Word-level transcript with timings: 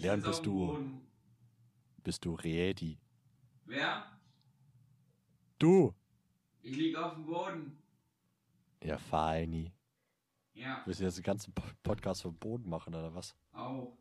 Leon, 0.00 0.22
bist 0.22 0.46
du, 0.46 1.00
bist 2.02 2.24
du 2.24 2.34
ready? 2.34 2.98
Wer? 3.66 4.06
Du! 5.58 5.94
Ich 6.62 6.76
lieg 6.76 6.96
auf 6.96 7.14
dem 7.14 7.26
Boden. 7.26 7.78
Ja, 8.82 8.96
feini. 8.98 9.72
Ja, 10.54 10.82
Willst 10.84 11.00
du 11.00 11.04
jetzt 11.04 11.16
den 11.18 11.22
ganzen 11.24 11.52
Po- 11.52 11.62
Podcast 11.82 12.22
vom 12.22 12.34
Boden 12.36 12.68
machen, 12.68 12.94
oder 12.94 13.14
was? 13.14 13.34
auch. 13.52 13.96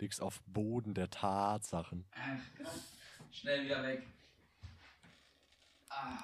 Liegst 0.00 0.22
auf 0.22 0.40
Boden 0.46 0.94
der 0.94 1.10
Tatsachen. 1.10 2.04
Ach 2.12 2.38
Gott. 2.56 2.70
Schnell 3.32 3.64
wieder 3.64 3.82
weg. 3.82 4.06
Ah. 5.90 6.22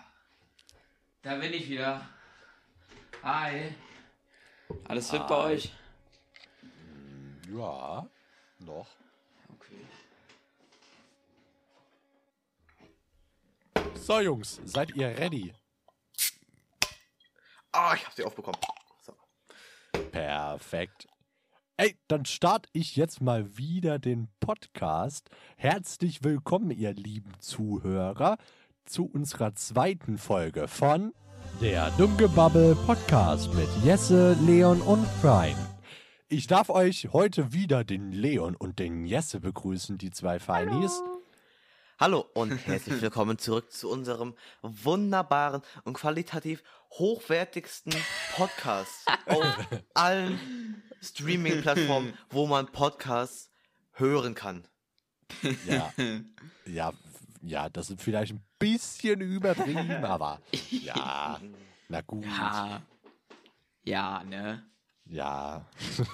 Da 1.23 1.35
bin 1.37 1.53
ich 1.53 1.69
wieder. 1.69 2.09
Hi. 3.25 3.75
Alles 4.85 5.11
fit 5.11 5.27
bei 5.27 5.37
euch? 5.37 5.73
Ja, 7.53 8.09
noch. 8.61 8.89
Okay. 9.55 9.87
So, 13.95 14.21
Jungs, 14.21 14.61
seid 14.65 14.95
ihr 14.97 15.09
ready? 15.19 15.55
Ah, 17.73 17.95
ich 17.95 18.07
hab 18.07 18.13
sie 18.13 18.25
aufbekommen. 18.25 18.61
So. 19.03 19.15
Perfekt. 20.11 21.09
Ey, 21.77 21.97
dann 22.07 22.25
starte 22.25 22.69
ich 22.73 22.95
jetzt 22.95 23.21
mal 23.21 23.57
wieder 23.57 23.99
den 23.99 24.29
Podcast. 24.39 25.29
Herzlich 25.57 26.23
willkommen, 26.23 26.71
ihr 26.71 26.93
lieben 26.93 27.33
Zuhörer, 27.41 28.39
zu 28.85 29.07
unserer 29.07 29.55
zweiten 29.55 30.19
Folge 30.19 30.69
von 30.69 31.13
der 31.61 31.91
Dummgebabbel 31.93 32.77
Podcast 32.87 33.53
mit 33.55 33.69
Jesse, 33.83 34.37
Leon 34.45 34.81
und 34.83 35.05
Brian. 35.21 35.74
Ich 36.37 36.49
darf 36.49 36.69
euch 36.69 37.11
heute 37.13 37.53
wieder 37.53 37.85
den 37.85 38.11
Leon 38.11 38.57
und 38.57 38.81
den 38.81 39.07
Jesse 39.07 39.39
begrüßen, 39.39 39.99
die 39.99 40.11
zwei 40.11 40.41
Feinis. 40.41 41.01
Hallo 42.01 42.27
und 42.35 42.51
herzlich 42.67 43.01
willkommen 43.01 43.39
zurück 43.39 43.71
zu 43.71 43.89
unserem 43.89 44.35
wunderbaren 44.61 45.63
und 45.85 45.95
qualitativ 45.95 46.65
hochwertigsten 46.91 47.95
Podcast 48.35 49.07
auf 49.27 49.69
allen 49.95 50.83
Streaming-Plattformen, 51.01 52.15
wo 52.31 52.49
man 52.49 52.67
Podcasts 52.67 53.53
hören 53.93 54.35
kann. 54.35 54.67
Ja, 55.69 55.93
ja, 56.67 56.93
ja, 57.43 57.69
das 57.69 57.91
ist 57.91 58.03
vielleicht 58.03 58.33
ein 58.33 58.45
bisschen 58.59 59.21
übertrieben, 59.21 60.05
aber 60.05 60.41
ja, 60.71 61.41
na 61.89 62.01
gut. 62.01 62.25
Ja. 62.25 62.83
Ja, 63.85 64.25
ne? 64.25 64.65
Ja. 65.07 65.65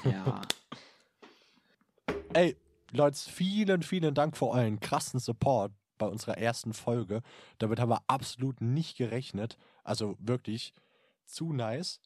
Ja. 0.04 0.42
Ey, 2.32 2.56
Leute, 2.92 3.18
vielen, 3.18 3.82
vielen 3.82 4.14
Dank 4.14 4.36
für 4.36 4.46
euren 4.48 4.80
krassen 4.80 5.20
Support 5.20 5.72
bei 5.98 6.06
unserer 6.06 6.38
ersten 6.38 6.72
Folge. 6.72 7.22
Damit 7.58 7.78
haben 7.80 7.90
wir 7.90 8.02
absolut 8.06 8.60
nicht 8.60 8.96
gerechnet. 8.96 9.56
Also 9.84 10.16
wirklich 10.18 10.72
zu 11.24 11.52
nice. 11.52 12.00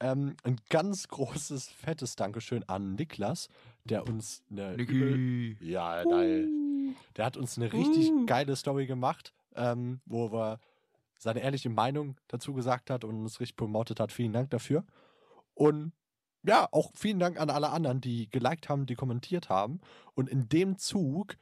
Ähm, 0.00 0.36
ein 0.44 0.60
ganz 0.68 1.08
großes, 1.08 1.68
fettes 1.70 2.14
Dankeschön 2.14 2.62
an 2.68 2.94
Niklas, 2.94 3.48
der 3.84 4.06
uns 4.06 4.42
eine 4.50 4.74
übel- 4.74 5.56
Ja, 5.60 6.04
geil. 6.04 6.48
Der 7.16 7.24
hat 7.24 7.36
uns 7.36 7.56
eine 7.56 7.72
richtig 7.72 8.10
geile 8.26 8.54
Story 8.54 8.86
gemacht, 8.86 9.32
ähm, 9.56 10.00
wo 10.06 10.30
wir 10.32 10.60
seine 11.18 11.40
ehrliche 11.40 11.68
Meinung 11.68 12.16
dazu 12.28 12.54
gesagt 12.54 12.90
hat 12.90 13.02
und 13.04 13.16
uns 13.20 13.40
richtig 13.40 13.56
promotet 13.56 13.98
hat. 13.98 14.12
Vielen 14.12 14.32
Dank 14.32 14.50
dafür. 14.50 14.84
Und 15.54 15.92
ja, 16.42 16.68
auch 16.72 16.90
vielen 16.94 17.18
Dank 17.18 17.40
an 17.40 17.50
alle 17.50 17.70
anderen, 17.70 18.00
die 18.00 18.28
geliked 18.30 18.68
haben, 18.68 18.86
die 18.86 18.94
kommentiert 18.94 19.48
haben. 19.48 19.80
Und 20.14 20.28
in 20.28 20.48
dem 20.48 20.78
Zug, 20.78 21.36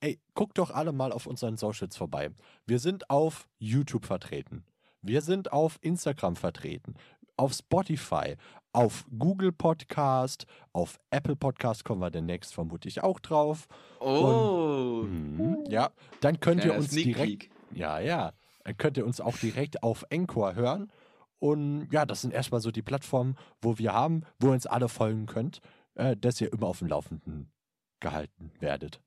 ey, 0.00 0.20
guckt 0.34 0.58
doch 0.58 0.70
alle 0.70 0.92
mal 0.92 1.12
auf 1.12 1.26
unseren 1.26 1.56
Socials 1.56 1.96
vorbei. 1.96 2.30
Wir 2.66 2.78
sind 2.78 3.10
auf 3.10 3.48
YouTube 3.58 4.06
vertreten. 4.06 4.64
Wir 5.02 5.22
sind 5.22 5.52
auf 5.52 5.78
Instagram 5.80 6.36
vertreten. 6.36 6.94
Auf 7.36 7.52
Spotify, 7.52 8.36
auf 8.72 9.04
Google 9.16 9.52
Podcast, 9.52 10.46
auf 10.72 10.98
Apple 11.10 11.36
Podcast 11.36 11.84
kommen 11.84 12.00
wir 12.00 12.10
demnächst 12.10 12.52
vermutlich 12.52 13.02
auch 13.04 13.20
drauf. 13.20 13.68
Oh. 14.00 15.04
Mhm, 15.04 15.64
ja, 15.68 15.90
dann 16.20 16.40
könnt 16.40 16.64
ihr 16.64 16.74
uns 16.74 16.90
direkt 16.90 17.48
ja, 17.72 18.00
ja. 18.00 18.32
Dann 18.64 18.76
könnt 18.76 18.96
ihr 18.96 19.06
uns 19.06 19.20
auch 19.20 19.36
direkt 19.38 19.82
auf 19.82 20.04
Encore 20.10 20.54
hören. 20.54 20.90
Und 21.38 21.88
ja, 21.92 22.04
das 22.04 22.22
sind 22.22 22.32
erstmal 22.34 22.60
so 22.60 22.70
die 22.70 22.82
Plattformen, 22.82 23.36
wo 23.60 23.78
wir 23.78 23.92
haben, 23.92 24.24
wo 24.38 24.48
ihr 24.48 24.52
uns 24.54 24.66
alle 24.66 24.88
folgen 24.88 25.26
könnt, 25.26 25.60
äh, 25.94 26.16
dass 26.16 26.40
ihr 26.40 26.52
immer 26.52 26.66
auf 26.66 26.80
dem 26.80 26.88
Laufenden 26.88 27.52
gehalten 28.00 28.52
werdet. 28.60 29.00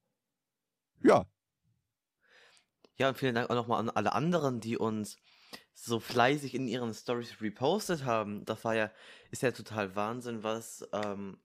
Ja, 1.03 1.25
Ja, 2.97 3.09
und 3.09 3.18
vielen 3.18 3.34
Dank 3.34 3.50
auch 3.50 3.56
nochmal 3.56 3.80
an 3.80 3.90
alle 3.90 4.14
anderen, 4.14 4.59
die 4.59 4.78
uns 4.78 5.18
so 5.74 6.00
fleißig 6.00 6.53
in 6.53 6.68
ihren 6.68 6.94
Stories 6.94 7.42
repostet 7.42 8.06
haben. 8.06 8.46
Das 8.46 8.63
war 8.63 8.75
ja, 8.75 8.92
ist 9.31 9.42
ja 9.42 9.52
total 9.52 9.96
Wahnsinn, 9.96 10.44
was, 10.44 10.88
ähm, 10.94 11.40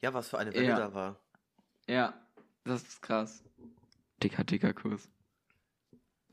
ja, 0.00 0.14
was 0.14 0.28
für 0.28 0.38
eine 0.38 0.54
Welle 0.54 0.68
Ja. 0.68 0.76
da 0.78 0.94
war. 0.94 1.20
Ja, 1.88 2.14
das 2.64 2.82
ist 2.82 3.02
krass. 3.02 3.42
Dicker, 4.22 4.44
dicker 4.44 4.72
Kurs. 4.72 5.08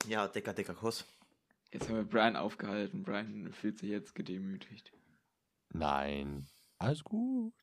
Ja, 0.05 0.27
dicker, 0.27 0.53
dicker 0.53 0.75
Kuss. 0.75 1.05
Jetzt 1.71 1.89
haben 1.89 1.95
wir 1.97 2.03
Brian 2.03 2.35
aufgehalten. 2.35 3.03
Brian 3.03 3.51
fühlt 3.51 3.79
sich 3.79 3.89
jetzt 3.89 4.15
gedemütigt. 4.15 4.91
nein, 5.73 6.47
alles 6.79 7.03
gut. 7.03 7.53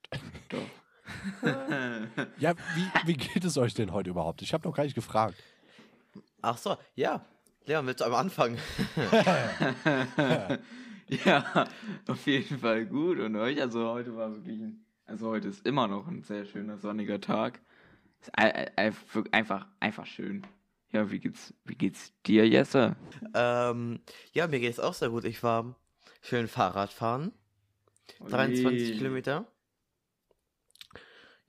Doch. 0.48 0.66
Ja, 2.38 2.54
wie, 2.74 2.86
wie 3.08 3.12
geht 3.14 3.44
es 3.44 3.58
euch 3.58 3.74
denn 3.74 3.92
heute 3.92 4.08
überhaupt? 4.10 4.40
Ich 4.40 4.54
habe 4.54 4.66
noch 4.66 4.74
gar 4.74 4.84
nicht 4.84 4.94
gefragt. 4.94 5.36
Ach 6.40 6.56
so, 6.56 6.76
ja. 6.94 7.22
Leon, 7.66 7.86
willst 7.86 8.00
du 8.00 8.04
einmal 8.06 8.20
anfangen? 8.20 8.56
ja, 11.08 11.68
auf 12.08 12.26
jeden 12.26 12.58
Fall 12.58 12.86
gut. 12.86 13.18
Und 13.18 13.36
euch? 13.36 13.60
Also 13.60 13.86
heute 13.90 14.16
war 14.16 14.32
wirklich 14.34 14.60
ein, 14.60 14.84
also 15.04 15.28
heute 15.28 15.48
ist 15.48 15.66
immer 15.66 15.88
noch 15.88 16.06
ein 16.08 16.22
sehr 16.22 16.44
schöner 16.46 16.78
sonniger 16.78 17.20
Tag. 17.20 17.60
Ist 18.20 18.30
ei- 18.38 18.54
ei- 18.54 18.72
ei- 18.88 18.92
einfach, 19.32 19.66
einfach 19.80 20.06
schön. 20.06 20.46
Ja, 20.94 21.10
wie 21.10 21.18
geht's, 21.18 21.52
wie 21.64 21.74
geht's 21.74 22.12
dir, 22.24 22.48
Jesse? 22.48 22.94
ähm, 23.34 24.00
ja, 24.32 24.46
mir 24.46 24.60
geht 24.60 24.70
es 24.70 24.78
auch 24.78 24.94
sehr 24.94 25.10
gut. 25.10 25.24
Ich 25.24 25.42
war 25.42 25.74
schön 26.22 26.46
Fahrrad 26.46 26.92
fahren. 26.92 27.32
23 28.20 28.90
Ui. 28.92 28.96
Kilometer. 28.98 29.44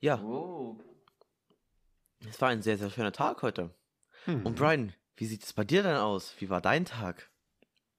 Ja, 0.00 0.20
Oh. 0.20 0.76
es 2.28 2.40
war 2.40 2.48
ein 2.48 2.60
sehr, 2.62 2.76
sehr 2.76 2.90
schöner 2.90 3.12
Tag 3.12 3.42
heute. 3.42 3.70
Hm. 4.24 4.44
Und 4.44 4.56
Brian, 4.56 4.92
wie 5.16 5.26
sieht 5.26 5.44
es 5.44 5.52
bei 5.52 5.62
dir 5.64 5.84
denn 5.84 5.96
aus? 5.96 6.34
Wie 6.40 6.50
war 6.50 6.60
dein 6.60 6.84
Tag? 6.84 7.30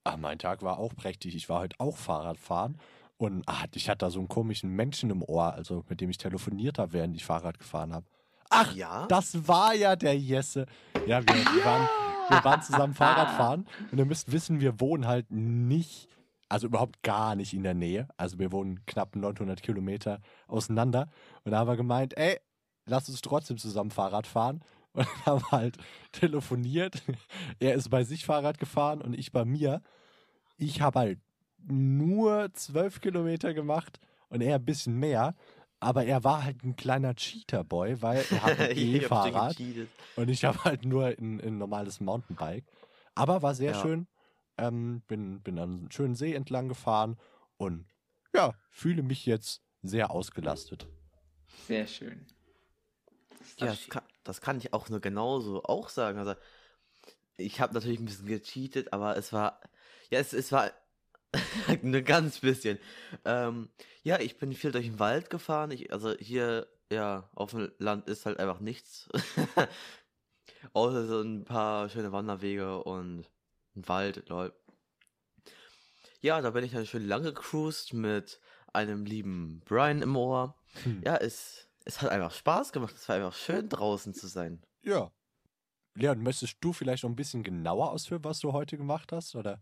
Ah, 0.03 0.17
mein 0.17 0.39
Tag 0.39 0.61
war 0.63 0.77
auch 0.79 0.93
prächtig. 0.95 1.33
Ich 1.35 1.47
war 1.47 1.61
heute 1.61 1.79
auch 1.79 1.95
Fahrradfahren 1.97 2.77
und 3.17 3.43
ah, 3.47 3.63
ich 3.73 3.87
hatte 3.89 3.99
da 3.99 4.09
so 4.09 4.19
einen 4.19 4.27
komischen 4.27 4.71
Menschen 4.71 5.09
im 5.11 5.23
Ohr, 5.23 5.53
also 5.53 5.85
mit 5.87 6.01
dem 6.01 6.09
ich 6.09 6.17
telefoniert 6.17 6.77
habe, 6.77 6.91
während 6.93 7.15
ich 7.15 7.23
Fahrrad 7.25 7.57
gefahren 7.57 7.93
habe. 7.93 8.05
Ach, 8.49 8.73
Ja? 8.75 9.05
das 9.07 9.47
war 9.47 9.73
ja 9.73 9.95
der 9.95 10.17
Jesse. 10.17 10.65
Ja, 11.05 11.21
wir, 11.21 11.35
wir, 11.35 11.65
waren, 11.65 11.87
wir 12.29 12.43
waren 12.43 12.61
zusammen 12.61 12.93
Fahrradfahren 12.93 13.67
und 13.91 13.97
ihr 13.97 14.05
müsst 14.05 14.31
wissen, 14.31 14.59
wir 14.61 14.79
wohnen 14.79 15.05
halt 15.07 15.31
nicht, 15.31 16.07
also 16.49 16.67
überhaupt 16.67 17.03
gar 17.03 17.35
nicht 17.35 17.53
in 17.53 17.63
der 17.63 17.73
Nähe. 17.73 18.07
Also 18.17 18.39
wir 18.39 18.51
wohnen 18.51 18.85
knapp 18.85 19.15
900 19.15 19.61
Kilometer 19.61 20.21
auseinander. 20.47 21.09
Und 21.43 21.51
da 21.51 21.59
haben 21.59 21.67
wir 21.67 21.75
gemeint, 21.77 22.17
ey, 22.17 22.39
lass 22.85 23.09
uns 23.09 23.21
trotzdem 23.21 23.57
zusammen 23.57 23.91
Fahrrad 23.91 24.27
fahren. 24.27 24.61
Und 24.93 25.05
dann 25.05 25.25
haben 25.25 25.41
wir 25.41 25.51
halt 25.51 25.77
telefoniert. 26.11 27.03
Er 27.59 27.75
ist 27.75 27.89
bei 27.89 28.03
sich 28.03 28.25
Fahrrad 28.25 28.57
gefahren 28.57 29.01
und 29.01 29.13
ich 29.13 29.31
bei 29.31 29.45
mir. 29.45 29.81
Ich 30.57 30.81
habe 30.81 30.99
halt 30.99 31.19
nur 31.67 32.51
zwölf 32.53 32.99
Kilometer 33.01 33.53
gemacht 33.53 33.99
und 34.29 34.41
er 34.41 34.55
ein 34.55 34.65
bisschen 34.65 34.95
mehr. 34.97 35.35
Aber 35.79 36.05
er 36.05 36.23
war 36.23 36.43
halt 36.43 36.63
ein 36.63 36.75
kleiner 36.75 37.15
Cheater-Boy, 37.15 38.01
weil 38.01 38.25
er 38.31 38.43
hat 38.43 38.59
ein 38.59 38.77
E-Fahrrad 38.77 39.57
und 40.15 40.29
ich 40.29 40.43
habe 40.45 40.63
halt 40.63 40.85
nur 40.85 41.05
ein, 41.05 41.39
ein 41.41 41.57
normales 41.57 41.99
Mountainbike. 41.99 42.65
Aber 43.15 43.41
war 43.41 43.53
sehr 43.53 43.73
Ja. 43.73 43.81
schön. 43.81 44.07
Ähm, 44.57 45.01
bin, 45.07 45.41
bin 45.41 45.59
an 45.59 45.77
einem 45.77 45.91
schönen 45.91 46.15
See 46.15 46.33
entlang 46.33 46.67
gefahren 46.67 47.17
und 47.57 47.85
ja, 48.33 48.55
fühle 48.71 49.03
mich 49.03 49.25
jetzt 49.27 49.61
sehr 49.83 50.09
ausgelastet. 50.09 50.87
Sehr 51.67 51.85
schön. 51.85 52.25
Das 53.39 53.55
Ja, 53.59 53.65
das 53.67 53.89
kann, 53.89 54.03
das 54.23 54.41
kann 54.41 54.57
ich 54.57 54.73
auch 54.73 54.89
nur 54.89 54.99
genauso 54.99 55.63
auch 55.63 55.89
sagen. 55.89 56.17
Also, 56.17 56.33
ich 57.37 57.61
habe 57.61 57.73
natürlich 57.73 57.99
ein 57.99 58.05
bisschen 58.05 58.25
gecheatet, 58.27 58.93
aber 58.93 59.15
es 59.15 59.31
war, 59.31 59.61
ja, 60.09 60.19
es, 60.19 60.33
es 60.33 60.51
war 60.51 60.71
nur 61.81 62.01
ganz 62.01 62.39
bisschen. 62.39 62.79
Ähm, 63.25 63.69
ja, 64.03 64.19
ich 64.19 64.37
bin 64.37 64.53
viel 64.53 64.71
durch 64.71 64.85
den 64.85 64.99
Wald 64.99 65.29
gefahren. 65.29 65.71
Ich, 65.71 65.91
also 65.91 66.13
hier, 66.17 66.67
ja, 66.91 67.29
auf 67.35 67.51
dem 67.51 67.71
Land 67.77 68.07
ist 68.07 68.25
halt 68.25 68.39
einfach 68.39 68.59
nichts. 68.59 69.09
Außer 70.73 71.05
so 71.05 71.21
ein 71.21 71.43
paar 71.45 71.89
schöne 71.89 72.11
Wanderwege 72.11 72.83
und 72.83 73.29
ein 73.75 73.87
Wald, 73.87 74.29
lol. 74.29 74.53
Ja, 76.21 76.41
da 76.41 76.49
bin 76.51 76.63
ich 76.63 76.71
dann 76.71 76.85
schön 76.85 77.07
lang 77.07 77.23
gecruised 77.23 77.93
mit 77.93 78.39
einem 78.73 79.05
lieben 79.05 79.61
Brian 79.65 80.01
im 80.01 80.15
Ohr. 80.15 80.55
Hm. 80.83 81.01
Ja, 81.05 81.15
es, 81.17 81.67
es 81.85 82.01
hat 82.01 82.09
einfach 82.09 82.31
Spaß 82.31 82.71
gemacht. 82.71 82.95
Es 82.95 83.07
war 83.07 83.17
einfach 83.17 83.35
schön 83.35 83.69
draußen 83.69 84.13
zu 84.13 84.27
sein. 84.27 84.61
Ja. 84.83 85.11
Leon, 85.95 86.21
möchtest 86.21 86.57
du 86.61 86.73
vielleicht 86.73 87.03
noch 87.03 87.09
ein 87.09 87.15
bisschen 87.15 87.43
genauer 87.43 87.91
ausführen, 87.91 88.23
was 88.23 88.39
du 88.39 88.53
heute 88.53 88.77
gemacht 88.77 89.11
hast? 89.11 89.35
Oder? 89.35 89.61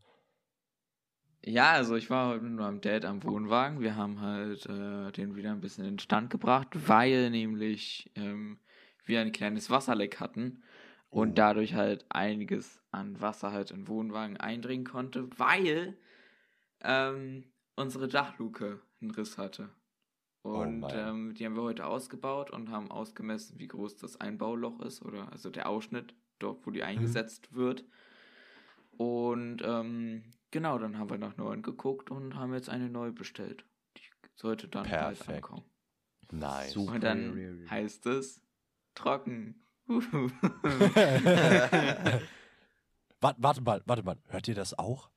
Ja, 1.47 1.73
also 1.73 1.95
ich 1.95 2.09
war 2.09 2.29
heute 2.29 2.43
mit 2.43 2.53
meinem 2.53 2.81
Dad 2.81 3.05
am 3.05 3.23
Wohnwagen. 3.23 3.79
Wir 3.79 3.95
haben 3.95 4.19
halt 4.19 4.65
äh, 4.65 5.11
den 5.11 5.35
wieder 5.35 5.51
ein 5.51 5.61
bisschen 5.61 5.85
in 5.85 5.91
den 5.93 5.99
Stand 5.99 6.31
gebracht, 6.31 6.69
weil 6.87 7.29
nämlich 7.29 8.09
ähm, 8.15 8.59
wir 9.03 9.21
ein 9.21 9.31
kleines 9.31 9.69
Wasserleck 9.69 10.19
hatten 10.19 10.63
und 11.11 11.37
Oh. 11.37 11.37
dadurch 11.37 11.75
halt 11.75 12.05
einiges 12.09 12.81
an 12.91 13.21
Wasser 13.21 13.51
halt 13.51 13.69
in 13.69 13.81
den 13.81 13.87
Wohnwagen 13.87 14.37
eindringen 14.37 14.85
konnte, 14.87 15.29
weil 15.37 15.95
ähm, 16.81 17.45
unsere 17.75 18.07
Dachluke 18.07 18.81
einen 19.01 19.11
Riss 19.11 19.37
hatte. 19.37 19.69
Oh 20.53 20.63
Und 20.63 20.81
nein. 20.81 20.95
ähm, 20.95 21.35
die 21.35 21.45
haben 21.45 21.55
wir 21.57 21.63
heute 21.63 21.85
ausgebaut 21.87 22.51
und 22.51 22.71
haben 22.71 22.91
ausgemessen, 22.91 23.59
wie 23.59 23.67
groß 23.67 23.97
das 23.97 24.19
Einbauloch 24.21 24.81
ist 24.81 25.03
oder 25.03 25.31
also 25.31 25.49
der 25.51 25.69
Ausschnitt, 25.69 26.15
dort 26.39 26.65
wo 26.67 26.71
die 26.71 26.83
eingesetzt 26.83 27.53
wird. 27.55 27.85
Und 28.97 29.61
ähm, 29.63 30.23
genau, 30.51 30.77
dann 30.77 30.97
haben 30.97 31.09
wir 31.09 31.17
nach 31.17 31.37
neuen 31.37 31.61
geguckt 31.61 32.11
und 32.11 32.35
haben 32.35 32.53
jetzt 32.53 32.69
eine 32.69 32.89
neue 32.89 33.11
bestellt. 33.11 33.65
Die 33.97 34.01
sollte 34.35 34.67
dann 34.67 34.83
bald 34.83 35.17
Perfekt. 35.17 35.29
ankommen. 35.45 35.65
Nice. 36.31 36.73
Super. 36.73 36.93
Und 36.93 37.03
dann 37.03 37.67
heißt 37.69 38.05
es 38.07 38.41
trocken. 38.95 39.61
Warte, 43.21 43.41
warte 43.41 43.61
mal, 43.61 43.81
warte 43.85 44.03
mal. 44.03 44.17
Hört 44.27 44.47
ihr 44.47 44.55
das 44.55 44.77
auch? 44.77 45.09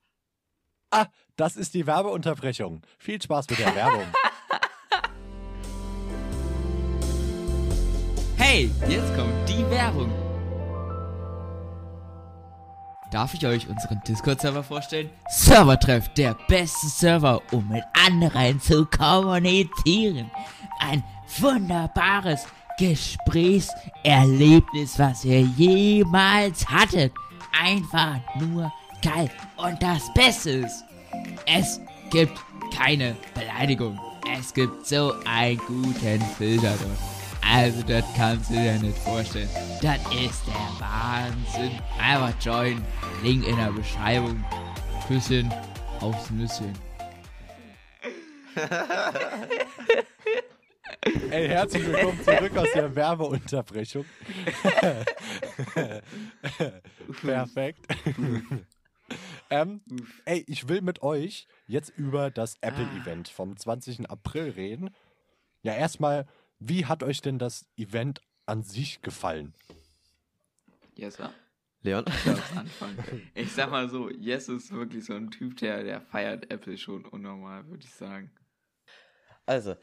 Ah, 0.90 1.06
das 1.36 1.56
ist 1.56 1.74
die 1.74 1.86
Werbeunterbrechung. 1.86 2.80
Viel 2.98 3.20
Spaß 3.20 3.50
mit 3.50 3.58
der 3.58 3.74
Werbung. 3.74 4.06
Hey, 8.36 8.70
jetzt 8.88 9.14
kommt 9.14 9.48
die 9.48 9.68
Werbung. 9.70 10.27
Darf 13.10 13.32
ich 13.32 13.46
euch 13.46 13.66
unseren 13.68 14.02
Discord-Server 14.06 14.62
vorstellen? 14.62 15.08
Servertreff, 15.30 16.10
der 16.10 16.36
beste 16.46 16.88
Server, 16.88 17.40
um 17.52 17.66
mit 17.68 17.82
anderen 18.06 18.60
zu 18.60 18.84
kommunizieren. 18.84 20.30
Ein 20.78 21.02
wunderbares 21.38 22.44
Gesprächserlebnis, 22.78 24.98
was 24.98 25.24
ihr 25.24 25.40
jemals 25.40 26.68
hattet. 26.68 27.14
Einfach 27.58 28.18
nur 28.38 28.70
geil. 29.02 29.30
Und 29.56 29.82
das 29.82 30.12
Beste 30.12 30.50
ist, 30.50 30.84
es 31.46 31.80
gibt 32.10 32.38
keine 32.76 33.16
Beleidigung. 33.32 33.98
Es 34.38 34.52
gibt 34.52 34.86
so 34.86 35.14
einen 35.24 35.56
guten 35.66 36.20
Filter 36.36 36.74
dort. 36.78 37.17
Also, 37.50 37.82
das 37.82 38.04
kannst 38.14 38.50
du 38.50 38.54
dir 38.54 38.78
nicht 38.78 38.98
vorstellen. 38.98 39.48
Das 39.80 39.98
ist 40.14 40.46
der 40.46 40.70
Wahnsinn. 40.78 41.80
Einfach 41.98 42.34
join. 42.42 42.84
Link 43.22 43.46
in 43.46 43.56
der 43.56 43.72
Beschreibung. 43.72 44.44
Küsschen 45.06 45.50
aufs 46.00 46.30
Nüsschen. 46.30 46.72
Ey, 51.30 51.48
herzlich 51.48 51.86
willkommen 51.86 52.20
zurück 52.22 52.56
aus 52.56 52.68
der 52.74 52.94
Werbeunterbrechung. 52.94 54.04
Perfekt. 57.22 57.86
ähm, 59.50 59.80
ey, 60.26 60.44
ich 60.46 60.68
will 60.68 60.82
mit 60.82 61.02
euch 61.02 61.46
jetzt 61.66 61.90
über 61.96 62.30
das 62.30 62.56
Apple-Event 62.60 63.28
vom 63.28 63.56
20. 63.56 64.10
April 64.10 64.50
reden. 64.50 64.90
Ja, 65.62 65.74
erstmal, 65.74 66.26
wie 66.58 66.86
hat 66.86 67.02
euch 67.02 67.20
denn 67.20 67.38
das 67.38 67.66
Event 67.76 68.20
an 68.46 68.62
sich 68.62 69.02
gefallen? 69.02 69.54
yes, 70.94 71.14
sir. 71.14 71.32
Leon? 71.82 72.04
Ich 72.08 72.24
darf 72.24 72.56
anfangen. 72.56 72.98
Ich 73.34 73.52
sag 73.52 73.70
mal 73.70 73.88
so, 73.88 74.10
Yes 74.10 74.48
ist 74.48 74.72
wirklich 74.72 75.04
so 75.04 75.14
ein 75.14 75.30
Typ, 75.30 75.56
der, 75.58 75.84
der 75.84 76.00
feiert 76.00 76.50
Apple 76.50 76.76
schon 76.76 77.04
unnormal, 77.04 77.66
würde 77.68 77.84
ich 77.84 77.92
sagen. 77.92 78.32
Also, 79.46 79.76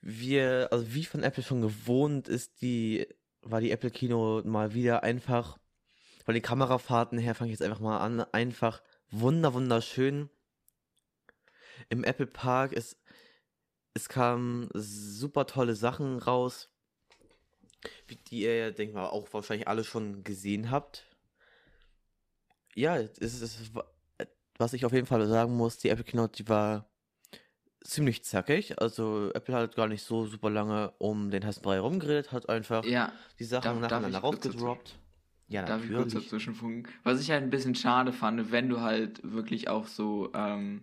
wir, 0.00 0.68
also 0.72 0.92
wie 0.92 1.04
von 1.04 1.22
Apple 1.22 1.42
schon 1.42 1.62
gewohnt 1.62 2.28
ist 2.28 2.60
die, 2.62 3.06
war 3.42 3.60
die 3.60 3.70
Apple 3.70 3.90
Kino 3.90 4.42
mal 4.44 4.74
wieder 4.74 5.04
einfach, 5.04 5.58
von 6.24 6.34
den 6.34 6.42
Kamerafahrten 6.42 7.18
her 7.18 7.34
fange 7.34 7.50
ich 7.50 7.58
jetzt 7.58 7.66
einfach 7.66 7.80
mal 7.80 7.98
an, 7.98 8.20
einfach 8.32 8.82
wunder, 9.10 9.54
wunderschön. 9.54 10.28
Im 11.88 12.02
Apple 12.02 12.26
Park 12.26 12.72
ist, 12.72 12.98
es 13.96 14.08
kamen 14.08 14.68
super 14.74 15.46
tolle 15.46 15.74
Sachen 15.74 16.18
raus, 16.18 16.68
die 18.30 18.42
ihr, 18.42 18.56
ja, 18.56 18.70
denke 18.70 18.94
mal, 18.94 19.06
auch 19.08 19.32
wahrscheinlich 19.32 19.68
alle 19.68 19.84
schon 19.84 20.22
gesehen 20.22 20.70
habt. 20.70 21.06
Ja, 22.74 22.96
es 22.98 23.18
ist, 23.18 23.70
was 24.58 24.72
ich 24.74 24.84
auf 24.84 24.92
jeden 24.92 25.06
Fall 25.06 25.26
sagen 25.26 25.56
muss, 25.56 25.78
die 25.78 25.88
Apple 25.88 26.04
Keynote, 26.04 26.36
die 26.42 26.48
war 26.48 26.86
ziemlich 27.82 28.22
zackig. 28.24 28.80
Also 28.80 29.30
Apple 29.32 29.54
hat 29.54 29.76
gar 29.76 29.88
nicht 29.88 30.02
so 30.02 30.26
super 30.26 30.50
lange 30.50 30.92
um 30.98 31.30
den 31.30 31.44
heißen 31.44 31.62
Brei 31.62 31.78
rumgeredet, 31.80 32.32
hat 32.32 32.48
einfach 32.48 32.84
Ja, 32.84 33.12
die 33.38 33.44
Sachen 33.44 33.64
darf- 33.64 33.88
darf 33.88 33.90
nacheinander 34.02 34.20
dazu- 34.20 34.26
rausgedroppt. 34.26 34.98
Ja, 35.48 35.62
Darf 35.64 35.82
ich 35.84 35.90
kurz 35.90 36.06
natürlich. 36.06 36.24
dazwischen 36.24 36.54
funken? 36.56 36.90
Was 37.04 37.20
ich 37.20 37.30
halt 37.30 37.44
ein 37.44 37.50
bisschen 37.50 37.76
schade 37.76 38.12
fand, 38.12 38.50
wenn 38.50 38.68
du 38.68 38.80
halt 38.80 39.20
wirklich 39.22 39.68
auch 39.68 39.86
so 39.86 40.32
ähm, 40.34 40.82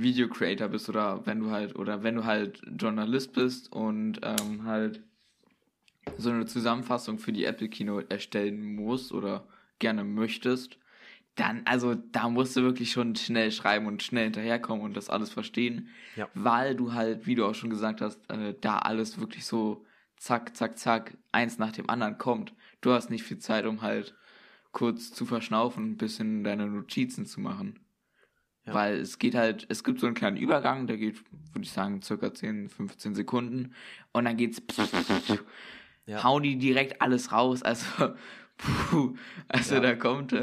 Video-Creator 0.00 0.68
bist 0.68 0.88
oder 0.88 1.26
wenn 1.26 1.40
du 1.40 1.50
halt 1.50 1.76
oder 1.76 2.02
wenn 2.02 2.14
du 2.16 2.24
halt 2.24 2.60
Journalist 2.78 3.32
bist 3.32 3.72
und 3.72 4.20
ähm, 4.22 4.64
halt 4.64 5.02
so 6.16 6.30
eine 6.30 6.46
Zusammenfassung 6.46 7.18
für 7.18 7.32
die 7.32 7.44
Apple 7.44 7.68
Keynote 7.68 8.10
erstellen 8.10 8.74
musst 8.76 9.12
oder 9.12 9.46
gerne 9.78 10.04
möchtest, 10.04 10.78
dann, 11.34 11.62
also 11.66 11.94
da 11.94 12.28
musst 12.28 12.56
du 12.56 12.62
wirklich 12.62 12.90
schon 12.90 13.14
schnell 13.14 13.52
schreiben 13.52 13.86
und 13.86 14.02
schnell 14.02 14.24
hinterherkommen 14.24 14.84
und 14.84 14.96
das 14.96 15.08
alles 15.10 15.30
verstehen, 15.30 15.88
Ja. 16.16 16.28
weil 16.34 16.74
du 16.74 16.94
halt, 16.94 17.26
wie 17.26 17.34
du 17.36 17.44
auch 17.46 17.54
schon 17.54 17.70
gesagt 17.70 18.00
hast, 18.00 18.28
äh, 18.30 18.54
da 18.60 18.78
alles 18.78 19.20
wirklich 19.20 19.44
so 19.44 19.84
zack, 20.16 20.56
zack, 20.56 20.78
zack, 20.78 21.16
eins 21.30 21.58
nach 21.58 21.70
dem 21.70 21.88
anderen 21.88 22.18
kommt. 22.18 22.54
Du 22.80 22.90
hast 22.92 23.10
nicht 23.10 23.22
viel 23.22 23.38
Zeit, 23.38 23.66
um 23.66 23.82
halt 23.82 24.16
kurz 24.72 25.12
zu 25.12 25.26
verschnaufen 25.26 25.84
und 25.84 25.90
ein 25.92 25.96
bisschen 25.96 26.42
deine 26.42 26.66
Notizen 26.66 27.24
zu 27.24 27.40
machen. 27.40 27.78
Ja. 28.68 28.74
Weil 28.74 29.00
es 29.00 29.18
geht 29.18 29.34
halt, 29.34 29.64
es 29.70 29.82
gibt 29.82 29.98
so 29.98 30.06
einen 30.06 30.14
kleinen 30.14 30.36
Übergang, 30.36 30.86
der 30.86 30.98
geht, 30.98 31.24
würde 31.54 31.62
ich 31.64 31.72
sagen, 31.72 32.02
circa 32.02 32.34
10, 32.34 32.68
15 32.68 33.14
Sekunden. 33.14 33.74
Und 34.12 34.26
dann 34.26 34.36
geht's, 34.36 34.60
Ja. 36.06 36.22
hauen 36.22 36.42
die 36.42 36.56
direkt 36.58 37.00
alles 37.02 37.32
raus. 37.32 37.62
Also, 37.62 37.86
puh, 38.58 39.16
also 39.48 39.76
Ja. 39.76 39.80
da 39.80 39.94
kommt, 39.94 40.34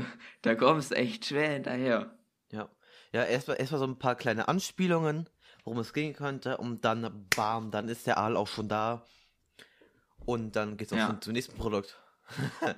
da 0.42 0.56
kommst 0.56 0.92
du 0.92 0.96
echt 0.96 1.26
schwer 1.26 1.52
hinterher. 1.54 2.18
Ja, 2.52 2.70
ja 3.12 3.24
erstmal 3.24 3.60
erstmal 3.60 3.80
so 3.80 3.86
ein 3.88 4.00
paar 4.00 4.16
kleine 4.16 4.48
Anspielungen, 4.48 5.30
worum 5.64 5.80
es 5.80 5.94
gehen 5.94 6.14
könnte, 6.14 6.58
und 6.58 6.84
dann, 6.86 7.28
bam, 7.36 7.70
dann 7.72 7.90
ist 7.90 8.08
der 8.08 8.18
Aal 8.18 8.38
auch 8.38 8.48
schon 8.48 8.68
da. 8.70 9.06
Und 10.26 10.56
dann 10.56 10.78
geht's 10.78 10.94
auch 10.94 10.98
Ja. 10.98 11.08
schon 11.08 11.22
zum 11.22 11.34
nächsten 11.34 11.58
Produkt. 11.58 12.00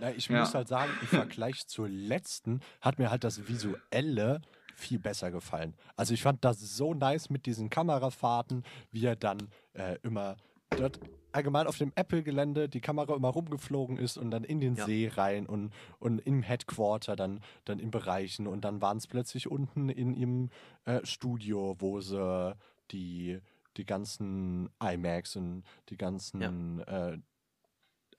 Na, 0.01 0.11
ich 0.11 0.27
Ja. 0.27 0.39
muss 0.39 0.53
halt 0.53 0.67
sagen, 0.67 0.91
im 1.01 1.07
Vergleich 1.07 1.67
zur 1.67 1.87
letzten 1.87 2.59
hat 2.81 2.99
mir 2.99 3.09
halt 3.09 3.23
das 3.23 3.47
Visuelle 3.47 4.41
viel 4.77 4.99
besser 4.99 5.31
gefallen. 5.31 5.73
Also 5.95 6.13
ich 6.13 6.21
fand 6.21 6.45
das 6.45 6.59
so 6.59 6.93
nice 6.93 7.29
mit 7.29 7.45
diesen 7.45 7.69
Kamerafahrten, 7.69 8.63
wie 8.91 9.05
er 9.05 9.15
dann 9.15 9.49
äh, 9.73 9.97
immer 10.03 10.37
dort 10.77 10.99
allgemein 11.31 11.67
auf 11.67 11.77
dem 11.77 11.91
Apple-Gelände 11.95 12.69
die 12.69 12.81
Kamera 12.81 13.15
immer 13.15 13.29
rumgeflogen 13.29 13.97
ist 13.97 14.17
und 14.17 14.31
dann 14.31 14.43
in 14.43 14.59
den 14.59 14.75
Ja. 14.75 14.85
See 14.85 15.07
rein 15.13 15.45
und, 15.47 15.73
und 15.99 16.19
im 16.19 16.41
Headquarter 16.43 17.15
dann, 17.15 17.41
dann 17.65 17.79
in 17.79 17.91
Bereichen 17.91 18.47
und 18.47 18.61
dann 18.65 18.81
waren 18.81 18.97
es 18.97 19.07
plötzlich 19.07 19.49
unten 19.49 19.89
in 19.89 20.13
ihrem 20.13 20.49
äh, 20.85 20.99
Studio, 21.05 21.75
wo 21.79 21.99
sie 22.01 22.55
die, 22.91 23.39
die 23.77 23.85
ganzen 23.85 24.69
iMacs 24.81 25.35
und 25.35 25.63
die 25.89 25.97
ganzen 25.97 26.79
äh, 26.87 27.17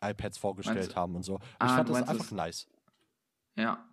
iPads 0.01 0.39
vorgestellt 0.39 0.79
Meinst 0.79 0.97
haben 0.97 1.17
und 1.17 1.23
so. 1.25 1.37
Ich 1.37 1.45
Ah, 1.61 1.77
fand 1.77 1.89
das 1.89 2.09
einfach 2.09 2.31
nice. 2.33 2.67
Ja. 3.57 3.85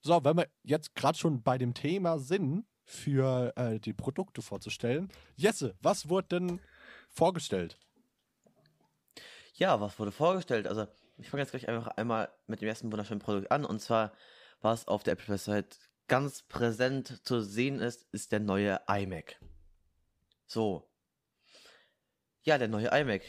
So, 0.00 0.24
wenn 0.24 0.36
wir 0.36 0.48
jetzt 0.62 0.94
gerade 0.94 1.18
schon 1.18 1.42
bei 1.42 1.58
dem 1.58 1.74
Thema 1.74 2.18
sind, 2.18 2.64
für 2.88 3.52
äh, 3.56 3.78
die 3.78 3.92
Produkte 3.92 4.40
vorzustellen. 4.40 5.10
Jesse, 5.36 5.76
was 5.82 6.08
wurde 6.08 6.28
denn 6.40 6.60
vorgestellt? 7.10 7.78
Ja, 9.54 9.78
was 9.80 9.98
wurde 9.98 10.10
vorgestellt? 10.10 10.66
Also, 10.66 10.86
ich 11.18 11.28
fange 11.28 11.42
jetzt 11.42 11.50
gleich 11.50 11.68
einfach 11.68 11.88
einmal 11.88 12.32
mit 12.46 12.62
dem 12.62 12.68
ersten 12.68 12.90
wunderschönen 12.90 13.20
Produkt 13.20 13.50
an. 13.52 13.66
Und 13.66 13.80
zwar, 13.80 14.12
was 14.62 14.88
auf 14.88 15.02
der 15.02 15.12
Apple-Website 15.12 15.78
ganz 16.06 16.42
präsent 16.42 17.20
zu 17.26 17.42
sehen 17.42 17.78
ist, 17.80 18.06
ist 18.12 18.32
der 18.32 18.40
neue 18.40 18.80
iMac. 18.88 19.38
So. 20.46 20.90
Ja, 22.42 22.56
der 22.56 22.68
neue 22.68 22.86
iMac. 22.88 23.22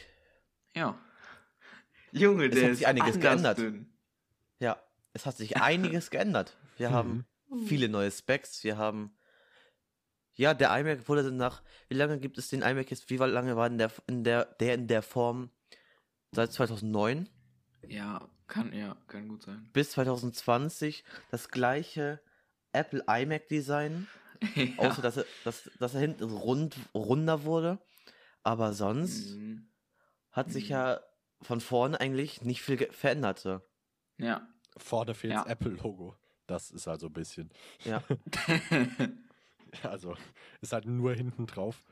Ja. 0.74 0.98
Junge, 2.12 2.46
Es 2.46 2.54
der 2.54 2.62
hat 2.64 2.70
ist 2.70 2.78
sich 2.78 2.86
einiges 2.86 3.16
anders 3.16 3.22
geändert. 3.22 3.58
dünn. 3.58 3.92
Ja, 4.58 4.82
es 5.12 5.26
hat 5.26 5.36
sich 5.36 5.58
einiges 5.58 6.10
geändert. 6.10 6.56
Wir 6.80 6.90
haben 6.92 7.26
viele 7.66 7.88
neue 7.90 8.10
Specs, 8.10 8.64
wir 8.64 8.78
haben 8.78 9.14
Ja, 10.34 10.54
der 10.54 10.74
iMac 10.78 11.06
wurde 11.08 11.30
nach. 11.30 11.62
Wie 11.88 11.94
lange 11.94 12.18
gibt 12.18 12.38
es 12.38 12.48
den 12.48 12.62
iMac 12.62 12.90
jetzt? 12.90 13.10
Wie 13.10 13.16
lange 13.16 13.54
war 13.56 13.68
denn 13.68 13.76
der 13.78 13.92
in 14.06 14.24
der, 14.24 14.46
der 14.46 14.74
in 14.74 14.86
der 14.88 15.02
Form? 15.02 15.50
Seit 16.32 16.52
2009 16.52 17.28
Ja, 17.86 18.26
kann, 18.46 18.72
ja, 18.72 18.96
kann 19.08 19.28
gut 19.28 19.42
sein. 19.42 19.68
bis 19.74 19.90
2020 19.90 21.04
das 21.30 21.50
gleiche 21.50 22.20
Apple 22.72 23.04
iMac 23.06 23.48
Design. 23.48 24.06
ja. 24.54 24.78
Außer 24.78 25.02
dass 25.02 25.18
er, 25.18 25.26
dass, 25.44 25.70
dass 25.78 25.94
er 25.94 26.00
hinten 26.00 26.24
rund, 26.30 26.76
runder 26.94 27.44
wurde. 27.44 27.78
Aber 28.42 28.72
sonst 28.72 29.36
Mhm. 29.36 29.68
hat 30.30 30.50
sich 30.50 30.64
Mhm. 30.64 30.70
ja 30.70 31.00
von 31.42 31.60
vorne 31.60 32.00
eigentlich 32.00 32.40
nicht 32.42 32.62
viel 32.62 32.78
verändert. 32.90 33.44
Ja. 34.16 34.48
Vorne 34.78 35.14
fehlt 35.14 35.34
Ja. 35.34 35.42
das 35.42 35.52
Apple-Logo. 35.52 36.16
Das 36.50 36.72
ist 36.72 36.88
also 36.88 37.06
ein 37.06 37.12
bisschen. 37.12 37.50
Ja. 37.84 38.02
Also, 39.84 40.16
ist 40.62 40.72
halt 40.72 40.84
nur 40.84 41.14
hinten 41.14 41.46
drauf. 41.46 41.84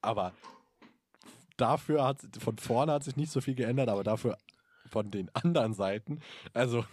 Aber 0.00 0.32
dafür 1.56 2.04
hat 2.04 2.20
von 2.38 2.58
vorne 2.58 2.92
hat 2.92 3.02
sich 3.02 3.16
nicht 3.16 3.32
so 3.32 3.40
viel 3.40 3.56
geändert, 3.56 3.88
aber 3.88 4.04
dafür 4.04 4.38
von 4.86 5.10
den 5.10 5.34
anderen 5.34 5.74
Seiten. 5.74 6.20
Also, 6.54 6.84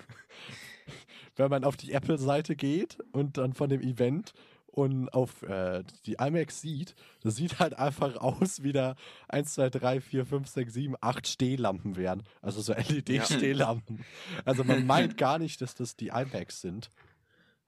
wenn 1.35 1.51
man 1.51 1.63
auf 1.63 1.77
die 1.77 1.91
Apple-Seite 1.91 2.55
geht 2.55 2.97
und 3.11 3.37
dann 3.37 3.53
von 3.53 3.69
dem 3.69 3.81
Event 3.81 4.33
und 4.79 5.09
auf 5.09 5.43
äh, 5.43 5.83
die 6.05 6.13
iMacs 6.19 6.62
sieht, 6.62 6.95
das 7.21 7.36
sieht 7.36 7.59
halt 7.59 7.74
einfach 7.74 8.15
aus, 8.17 8.63
wie 8.63 8.71
da 8.71 8.95
1, 9.27 9.53
2, 9.53 9.69
3, 9.69 10.01
4, 10.01 10.25
5, 10.25 10.48
6, 10.48 10.74
7, 10.74 10.95
8 11.01 11.27
Stehlampen 11.27 11.95
wären. 11.95 12.24
Also 12.41 12.62
so 12.62 12.74
LED-Stehlampen. 12.89 14.03
Also 14.45 14.63
man 14.63 14.86
meint 14.86 15.17
gar 15.17 15.39
nicht, 15.39 15.62
dass 15.62 15.75
das 15.75 15.95
die 15.95 16.07
iMacs 16.07 16.62
sind. 16.62 16.89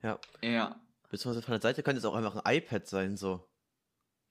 ja. 0.02 0.18
ja. 0.42 0.80
Beziehungsweise 1.10 1.44
von 1.44 1.52
der 1.52 1.60
Seite 1.60 1.82
könnte 1.82 1.98
es 1.98 2.06
auch 2.06 2.14
einfach 2.14 2.36
ein 2.36 2.56
iPad 2.56 2.86
sein, 2.86 3.18
so. 3.18 3.46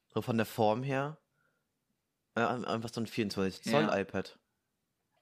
So 0.07 0.23
von 0.23 0.35
der 0.35 0.47
Form 0.47 0.81
her. 0.81 1.19
Äh, 2.33 2.41
einfach 2.41 2.89
so 2.91 3.01
ein 3.01 3.05
24 3.07 3.61
Zoll 3.63 3.83
Ja. 3.83 3.99
iPad. 3.99 4.39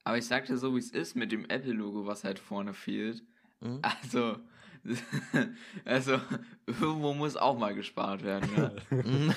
Aber 0.05 0.17
ich 0.17 0.25
sagte 0.25 0.57
so, 0.57 0.73
wie 0.75 0.79
es 0.79 0.91
ist 0.91 1.15
mit 1.15 1.33
dem 1.33 1.49
Apple-Logo, 1.49 2.05
was 2.05 2.23
halt 2.23 2.39
vorne 2.39 2.73
fehlt. 2.73 3.23
Mhm. 3.59 3.79
Also, 3.81 4.37
also, 5.85 6.19
irgendwo 6.67 7.13
muss 7.13 7.35
auch 7.35 7.57
mal 7.57 7.73
gespart 7.75 8.23
werden, 8.23 8.49
ja. 8.55 8.71
Mhm. 9.03 9.33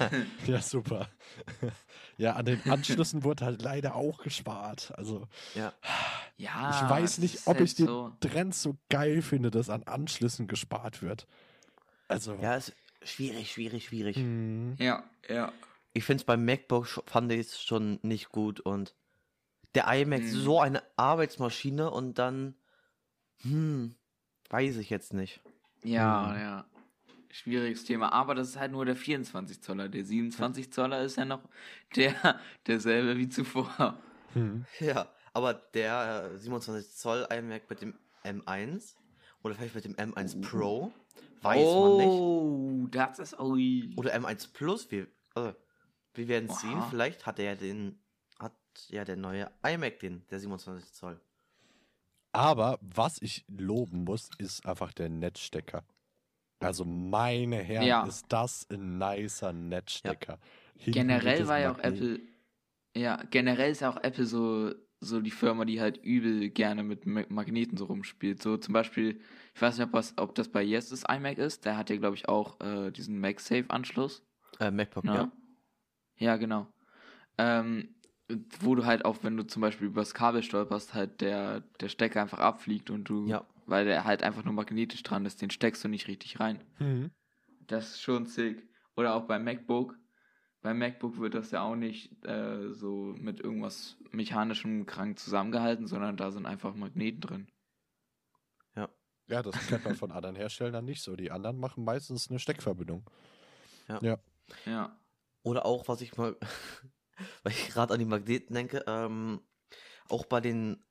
Ja, 0.46 0.60
super. 0.60 1.08
Ja, 2.18 2.34
an 2.34 2.44
den 2.46 2.60
Anschlüssen 2.70 3.24
wurde 3.24 3.44
halt 3.44 3.62
leider 3.62 3.94
auch 3.94 4.22
gespart. 4.22 4.92
Also, 4.96 5.26
ja. 5.54 5.72
Ja. 6.38 6.70
ich 6.70 6.90
weiß 6.90 7.18
nicht, 7.18 7.46
ob 7.46 7.56
halt 7.56 7.64
ich 7.64 7.74
den 7.74 7.86
so. 7.86 8.12
Trend 8.20 8.54
so 8.54 8.76
geil 8.88 9.22
finde, 9.22 9.50
dass 9.50 9.68
an 9.70 9.82
Anschlüssen 9.84 10.46
gespart 10.46 11.02
wird. 11.02 11.26
Also, 12.08 12.34
Ja, 12.34 12.56
ist 12.56 12.72
schwierig, 13.02 13.50
schwierig, 13.52 13.86
schwierig. 13.86 14.16
hm, 14.16 14.76
Ja, 14.78 15.04
ja. 15.28 15.52
Ich 15.92 16.04
finde 16.04 16.20
es 16.22 16.24
beim 16.24 16.44
MacBook 16.44 16.86
fand 17.06 17.32
ich 17.32 17.40
es 17.46 17.62
schon 17.62 17.98
nicht 18.02 18.28
gut 18.30 18.60
und 18.60 18.94
der 19.74 19.86
iMac 19.88 20.22
Mhm. 20.22 20.26
so 20.28 20.60
eine 20.60 20.82
Arbeitsmaschine 20.96 21.90
und 21.90 22.18
dann, 22.18 22.54
hm, 23.42 23.94
weiß 24.50 24.76
ich 24.76 24.90
jetzt 24.90 25.12
nicht. 25.14 25.40
Ja, 25.82 26.32
Hm. 26.32 26.40
ja. 26.40 26.64
Schwieriges 27.30 27.84
Thema. 27.84 28.12
Aber 28.12 28.34
das 28.34 28.48
ist 28.50 28.58
halt 28.58 28.72
nur 28.72 28.84
der 28.86 28.96
24 28.96 29.60
Zoller. 29.60 29.88
Der 29.90 30.04
27 30.04 30.72
Zoller 30.72 31.02
ist 31.02 31.16
ja 31.16 31.24
noch 31.26 31.42
der, 31.94 32.40
derselbe 32.66 33.16
wie 33.18 33.28
zuvor. 33.28 33.98
hm. 34.32 34.64
Ja, 34.80 35.08
aber 35.34 35.52
der 35.54 36.30
äh, 36.34 36.38
27 36.38 36.90
Zoll 36.94 37.26
iMac 37.30 37.68
mit 37.68 37.82
dem 37.82 37.94
M1 38.24 38.94
oder 39.42 39.54
vielleicht 39.54 39.74
mit 39.74 39.84
dem 39.84 39.94
M1 39.96 40.40
Pro, 40.40 40.92
weiß 41.42 41.56
man 41.62 41.96
nicht. 41.98 42.06
oh, 42.08 42.86
das 42.90 43.18
ist. 43.18 43.38
Ui. 43.38 43.92
Oder 43.98 44.14
M1 44.16 44.52
Plus, 44.54 44.90
wir, 44.90 45.06
also, 45.34 45.54
wir 46.14 46.28
werden 46.28 46.48
es 46.48 46.60
sehen. 46.60 46.72
Oha. 46.78 46.88
Vielleicht 46.88 47.26
hat 47.26 47.38
er 47.38 47.44
ja 47.44 47.54
den, 47.54 47.98
hat 48.38 48.54
ja 48.88 49.04
der 49.04 49.16
neue 49.16 49.50
iMac 49.62 49.98
den, 49.98 50.24
der 50.30 50.40
27 50.40 50.90
Zoll. 50.94 51.20
Aber 52.36 52.78
was 52.82 53.20
ich 53.20 53.44
loben 53.48 54.04
muss, 54.04 54.30
ist 54.38 54.64
einfach 54.66 54.92
der 54.92 55.08
Netzstecker. 55.08 55.84
Also, 56.60 56.84
meine 56.84 57.56
Herren, 57.56 57.86
Ja. 57.86 58.04
ist 58.06 58.26
das 58.30 58.66
ein 58.70 58.98
nicer 58.98 59.52
Netzstecker. 59.52 60.38
Hinten 60.76 60.92
generell 60.92 61.46
war 61.48 61.58
ja 61.58 61.72
auch 61.72 61.76
Magnet- 61.78 61.94
Apple. 61.94 62.20
Ja, 62.96 63.22
generell 63.30 63.72
ist 63.72 63.80
ja 63.80 63.90
auch 63.90 64.02
Apple 64.02 64.24
so, 64.24 64.72
so 65.00 65.20
die 65.20 65.30
Firma, 65.30 65.66
die 65.66 65.80
halt 65.82 65.98
übel 65.98 66.48
gerne 66.48 66.82
mit 66.82 67.04
Ma- 67.04 67.26
Magneten 67.28 67.76
so 67.76 67.84
rumspielt. 67.84 68.42
So 68.42 68.56
zum 68.56 68.72
Beispiel, 68.72 69.20
ich 69.54 69.60
weiß 69.60 69.76
nicht, 69.76 69.86
ob, 69.88 69.92
was, 69.92 70.16
ob 70.16 70.34
das 70.34 70.48
bei 70.48 70.62
Yes 70.62 71.04
iMac 71.06 71.36
ist. 71.36 71.66
Der 71.66 71.76
hat 71.76 71.90
ja, 71.90 71.96
glaube 71.96 72.16
ich, 72.16 72.28
auch 72.28 72.58
äh, 72.60 72.90
diesen 72.90 73.20
MagSafe-Anschluss. 73.20 74.22
Äh, 74.58 74.70
MacBook, 74.70 75.04
Ne? 75.04 75.14
ja. 75.14 75.32
Ja, 76.18 76.36
genau. 76.36 76.66
Ähm, 77.36 77.94
wo 78.60 78.74
du 78.74 78.84
halt 78.84 79.04
auch, 79.04 79.18
wenn 79.22 79.36
du 79.36 79.44
zum 79.46 79.62
Beispiel 79.62 79.86
übers 79.88 80.14
Kabel 80.14 80.42
stolperst, 80.42 80.94
halt 80.94 81.20
der, 81.20 81.60
der 81.80 81.88
Stecker 81.88 82.20
einfach 82.22 82.38
abfliegt 82.40 82.90
und 82.90 83.04
du, 83.04 83.26
Ja. 83.26 83.44
weil 83.66 83.84
der 83.84 84.04
halt 84.04 84.22
einfach 84.22 84.44
nur 84.44 84.54
magnetisch 84.54 85.02
dran 85.02 85.26
ist, 85.26 85.40
den 85.42 85.50
steckst 85.50 85.84
du 85.84 85.88
nicht 85.88 86.08
richtig 86.08 86.40
rein. 86.40 86.60
Mhm. 86.78 87.10
Das 87.66 87.90
ist 87.90 88.02
schon 88.02 88.26
sick. 88.26 88.68
Oder 88.96 89.14
auch 89.14 89.26
beim 89.26 89.44
MacBook. 89.44 89.96
Beim 90.62 90.78
MacBook 90.78 91.18
wird 91.18 91.34
das 91.34 91.50
ja 91.52 91.62
auch 91.62 91.76
nicht 91.76 92.24
äh, 92.26 92.72
so 92.72 93.14
mit 93.18 93.40
irgendwas 93.40 93.96
mechanischem 94.10 94.86
krank 94.86 95.18
zusammengehalten, 95.18 95.86
sondern 95.86 96.16
da 96.16 96.30
sind 96.30 96.46
einfach 96.46 96.74
Magneten 96.74 97.20
drin. 97.20 97.48
Ja, 99.28 99.42
das 99.42 99.56
kennt 99.66 99.84
man 99.84 99.96
von 99.96 100.12
anderen 100.12 100.36
Herstellern 100.36 100.84
nicht 100.84 101.02
so. 101.02 101.16
Die 101.16 101.32
anderen 101.32 101.58
machen 101.58 101.82
meistens 101.82 102.30
eine 102.30 102.38
Steckverbindung. 102.38 103.04
Ja. 104.64 104.96
Oder 105.42 105.66
auch, 105.66 105.88
was 105.88 106.00
ich 106.00 106.16
mal, 106.16 106.36
weil 107.42 107.52
ich 107.52 107.68
gerade 107.68 107.94
an 107.94 107.98
die 107.98 108.06
Magneten 108.06 108.54
denke, 108.54 108.84
ähm, 108.86 109.40
auch 110.08 110.24
bei 110.26 110.40
den 110.40 110.82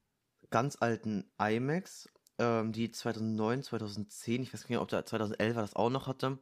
ganz 0.50 0.77
alten 0.79 1.29
iMacs, 1.39 2.10
ähm, 2.38 2.72
die 2.72 2.91
2009, 2.91 3.63
2010, 3.63 4.44
ich 4.44 4.53
weiß 4.53 4.63
gar 4.63 4.70
nicht, 4.70 4.79
ob 4.79 4.89
der 4.89 5.05
2011 5.05 5.55
das 5.55 5.75
auch 5.75 5.89
noch 5.89 6.08
hatte, 6.08 6.38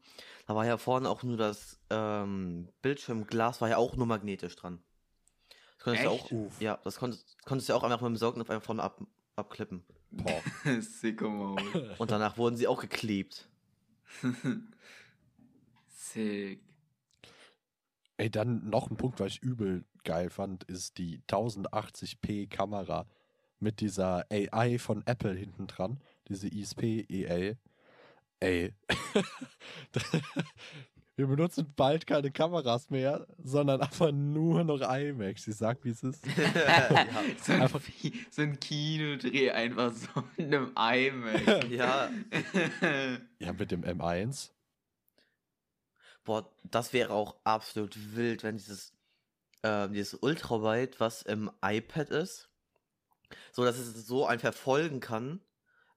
da 0.48 0.56
war 0.56 0.66
ja 0.66 0.78
vorne 0.78 1.10
auch 1.10 1.24
nur 1.24 1.38
das 1.38 1.80
ähm, 1.90 2.70
Bildschirmglas, 2.82 3.62
war 3.62 3.70
ja 3.70 3.78
auch 3.78 3.96
nur 3.96 4.08
magnetisch 4.08 4.56
dran. 4.56 4.84
Das 5.78 5.84
konntest 5.84 6.06
du 6.06 6.10
Echt? 6.10 6.26
auch, 6.26 6.32
Uff. 6.32 6.62
ja, 6.62 6.80
das 6.84 6.98
konntest, 6.98 7.38
konntest 7.46 7.70
du 7.70 7.74
auch 7.74 7.84
einfach 7.84 8.02
mit 8.02 8.10
dem 8.10 8.18
Saugnapf 8.18 8.50
einfach 8.50 8.66
vorne 8.66 8.84
ab, 8.84 9.02
abklippen. 9.36 9.84
Boah. 10.12 10.42
Sicko 10.82 11.30
Mode. 11.30 11.96
Und 11.98 12.12
danach 12.12 12.38
wurden 12.38 12.56
sie 12.56 12.68
auch 12.68 12.80
geklebt. 12.80 13.50
Sick. 15.88 16.62
Ey, 18.24 18.30
dann 18.30 18.70
noch 18.70 18.90
ein 18.90 18.96
Punkt, 18.96 19.20
was 19.20 19.34
ich 19.34 19.44
übel 19.44 19.84
geil 20.06 20.30
fand, 20.30 20.64
ist 20.64 20.98
die 20.98 21.20
1080p 21.28 22.50
Kamera 22.50 23.06
mit 23.60 23.82
dieser 23.82 24.26
AI 24.32 24.80
von 24.80 25.06
Apple 25.06 25.34
hinten 25.34 25.68
dran, 25.68 26.00
diese 26.30 26.48
ISP 26.48 27.06
EA. 27.10 27.56
Ey. 28.40 28.74
Wir 31.18 31.28
benutzen 31.28 31.74
bald 31.76 32.08
keine 32.08 32.32
Kameras 32.32 32.90
mehr, 32.90 33.28
sondern 33.44 33.82
einfach 33.82 34.14
nur 34.14 34.64
noch 34.64 34.80
iMacs. 34.80 35.50
Ich 35.50 35.58
sag, 35.58 35.84
wie 35.84 35.90
es 35.90 36.02
ist. 36.02 36.24
so, 37.44 37.52
ein, 37.52 37.68
so 38.32 38.42
ein 38.42 38.58
Kinodreh 38.58 39.52
einfach 39.52 39.92
so 39.92 40.24
in 40.38 40.56
einem 40.56 40.72
iMac. 40.78 41.70
ja, 41.70 42.10
Ja, 43.40 43.52
mit 43.52 43.72
dem 43.72 43.84
M1. 43.84 44.52
Boah, 46.24 46.50
das 46.64 46.94
wäre 46.94 47.12
auch 47.14 47.36
absolut 47.44 48.16
wild, 48.16 48.44
wenn 48.44 48.56
dieses, 48.58 48.94
ähm, 49.64 49.94
dieses 49.94 50.14
Ultrawide, 50.16 51.00
was 51.00 51.22
im 51.22 51.52
iPad 51.62 52.10
ist, 52.10 52.50
so 53.52 53.64
dass 53.66 53.78
es 53.78 54.08
so 54.08 54.26
ein 54.26 54.40
verfolgen 54.40 55.00
kann, 55.00 55.42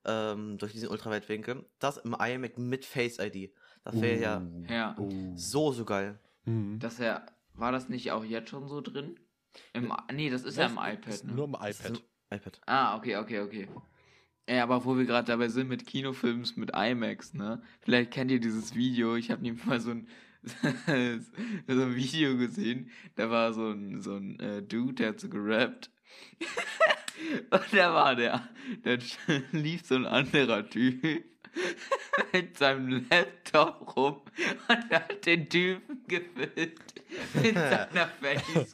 ähm, 0.05 0.59
durch 0.59 0.73
diesen 0.73 0.89
Ultraweitwinkel, 0.89 1.65
das 1.79 1.97
im 1.99 2.15
iMac 2.19 2.59
mit 2.59 2.85
Face 2.85 3.19
ID. 3.19 3.53
Das 3.85 4.01
wäre 4.01 4.21
ja 4.21 4.39
Uh, 4.41 4.65
Ja. 4.69 4.97
uh. 4.99 5.33
so, 5.37 5.73
so 5.73 5.85
geil. 5.85 6.19
Mhm. 6.45 6.79
Das 6.81 6.99
ja, 6.99 7.25
war 7.55 7.73
das 7.73 7.89
nicht 7.89 8.11
auch 8.13 8.25
jetzt 8.25 8.51
schon 8.51 8.69
so 8.69 8.81
drin? 8.81 9.19
Im, 9.73 9.93
nee, 10.13 10.29
das 10.31 10.43
ist 10.43 10.57
ja 10.59 10.67
im 10.67 10.77
Das 10.77 10.95
iPad, 10.95 11.15
ist 11.15 11.25
ne? 11.25 11.33
Nur 11.33 11.45
im 11.47 11.53
Das 11.53 11.71
ist 11.71 11.81
iPad. 11.87 12.03
im 12.31 12.37
iPad. 12.39 12.61
Ah, 12.67 12.97
okay, 12.97 13.17
okay, 13.17 13.41
okay. 13.41 13.69
Ja, 14.49 14.63
aber 14.63 14.85
wo 14.85 14.97
wir 14.97 15.07
gerade 15.07 15.27
dabei 15.27 15.49
sind 15.49 15.69
mit 15.69 15.87
Kinofilms 15.87 16.57
mit 16.57 16.71
IMAX, 16.75 17.35
ne? 17.35 17.61
Vielleicht 17.81 18.13
kennt 18.13 18.31
ihr 18.31 18.39
dieses 18.39 18.77
Video. 18.77 19.17
Ich 19.17 19.31
habe 19.31 19.43
nämlich 19.43 19.65
mal 19.65 19.81
so 19.81 19.91
ein, 19.91 20.07
so 21.67 21.83
ein 21.83 21.97
Video 21.97 22.37
gesehen. 22.37 22.91
Da 23.17 23.29
war 23.29 23.53
so 23.53 23.71
ein, 23.71 24.01
so 24.01 24.15
ein 24.15 24.39
äh, 24.39 24.63
Dude, 24.63 24.95
der 24.95 25.09
hat 25.09 25.21
so 25.21 25.29
gerappt. 25.29 25.91
Und 27.51 27.65
da 27.73 27.95
war 27.95 28.15
der, 28.15 28.49
da 28.83 28.97
lief 29.53 29.87
so 29.87 29.97
ein 29.97 30.07
anderer 30.07 30.69
Typ 30.69 31.25
mit 32.33 32.59
seinem 32.59 33.07
Laptop 33.11 33.97
rum 33.97 34.21
und 34.69 34.91
hat 34.91 35.25
den 35.25 35.49
Typen 35.49 36.03
gefilmt 36.07 37.03
mit 37.35 37.55
seiner 37.55 38.09
Facecam. 38.21 38.67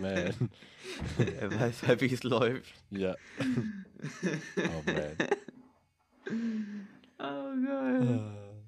Man. 0.00 0.50
Er 1.18 1.60
weiß 1.60 1.82
halt, 1.84 2.00
wie 2.00 2.12
es 2.12 2.22
läuft. 2.22 2.72
Ja. 2.90 3.14
Oh 4.56 4.82
man. 4.86 5.16
geil. 7.64 8.18
Äh, 8.18 8.62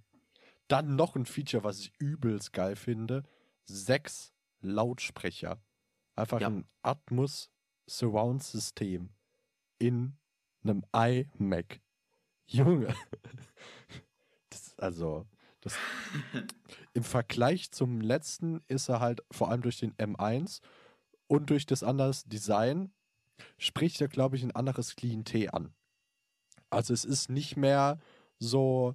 Dann 0.68 0.96
noch 0.96 1.16
ein 1.16 1.26
Feature, 1.26 1.64
was 1.64 1.80
ich 1.80 1.92
übelst 1.98 2.52
geil 2.52 2.76
finde. 2.76 3.24
Sechs 3.64 4.32
Lautsprecher. 4.60 5.60
Einfach 6.16 6.40
Ja. 6.40 6.48
ein 6.48 6.66
Atmos 6.82 7.50
Surround 7.86 8.42
System 8.42 9.10
in 9.78 10.16
einem 10.62 10.84
iMac. 10.94 11.80
Junge. 12.46 12.94
Das, 14.50 14.78
also, 14.78 15.26
das, 15.64 15.78
im 16.92 17.02
Vergleich 17.02 17.72
zum 17.72 18.00
letzten 18.00 18.62
ist 18.68 18.88
er 18.88 19.00
halt 19.00 19.22
vor 19.30 19.50
allem 19.50 19.62
durch 19.62 19.78
den 19.78 19.94
M1 19.94 20.60
und 21.26 21.48
durch 21.50 21.64
das 21.64 21.82
andere 21.82 22.12
Design 22.26 22.92
spricht 23.58 24.00
er, 24.00 24.08
glaube 24.08 24.36
ich, 24.36 24.42
ein 24.42 24.54
anderes 24.54 24.94
Klientel 24.94 25.50
an. 25.50 25.74
Also 26.68 26.92
es 26.92 27.04
ist 27.04 27.30
nicht 27.30 27.56
mehr 27.56 27.98
so, 28.38 28.94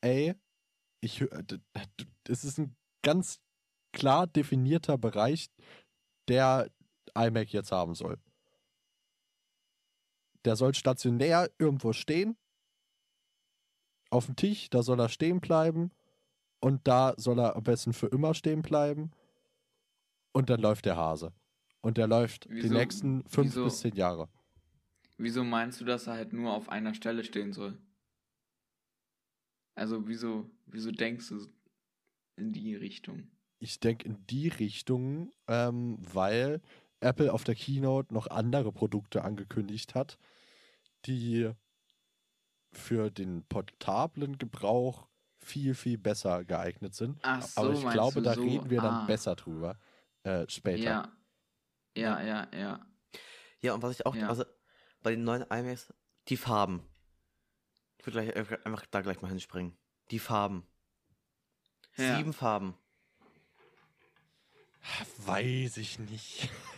ey, 0.00 0.34
ich 1.00 1.24
es 2.28 2.44
ist 2.44 2.58
ein 2.58 2.74
ganz 3.02 3.40
klar 3.92 4.26
definierter 4.26 4.98
Bereich, 4.98 5.48
der 6.28 6.70
iMac 7.14 7.52
jetzt 7.52 7.70
haben 7.70 7.94
soll. 7.94 8.18
Der 10.44 10.56
soll 10.56 10.74
stationär 10.74 11.50
irgendwo 11.58 11.92
stehen, 11.92 12.36
auf 14.14 14.26
dem 14.26 14.36
Tisch, 14.36 14.70
da 14.70 14.82
soll 14.82 15.00
er 15.00 15.08
stehen 15.08 15.40
bleiben 15.40 15.90
und 16.60 16.86
da 16.88 17.14
soll 17.16 17.38
er 17.40 17.56
am 17.56 17.62
besten 17.64 17.92
für 17.92 18.06
immer 18.06 18.32
stehen 18.34 18.62
bleiben 18.62 19.10
und 20.32 20.48
dann 20.50 20.60
läuft 20.60 20.86
der 20.86 20.96
Hase. 20.96 21.32
Und 21.80 21.98
der 21.98 22.06
läuft 22.06 22.46
die 22.46 22.54
Wieso- 22.62 22.74
nächsten 22.74 23.24
fünf 23.28 23.48
wieso- 23.48 23.64
bis 23.64 23.80
zehn 23.80 23.94
Jahre. 23.94 24.28
Wieso 25.18 25.44
meinst 25.44 25.80
du, 25.80 25.84
dass 25.84 26.06
er 26.06 26.14
halt 26.14 26.32
nur 26.32 26.52
auf 26.54 26.68
einer 26.68 26.94
Stelle 26.94 27.22
stehen 27.24 27.52
soll? 27.52 27.78
Also 29.76 30.06
wieso, 30.08 30.50
wieso 30.66 30.90
denkst 30.90 31.28
du 31.28 31.46
in 32.36 32.52
die 32.52 32.74
Richtung? 32.74 33.28
Ich 33.58 33.80
denke 33.80 34.06
in 34.06 34.26
die 34.26 34.48
Richtung, 34.48 35.30
ähm, 35.48 35.98
weil 36.12 36.60
Apple 37.00 37.32
auf 37.32 37.44
der 37.44 37.54
Keynote 37.54 38.12
noch 38.14 38.28
andere 38.28 38.72
Produkte 38.72 39.22
angekündigt 39.24 39.94
hat, 39.94 40.18
die 41.06 41.50
für 42.78 43.10
den 43.10 43.44
portablen 43.46 44.38
Gebrauch 44.38 45.06
viel, 45.38 45.74
viel 45.74 45.98
besser 45.98 46.44
geeignet 46.44 46.94
sind. 46.94 47.18
Ach 47.22 47.42
so, 47.42 47.60
Aber 47.60 47.72
ich 47.74 47.88
glaube, 47.90 48.14
du 48.14 48.20
da 48.22 48.34
so? 48.34 48.42
reden 48.42 48.70
wir 48.70 48.80
dann 48.80 48.94
Ah. 48.94 49.04
besser 49.06 49.36
drüber 49.36 49.78
äh, 50.22 50.46
später. 50.48 50.82
Ja. 50.82 51.12
Ja, 51.96 52.22
ja, 52.22 52.48
ja. 52.54 52.86
Ja, 53.60 53.74
und 53.74 53.82
was 53.82 53.92
ich 53.98 54.06
auch, 54.06 54.14
Ja. 54.14 54.28
also 54.28 54.44
bei 55.02 55.10
den 55.10 55.24
neuen 55.24 55.42
iMacs, 55.42 55.92
die 56.28 56.36
Farben. 56.36 56.82
Ich 57.98 58.06
würde 58.06 58.22
gleich 58.24 58.36
äh, 58.50 58.58
einfach 58.64 58.86
da 58.90 59.00
gleich 59.02 59.20
mal 59.22 59.28
hinspringen. 59.28 59.76
Die 60.10 60.18
Farben. 60.18 60.66
Ja. 61.96 62.16
Sieben 62.16 62.32
Farben. 62.32 62.74
Weiß 65.18 65.76
ich 65.78 65.98
nicht. 65.98 66.50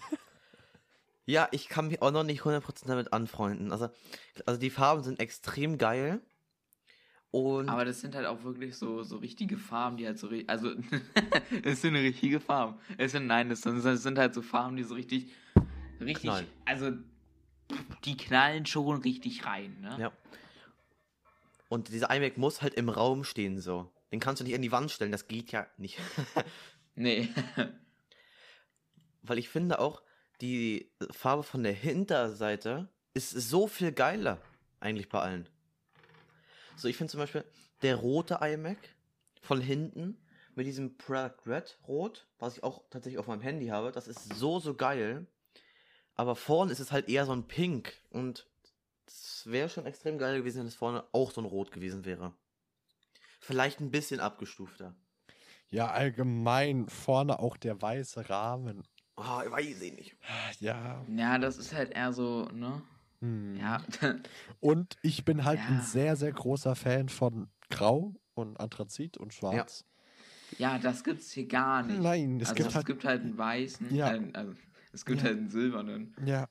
Ja, 1.26 1.48
ich 1.50 1.68
kann 1.68 1.88
mich 1.88 2.00
auch 2.00 2.12
noch 2.12 2.22
nicht 2.22 2.42
100% 2.42 2.86
damit 2.86 3.12
anfreunden. 3.12 3.72
Also, 3.72 3.88
also 4.46 4.60
die 4.60 4.70
Farben 4.70 5.02
sind 5.02 5.20
extrem 5.20 5.76
geil. 5.76 6.20
Und 7.32 7.68
Aber 7.68 7.84
das 7.84 8.00
sind 8.00 8.14
halt 8.14 8.26
auch 8.26 8.44
wirklich 8.44 8.76
so, 8.76 9.02
so 9.02 9.18
richtige 9.18 9.58
Farben, 9.58 9.96
die 9.96 10.06
halt 10.06 10.18
so 10.18 10.28
richtig. 10.28 10.48
Also, 10.48 10.70
es 11.64 11.82
sind 11.82 11.96
richtige 11.96 12.40
Farben. 12.40 12.78
Es 12.96 13.12
sind, 13.12 13.26
nein, 13.26 13.48
das 13.48 13.62
sind, 13.62 13.84
das 13.84 14.02
sind 14.02 14.18
halt 14.18 14.34
so 14.34 14.40
Farben, 14.40 14.76
die 14.76 14.84
so 14.84 14.94
richtig. 14.94 15.32
Richtig. 16.00 16.22
Knallen. 16.22 16.46
Also, 16.64 16.92
die 18.04 18.16
knallen 18.16 18.64
schon 18.64 19.02
richtig 19.02 19.44
rein, 19.44 19.80
ne? 19.80 19.96
Ja. 19.98 20.12
Und 21.68 21.88
dieser 21.88 22.14
iMac 22.14 22.38
muss 22.38 22.62
halt 22.62 22.74
im 22.74 22.88
Raum 22.88 23.24
stehen 23.24 23.58
so. 23.58 23.90
Den 24.12 24.20
kannst 24.20 24.40
du 24.40 24.44
nicht 24.44 24.54
an 24.54 24.62
die 24.62 24.70
Wand 24.70 24.90
stellen, 24.90 25.10
das 25.10 25.26
geht 25.26 25.52
ja 25.52 25.66
nicht. 25.76 25.98
Nee. 26.98 27.28
Weil 29.22 29.36
ich 29.36 29.50
finde 29.50 29.80
auch, 29.80 30.00
die 30.40 30.90
Farbe 31.10 31.42
von 31.42 31.62
der 31.62 31.72
Hinterseite 31.72 32.88
ist 33.14 33.30
so 33.30 33.66
viel 33.66 33.92
geiler. 33.92 34.40
Eigentlich 34.80 35.08
bei 35.08 35.20
allen. 35.20 35.48
So, 36.76 36.88
ich 36.88 36.96
finde 36.96 37.10
zum 37.10 37.20
Beispiel 37.20 37.44
der 37.82 37.96
rote 37.96 38.38
iMac 38.42 38.78
von 39.40 39.60
hinten 39.60 40.18
mit 40.54 40.66
diesem 40.66 40.96
Product 40.96 41.46
Red 41.46 41.78
Rot, 41.86 42.26
was 42.38 42.56
ich 42.56 42.64
auch 42.64 42.82
tatsächlich 42.90 43.18
auf 43.18 43.26
meinem 43.26 43.42
Handy 43.42 43.66
habe, 43.68 43.92
das 43.92 44.08
ist 44.08 44.34
so, 44.34 44.58
so 44.58 44.74
geil. 44.74 45.26
Aber 46.14 46.34
vorne 46.34 46.72
ist 46.72 46.80
es 46.80 46.92
halt 46.92 47.08
eher 47.08 47.26
so 47.26 47.32
ein 47.32 47.46
Pink. 47.46 47.92
Und 48.10 48.46
es 49.06 49.42
wäre 49.46 49.68
schon 49.68 49.86
extrem 49.86 50.18
geil 50.18 50.38
gewesen, 50.38 50.60
wenn 50.60 50.66
es 50.66 50.74
vorne 50.74 51.04
auch 51.12 51.30
so 51.30 51.42
ein 51.42 51.46
Rot 51.46 51.72
gewesen 51.72 52.04
wäre. 52.04 52.32
Vielleicht 53.38 53.80
ein 53.80 53.90
bisschen 53.90 54.18
abgestufter. 54.18 54.94
Ja, 55.68 55.90
allgemein 55.90 56.88
vorne 56.88 57.38
auch 57.38 57.56
der 57.56 57.80
weiße 57.80 58.30
Rahmen. 58.30 58.82
Oh, 59.16 59.40
ich 59.44 59.50
weiß 59.50 59.80
ich 59.82 59.92
nicht. 59.94 60.16
Ja. 60.60 61.04
ja, 61.08 61.38
das 61.38 61.56
ist 61.58 61.74
halt 61.74 61.92
eher 61.94 62.12
so, 62.12 62.44
ne? 62.52 62.82
hm. 63.20 63.56
Ja. 63.58 63.82
Und 64.60 64.96
ich 65.02 65.24
bin 65.24 65.44
halt 65.44 65.58
Ja. 65.58 65.66
ein 65.66 65.80
sehr, 65.82 66.16
sehr 66.16 66.32
großer 66.32 66.74
Fan 66.76 67.08
von 67.08 67.48
Grau 67.70 68.14
und 68.34 68.60
Anthrazit 68.60 69.16
und 69.16 69.32
Schwarz. 69.32 69.84
ja, 70.58 70.78
das 70.78 71.02
gibt's 71.02 71.32
hier 71.32 71.46
gar 71.48 71.82
nicht. 71.82 72.00
Nein, 72.00 72.38
es 72.40 72.48
also, 72.50 72.54
gibt 72.56 72.68
es 72.68 72.74
halt. 72.74 72.86
gibt 72.86 73.04
halt 73.04 73.22
einen 73.22 73.38
weißen. 73.38 73.94
Ja. 73.94 74.12
Äh, 74.14 74.30
also, 74.34 74.54
es 74.92 75.04
gibt 75.06 75.20
Ja. 75.20 75.28
halt 75.28 75.38
einen 75.38 75.48
silbernen. 75.50 76.14
Ja, 76.24 76.46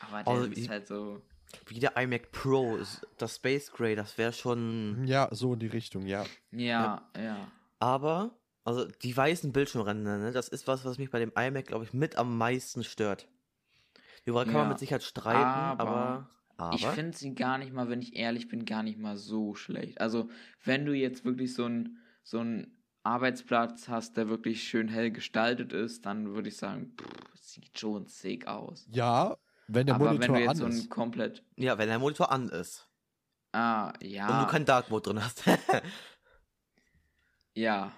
Aber 0.00 0.22
der 0.22 0.32
Also, 0.32 0.46
ist 0.50 0.68
halt 0.68 0.86
so. 0.88 1.20
Wie 1.66 1.78
der 1.78 1.96
iMac 1.96 2.32
Pro, 2.32 2.76
ist- 2.76 3.06
das 3.18 3.36
Space 3.36 3.70
Gray, 3.70 3.94
das 3.94 4.16
wäre 4.18 4.32
schon. 4.32 5.06
ja, 5.06 5.28
so 5.30 5.52
in 5.52 5.60
die 5.60 5.66
Richtung, 5.68 6.06
ja. 6.06 6.24
Ja, 6.50 7.08
ja. 7.16 7.36
Aber, 7.78 8.34
also 8.64 8.84
die 8.86 9.16
weißen 9.16 9.52
Bildschirmränder, 9.52 10.18
ne, 10.18 10.32
das 10.32 10.48
ist 10.48 10.66
was, 10.66 10.84
was 10.84 10.98
mich 10.98 11.10
bei 11.10 11.18
dem 11.18 11.32
iMac, 11.36 11.66
glaube 11.66 11.84
ich, 11.84 11.92
mit 11.92 12.16
am 12.16 12.36
meisten 12.38 12.82
stört. 12.84 13.28
Darüber 14.24 14.44
kann 14.44 14.54
man 14.54 14.62
Ja. 14.64 14.68
mit 14.70 14.78
Sicherheit 14.78 15.02
streiten, 15.02 15.40
Aber 15.40 15.80
aber. 15.90 16.30
aber 16.56 16.74
Ich 16.74 16.86
finde 16.86 17.16
sie 17.16 17.34
gar 17.34 17.58
nicht 17.58 17.72
mal, 17.72 17.88
wenn 17.90 18.00
ich 18.00 18.16
ehrlich 18.16 18.48
bin, 18.48 18.64
gar 18.64 18.82
nicht 18.82 18.98
mal 18.98 19.16
so 19.16 19.54
schlecht. 19.54 20.00
Also, 20.00 20.30
wenn 20.64 20.86
du 20.86 20.94
jetzt 20.94 21.24
wirklich 21.24 21.54
so 21.54 21.64
einen 21.66 21.98
so 22.22 22.38
einen 22.40 22.78
Arbeitsplatz 23.02 23.88
hast, 23.88 24.16
der 24.16 24.30
wirklich 24.30 24.62
schön 24.66 24.88
hell 24.88 25.10
gestaltet 25.10 25.74
ist, 25.74 26.06
dann 26.06 26.34
würde 26.34 26.48
ich 26.48 26.56
sagen, 26.56 26.94
pff, 26.98 27.06
sieht 27.38 27.78
schon 27.78 28.06
sick 28.06 28.46
aus. 28.46 28.86
Ja, 28.90 29.36
wenn 29.68 29.84
der 29.86 29.96
Aber 29.96 30.06
wenn 30.06 30.14
Monitor 30.16 30.36
du 30.36 30.40
jetzt 30.40 30.50
an 30.50 30.56
so 30.56 30.66
ist. 30.68 30.84
ein 30.84 30.88
komplett. 30.88 31.42
ja, 31.56 31.76
wenn 31.76 31.88
der 31.88 31.98
Monitor 31.98 32.32
an 32.32 32.48
ist 32.48 32.88
Ah, 33.52 33.90
und 33.90 34.02
ja. 34.02 34.42
du 34.42 34.50
keinen 34.50 34.64
Dark 34.64 34.88
Mode 34.90 35.10
drin 35.10 35.22
hast. 35.22 35.42
Ja. 37.54 37.92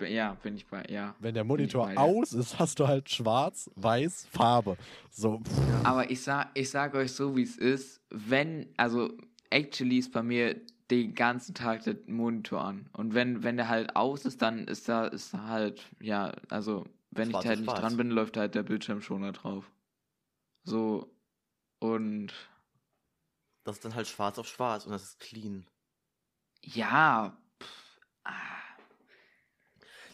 Ja, 0.00 0.34
bin 0.34 0.56
ich 0.56 0.66
bei, 0.66 0.84
ja. 0.88 1.14
Wenn 1.18 1.34
der 1.34 1.44
Monitor 1.44 1.90
aus 1.96 2.32
ist, 2.32 2.58
hast 2.58 2.78
du 2.78 2.86
halt 2.86 3.10
schwarz, 3.10 3.70
weiß, 3.74 4.26
Farbe. 4.30 4.76
So, 5.10 5.42
Aber 5.82 6.10
ich 6.10 6.22
sag, 6.22 6.50
ich 6.54 6.70
sag 6.70 6.94
euch 6.94 7.12
so, 7.12 7.36
wie 7.36 7.42
es 7.42 7.56
ist. 7.56 8.00
Wenn, 8.10 8.68
also, 8.76 9.10
actually 9.50 9.98
ist 9.98 10.12
bei 10.12 10.22
mir 10.22 10.60
den 10.90 11.14
ganzen 11.14 11.54
Tag 11.54 11.82
der 11.84 11.96
Monitor 12.06 12.62
an. 12.64 12.88
Und 12.92 13.14
wenn, 13.14 13.42
wenn 13.42 13.56
der 13.56 13.68
halt 13.68 13.96
aus 13.96 14.24
ist, 14.24 14.40
dann 14.40 14.66
ist 14.68 14.88
da, 14.88 15.06
ist 15.06 15.34
da 15.34 15.44
halt, 15.48 15.84
ja, 16.00 16.32
also, 16.48 16.86
wenn 17.10 17.30
Schwarz 17.30 17.44
ich 17.44 17.48
halt 17.48 17.58
auf 17.58 17.60
nicht 17.60 17.70
schwarz. 17.70 17.80
dran 17.80 17.96
bin, 17.96 18.10
läuft 18.10 18.36
halt 18.36 18.54
der 18.54 18.62
Bildschirm 18.62 19.02
schon 19.02 19.22
da 19.22 19.32
drauf. 19.32 19.70
So, 20.64 21.10
und, 21.80 22.32
das 23.64 23.76
ist 23.76 23.84
dann 23.84 23.94
halt 23.94 24.06
schwarz 24.06 24.38
auf 24.38 24.46
schwarz 24.48 24.86
und 24.86 24.92
das 24.92 25.02
ist 25.02 25.20
clean. 25.20 25.66
ja, 26.62 27.36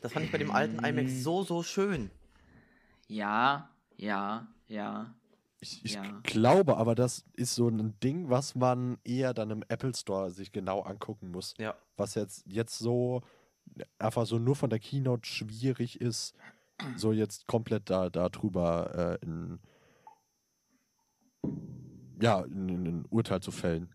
Das 0.04 0.12
fand 0.12 0.26
ich 0.26 0.32
bei 0.32 0.36
dem 0.36 0.50
alten 0.50 0.84
iMac 0.84 1.06
Mm. 1.06 1.08
so, 1.08 1.42
so 1.44 1.62
schön. 1.62 2.10
ja, 3.08 3.70
ja, 3.96 4.46
ja. 4.68 5.14
ich, 5.60 5.82
ich 5.82 5.94
Ja. 5.94 6.02
glaube 6.24 6.76
aber, 6.76 6.94
das 6.94 7.24
ist 7.32 7.54
so 7.54 7.68
ein 7.68 7.98
Ding, 8.00 8.28
was 8.28 8.54
man 8.54 8.98
eher 9.02 9.32
dann 9.32 9.50
im 9.50 9.64
Apple 9.68 9.94
Store 9.94 10.30
sich 10.30 10.52
genau 10.52 10.82
angucken 10.82 11.30
muss. 11.30 11.54
Ja. 11.56 11.74
Was 11.96 12.16
jetzt, 12.16 12.44
jetzt 12.46 12.78
so 12.78 13.22
einfach 13.98 14.26
so 14.26 14.38
nur 14.38 14.56
von 14.56 14.68
der 14.68 14.78
Keynote 14.78 15.26
schwierig 15.26 16.02
ist, 16.02 16.34
so 16.96 17.12
jetzt 17.12 17.46
komplett 17.46 17.88
da, 17.88 18.10
da 18.10 18.28
drüber 18.28 19.18
äh, 19.22 19.24
in, 19.24 19.58
ja, 22.20 22.40
in, 22.42 22.68
in 22.68 22.86
ein 22.86 23.06
Urteil 23.08 23.40
zu 23.40 23.52
fällen. 23.52 23.88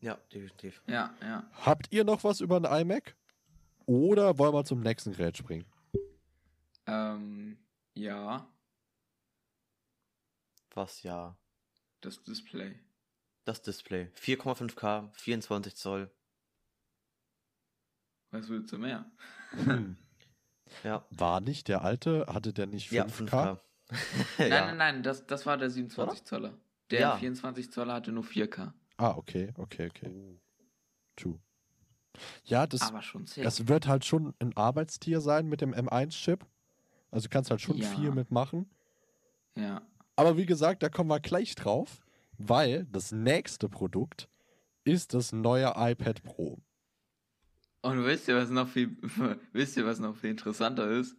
Ja, 0.00 0.18
definitiv. 0.32 0.82
Ja, 0.88 1.14
ja. 1.22 1.44
Habt 1.64 1.92
ihr 1.92 2.02
noch 2.02 2.24
was 2.24 2.40
über 2.40 2.56
ein 2.56 2.64
iMac? 2.82 3.14
Oder 3.88 4.36
wollen 4.36 4.52
wir 4.52 4.66
zum 4.66 4.80
nächsten 4.80 5.12
Gerät 5.12 5.38
springen? 5.38 5.64
Ähm, 6.86 7.56
ja, 7.94 8.46
Was 10.74 11.02
ja. 11.02 11.38
das 12.02 12.22
Display. 12.22 12.78
Das 13.46 13.62
Display. 13.62 14.10
4,5K, 14.14 15.08
24 15.14 15.74
Zoll. 15.74 16.10
Was 18.30 18.50
willst 18.50 18.72
du 18.72 18.78
mehr? 18.78 19.10
Hm. 19.52 19.96
Ja. 20.84 21.06
War 21.08 21.40
nicht 21.40 21.68
der 21.68 21.80
alte, 21.80 22.26
hatte 22.28 22.52
der 22.52 22.66
nicht 22.66 22.90
5K? 22.90 22.94
Ja, 22.94 23.04
5K. 23.06 23.58
Nein, 24.38 24.50
ja. 24.50 24.66
nein, 24.66 24.76
nein, 24.76 25.02
das, 25.02 25.26
das 25.26 25.46
war 25.46 25.56
der 25.56 25.70
27 25.70 26.24
Zoller. 26.24 26.58
Der 26.90 27.00
Ja. 27.00 27.16
24 27.16 27.72
Zoller 27.72 27.94
hatte 27.94 28.12
nur 28.12 28.22
4K. 28.24 28.74
Ah, 28.98 29.16
okay, 29.16 29.50
okay, 29.56 29.86
okay. 29.88 30.38
true. 31.16 31.40
Ja, 32.44 32.66
das, 32.66 32.82
Aber 32.82 33.02
schon 33.02 33.26
sick. 33.26 33.44
das 33.44 33.68
wird 33.68 33.86
halt 33.86 34.04
schon 34.04 34.34
ein 34.40 34.56
Arbeitstier 34.56 35.20
sein 35.20 35.46
mit 35.46 35.60
dem 35.60 35.72
M1-Chip. 35.74 36.44
Also 37.10 37.26
du 37.28 37.30
kannst 37.30 37.50
halt 37.50 37.60
schon 37.60 37.76
Ja. 37.76 37.88
viel 37.88 38.10
mitmachen. 38.10 38.68
ja. 39.54 39.82
Aber 40.16 40.36
wie 40.36 40.46
gesagt, 40.46 40.82
da 40.82 40.88
kommen 40.88 41.10
wir 41.10 41.20
gleich 41.20 41.54
drauf, 41.54 42.00
weil 42.38 42.86
das 42.86 43.12
nächste 43.12 43.68
Produkt 43.68 44.28
ist 44.82 45.14
das 45.14 45.30
neue 45.30 45.72
iPad 45.76 46.24
Pro. 46.24 46.58
Und 47.82 48.04
wisst 48.04 48.26
ihr, 48.26 48.34
was 48.36 48.50
noch 48.50 48.66
viel, 48.68 48.96
wisst 49.52 49.76
ihr, 49.76 49.86
was 49.86 50.00
noch 50.00 50.16
viel 50.16 50.30
interessanter 50.30 50.90
ist? 50.90 51.16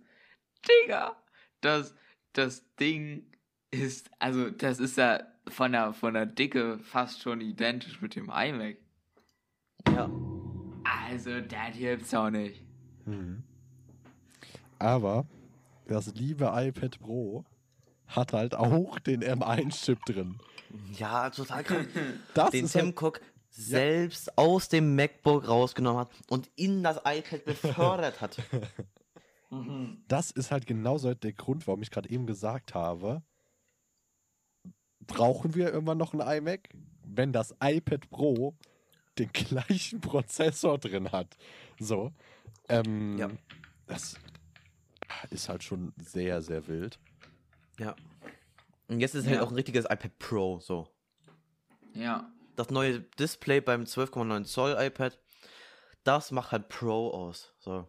Digga! 0.68 1.16
Das, 1.62 1.96
das 2.34 2.66
Ding 2.76 3.26
ist, 3.72 4.12
also, 4.20 4.50
das 4.50 4.80
ist 4.80 4.98
ja 4.98 5.22
von 5.48 5.72
der, 5.72 5.94
von 5.94 6.14
der 6.14 6.26
Dicke 6.26 6.80
fast 6.80 7.22
schon 7.22 7.40
identisch 7.40 8.02
mit 8.02 8.16
dem 8.18 8.26
iMac. 8.30 8.78
Ja. 9.88 10.10
Also, 11.08 11.42
das 11.42 11.78
gibt's 11.78 12.14
auch 12.14 12.30
nicht. 12.30 12.62
Mhm. 13.06 13.44
Aber 14.78 15.26
das 15.88 16.14
liebe 16.16 16.52
iPad 16.54 17.00
Pro 17.00 17.44
hat 18.08 18.34
halt 18.34 18.56
auch 18.56 19.00
den 19.00 19.24
M1-Chip 19.24 20.04
drin. 20.06 20.40
Ja, 20.94 21.30
total 21.30 21.64
krank. 21.64 21.90
Das 22.34 22.52
Den 22.52 22.66
ist 22.66 22.74
Tim 22.74 22.86
halt, 22.86 23.02
Cook 23.02 23.22
selbst 23.50 24.38
aus 24.38 24.70
dem 24.70 24.96
MacBook 24.96 25.48
rausgenommen 25.48 26.02
hat 26.02 26.12
und 26.30 26.50
in 26.56 26.84
das 26.84 26.98
iPad 26.98 27.46
befördert 27.46 28.22
hat. 28.22 28.38
das 30.08 30.32
ist 30.32 30.52
halt 30.52 30.66
genauso 30.68 31.14
der 31.14 31.34
Grund, 31.34 31.68
warum 31.68 31.82
ich 31.82 31.92
gerade 31.92 32.10
eben 32.10 32.28
gesagt 32.28 32.74
habe, 32.74 33.24
brauchen 35.08 35.56
wir 35.56 35.74
irgendwann 35.74 35.98
noch 35.98 36.14
ein 36.14 36.22
iMac, 36.22 36.70
wenn 37.04 37.34
das 37.34 37.56
iPad 37.62 38.10
Pro 38.10 38.56
den 39.18 39.32
gleichen 39.34 40.02
Prozessor 40.02 40.78
drin 40.78 41.12
hat. 41.12 41.38
So. 41.80 42.14
Ähm, 42.68 43.18
Ja. 43.18 43.30
Das 43.88 44.16
ist 45.32 45.50
halt 45.50 45.64
schon 45.64 45.94
sehr, 45.98 46.42
sehr 46.42 46.68
wild. 46.68 47.00
Ja. 47.80 47.96
Und 48.88 49.00
jetzt 49.00 49.16
ist 49.16 49.22
es 49.24 49.28
halt 49.28 49.38
Ja. 49.38 49.44
auch 49.44 49.50
ein 49.50 49.56
richtiges 49.56 49.86
iPad 49.86 50.18
Pro, 50.20 50.60
so. 50.60 50.88
Ja. 51.94 52.32
Das 52.56 52.70
neue 52.70 53.00
Display 53.02 53.62
beim 53.62 53.84
12,9 53.86 54.44
Zoll 54.46 54.76
iPad, 54.80 55.18
das 56.04 56.32
macht 56.32 56.52
halt 56.52 56.70
Pro 56.70 57.10
aus, 57.12 57.54
so. 57.60 57.88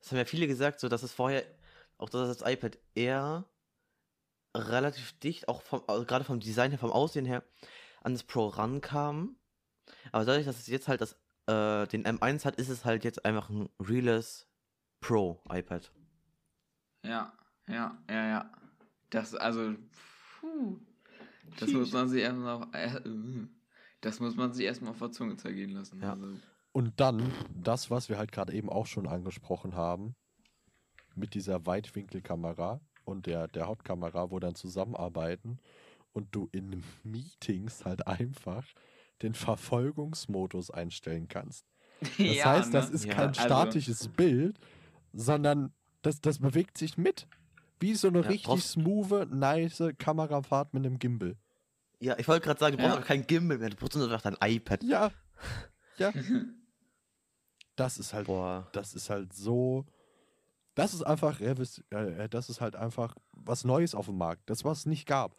Das 0.00 0.10
haben 0.10 0.18
ja 0.18 0.24
viele 0.24 0.46
gesagt, 0.48 0.80
so, 0.80 0.88
dass 0.88 1.02
es 1.04 1.12
vorher, 1.12 1.44
auch 1.98 2.08
dass 2.10 2.36
das 2.38 2.50
iPad 2.50 2.76
Air 2.94 3.44
relativ 4.54 5.12
dicht, 5.20 5.48
auch 5.48 5.62
vom, 5.62 5.82
also 5.86 6.04
gerade 6.04 6.24
vom 6.24 6.40
Design 6.40 6.70
her, 6.70 6.78
vom 6.78 6.90
Aussehen 6.90 7.24
her, 7.24 7.42
an 8.02 8.12
das 8.12 8.24
Pro 8.24 8.48
rankam. 8.48 9.36
Aber 10.10 10.24
dadurch, 10.24 10.46
dass 10.46 10.58
es 10.58 10.66
jetzt 10.66 10.88
halt 10.88 11.00
das, 11.00 11.12
äh, 11.46 11.86
den 11.88 12.04
M1 12.04 12.44
hat, 12.44 12.56
ist 12.56 12.68
es 12.68 12.84
halt 12.84 13.04
jetzt 13.04 13.24
einfach 13.24 13.48
ein 13.50 13.68
reales 13.80 14.46
Pro 15.00 15.40
iPad. 15.48 15.92
Ja. 17.04 17.32
Ja. 17.68 17.98
Ja, 18.08 18.26
ja. 18.28 18.52
Das, 19.10 19.34
also, 19.34 19.74
puh. 20.40 20.78
Das 21.58 21.70
muss 21.70 21.92
man 21.92 22.08
sich 22.08 22.22
erstmal 22.22 22.54
auf, 22.54 22.68
äh, 22.72 22.96
äh, 22.96 23.48
das 24.00 24.20
muss 24.20 24.36
man 24.36 24.52
sich 24.52 24.64
erstmal 24.64 24.92
auf 24.92 24.98
der 24.98 25.10
Zunge 25.10 25.36
zergehen 25.36 25.70
lassen. 25.70 26.00
Ja. 26.00 26.12
Also, 26.12 26.36
Und 26.72 27.00
dann 27.00 27.32
das, 27.54 27.90
was 27.90 28.08
wir 28.08 28.18
halt 28.18 28.32
gerade 28.32 28.52
eben 28.52 28.70
auch 28.70 28.86
schon 28.86 29.06
angesprochen 29.06 29.74
haben, 29.74 30.14
mit 31.14 31.34
dieser 31.34 31.66
Weitwinkelkamera 31.66 32.80
und 33.04 33.26
der, 33.26 33.48
der 33.48 33.66
Hauptkamera, 33.66 34.30
wo 34.30 34.38
dann 34.38 34.54
zusammenarbeiten 34.54 35.58
und 36.12 36.28
du 36.34 36.48
in 36.52 36.82
Meetings 37.04 37.84
halt 37.84 38.06
einfach 38.06 38.64
den 39.22 39.34
Verfolgungsmodus 39.34 40.70
einstellen 40.70 41.28
kannst. 41.28 41.66
Das 42.00 42.18
ja, 42.18 42.44
heißt, 42.46 42.74
das 42.74 42.88
ne? 42.88 42.94
ist 42.96 43.04
Ja, 43.04 43.14
kein 43.14 43.28
also- 43.28 43.40
statisches 43.42 44.08
Bild, 44.08 44.58
sondern 45.12 45.72
das, 46.02 46.20
das 46.20 46.38
bewegt 46.40 46.76
sich 46.78 46.98
mit. 46.98 47.28
Wie 47.78 47.94
so 47.94 48.08
eine 48.08 48.20
Ja, 48.22 48.26
richtig 48.28 48.46
brauchst- 48.46 48.70
smooth, 48.72 49.30
nice 49.30 49.82
Kamerafahrt 49.98 50.74
mit 50.74 50.84
einem 50.84 50.98
Gimbal. 50.98 51.36
Ja, 52.00 52.18
ich 52.18 52.26
wollte 52.26 52.44
gerade 52.46 52.58
sagen, 52.58 52.76
du 52.76 52.82
brauchst 52.82 52.96
Ja. 52.96 53.02
auch 53.02 53.06
kein 53.06 53.26
Gimbal 53.26 53.58
mehr, 53.58 53.70
du 53.70 53.76
brauchst 53.76 53.94
nur 53.96 54.08
noch 54.08 54.20
dein 54.22 54.36
iPad. 54.40 54.82
Ja. 54.82 55.10
Ja. 55.98 56.12
Das 57.76 57.98
ist 57.98 58.12
halt 58.12 58.26
Boah. 58.26 58.68
das 58.72 58.94
ist 58.94 59.08
halt 59.10 59.32
so. 59.32 59.86
Das 60.74 60.94
ist 60.94 61.02
einfach, 61.02 61.40
wisst- 61.40 61.84
äh, 61.90 62.28
das 62.28 62.48
ist 62.50 62.60
halt 62.60 62.76
einfach 62.76 63.14
was 63.32 63.64
Neues 63.64 63.94
auf 63.94 64.06
dem 64.06 64.18
Markt. 64.18 64.48
Das, 64.50 64.64
was 64.64 64.80
es 64.80 64.86
nicht 64.86 65.06
gab. 65.06 65.36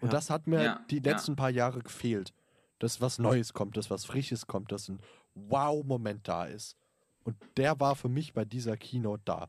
Und 0.00 0.08
Ja. 0.08 0.12
das 0.12 0.30
hat 0.30 0.46
mir 0.46 0.62
Ja, 0.62 0.84
die 0.90 0.96
ja. 1.02 1.12
letzten 1.12 1.36
paar 1.36 1.50
Jahre 1.50 1.80
gefehlt. 1.80 2.32
Dass 2.78 3.00
was 3.00 3.18
Neues 3.18 3.52
kommt, 3.52 3.76
dass 3.76 3.90
was 3.90 4.04
Frisches 4.04 4.46
kommt, 4.46 4.70
dass 4.70 4.88
ein 4.88 5.00
Wow-Moment 5.34 6.28
da 6.28 6.44
ist. 6.46 6.76
Und 7.24 7.36
der 7.56 7.78
war 7.80 7.96
für 7.96 8.08
mich 8.08 8.32
bei 8.32 8.44
dieser 8.44 8.76
Keynote 8.76 9.22
da. 9.24 9.48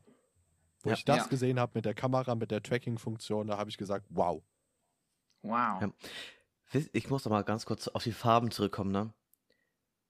Wo 0.82 0.90
Ja. 0.90 0.96
ich 0.96 1.04
das 1.04 1.18
Ja. 1.18 1.26
gesehen 1.26 1.60
habe 1.60 1.72
mit 1.74 1.84
der 1.84 1.94
Kamera, 1.94 2.34
mit 2.34 2.50
der 2.50 2.62
Tracking-Funktion, 2.62 3.46
da 3.46 3.56
habe 3.58 3.70
ich 3.70 3.78
gesagt, 3.78 4.06
wow. 4.10 4.42
Wow. 5.42 5.92
Ich 6.92 7.08
muss 7.08 7.24
noch 7.24 7.30
mal 7.32 7.42
ganz 7.42 7.66
kurz 7.66 7.88
auf 7.88 8.02
die 8.02 8.12
Farben 8.12 8.50
zurückkommen, 8.50 8.90
ne? 8.92 9.12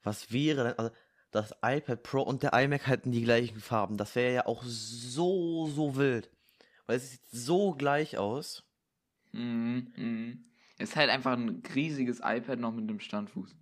Was 0.03 0.33
wäre 0.33 0.65
denn, 0.65 0.79
also 0.79 0.91
das 1.31 1.55
iPad 1.63 2.03
Pro 2.03 2.23
und 2.23 2.43
der 2.43 2.53
iMac 2.55 2.87
hätten 2.87 3.13
die 3.13 3.23
gleichen 3.23 3.61
Farben. 3.61 3.97
Das 3.97 4.15
wäre 4.17 4.35
ja 4.35 4.47
auch 4.47 4.63
so, 4.65 5.69
so 5.69 5.95
wild. 5.97 6.31
Weil 6.87 6.97
es 6.97 7.11
sieht 7.13 7.29
so 7.31 7.73
gleich 7.73 8.19
aus. 8.19 8.65
Mhm, 9.33 9.93
mhm. 9.97 10.45
Ist 10.79 10.97
halt 10.97 11.11
einfach 11.11 11.33
ein 11.33 11.63
riesiges 11.75 12.21
iPad 12.23 12.59
noch 12.59 12.73
mit 12.73 12.89
einem 12.89 13.01
Standfuß. 13.01 13.55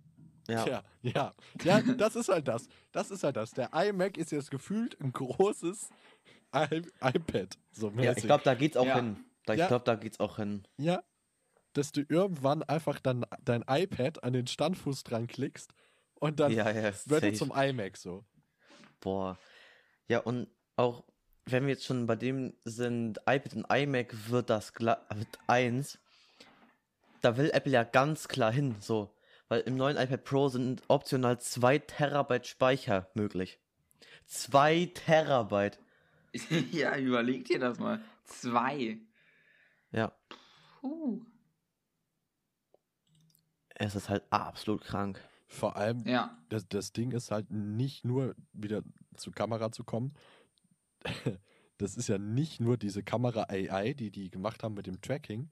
Ja. 0.47 0.65
Ja, 0.65 0.83
ja. 1.01 1.33
Ja, 1.63 1.81
das 1.81 2.15
ist 2.15 2.29
halt 2.29 2.47
das. 2.47 2.67
Das 2.91 3.11
ist 3.11 3.23
halt 3.23 3.35
das. 3.35 3.51
Der 3.51 3.71
iMac 3.73 4.17
ist 4.17 4.31
jetzt 4.31 4.49
gefühlt 4.49 4.99
ein 4.99 5.11
großes 5.11 5.89
I 6.55 6.81
iPad. 7.01 7.57
So 7.71 7.91
Ja, 7.97 8.13
ich 8.15 8.23
glaube, 8.23 8.43
da 8.43 8.55
geht's 8.55 8.75
auch 8.77 8.85
Ja. 8.85 8.95
hin. 8.95 9.17
Da, 9.45 9.53
Ja. 9.53 9.65
Ich 9.65 9.67
glaube, 9.67 9.85
da 9.85 9.95
geht's 9.95 10.19
auch 10.19 10.37
hin. 10.37 10.63
Ja, 10.77 11.03
dass 11.73 11.91
du 11.91 12.01
irgendwann 12.07 12.63
einfach 12.63 12.99
dann 12.99 13.25
dein 13.43 13.63
iPad 13.67 14.23
an 14.23 14.33
den 14.33 14.47
Standfuß 14.47 15.03
dran 15.03 15.27
klickst 15.27 15.73
und 16.15 16.39
dann 16.39 16.51
ja, 16.51 16.69
ja, 16.71 16.91
wird 17.05 17.23
es 17.23 17.37
zum 17.37 17.51
iMac 17.55 17.97
so. 17.97 18.25
Boah. 18.99 19.37
Ja, 20.07 20.19
und 20.19 20.47
auch, 20.75 21.03
wenn 21.51 21.63
wir 21.63 21.73
jetzt 21.73 21.85
schon 21.85 22.05
bei 22.07 22.15
dem 22.15 22.53
sind, 22.63 23.19
iPad 23.25 23.53
und 23.55 23.65
iMac 23.71 24.29
wird 24.29 24.49
das 24.49 24.73
gla- 24.75 24.99
wird 25.15 25.39
eins, 25.47 25.99
da 27.21 27.37
will 27.37 27.49
Apple 27.51 27.71
ja 27.71 27.83
ganz 27.83 28.27
klar 28.27 28.51
hin, 28.51 28.75
so. 28.79 29.13
Weil 29.47 29.61
im 29.61 29.75
neuen 29.75 29.97
iPad 29.97 30.23
Pro 30.23 30.47
sind 30.49 30.83
optional 30.89 31.39
2 31.39 31.79
Terabyte 31.79 32.45
Speicher 32.47 33.09
möglich. 33.15 33.59
2 34.27 34.91
Terabyte. 34.93 35.79
ja, 36.71 36.95
überleg 36.97 37.45
dir 37.45 37.59
das 37.59 37.79
mal. 37.79 37.99
Zwei. 38.25 38.99
Ja, 39.91 40.11
Puh. 40.81 41.25
es 43.75 43.95
ist 43.95 44.09
halt 44.09 44.23
absolut 44.29 44.83
krank. 44.83 45.19
Vor 45.47 45.75
allem, 45.77 46.05
Ja. 46.05 46.37
das, 46.49 46.67
das 46.67 46.91
Ding 46.93 47.11
ist 47.11 47.31
halt 47.31 47.49
nicht 47.49 48.05
nur 48.05 48.35
wieder 48.53 48.83
zur 49.15 49.33
Kamera 49.33 49.71
zu 49.71 49.83
kommen. 49.83 50.13
Das 51.79 51.95
ist 51.95 52.09
ja 52.09 52.17
nicht 52.17 52.59
nur 52.59 52.75
diese 52.75 53.03
Kamera 53.03 53.45
AI, 53.47 53.93
die 53.93 54.11
die 54.11 54.29
gemacht 54.29 54.63
haben 54.63 54.73
mit 54.73 54.85
dem 54.85 54.99
Tracking. 54.99 55.49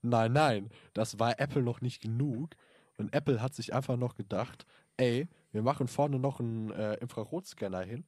Nein, 0.00 0.32
nein, 0.32 0.70
das 0.94 1.18
war 1.18 1.38
Apple 1.38 1.62
noch 1.62 1.82
nicht 1.82 2.00
genug. 2.00 2.56
Und 2.96 3.12
Apple 3.12 3.42
hat 3.42 3.54
sich 3.54 3.74
einfach 3.74 3.98
noch 3.98 4.14
gedacht, 4.14 4.64
ey, 4.96 5.28
wir 5.52 5.62
machen 5.62 5.86
vorne 5.86 6.18
noch 6.18 6.40
einen 6.40 6.70
äh, 6.70 6.94
Infrarotscanner 6.94 7.82
hin, 7.82 8.06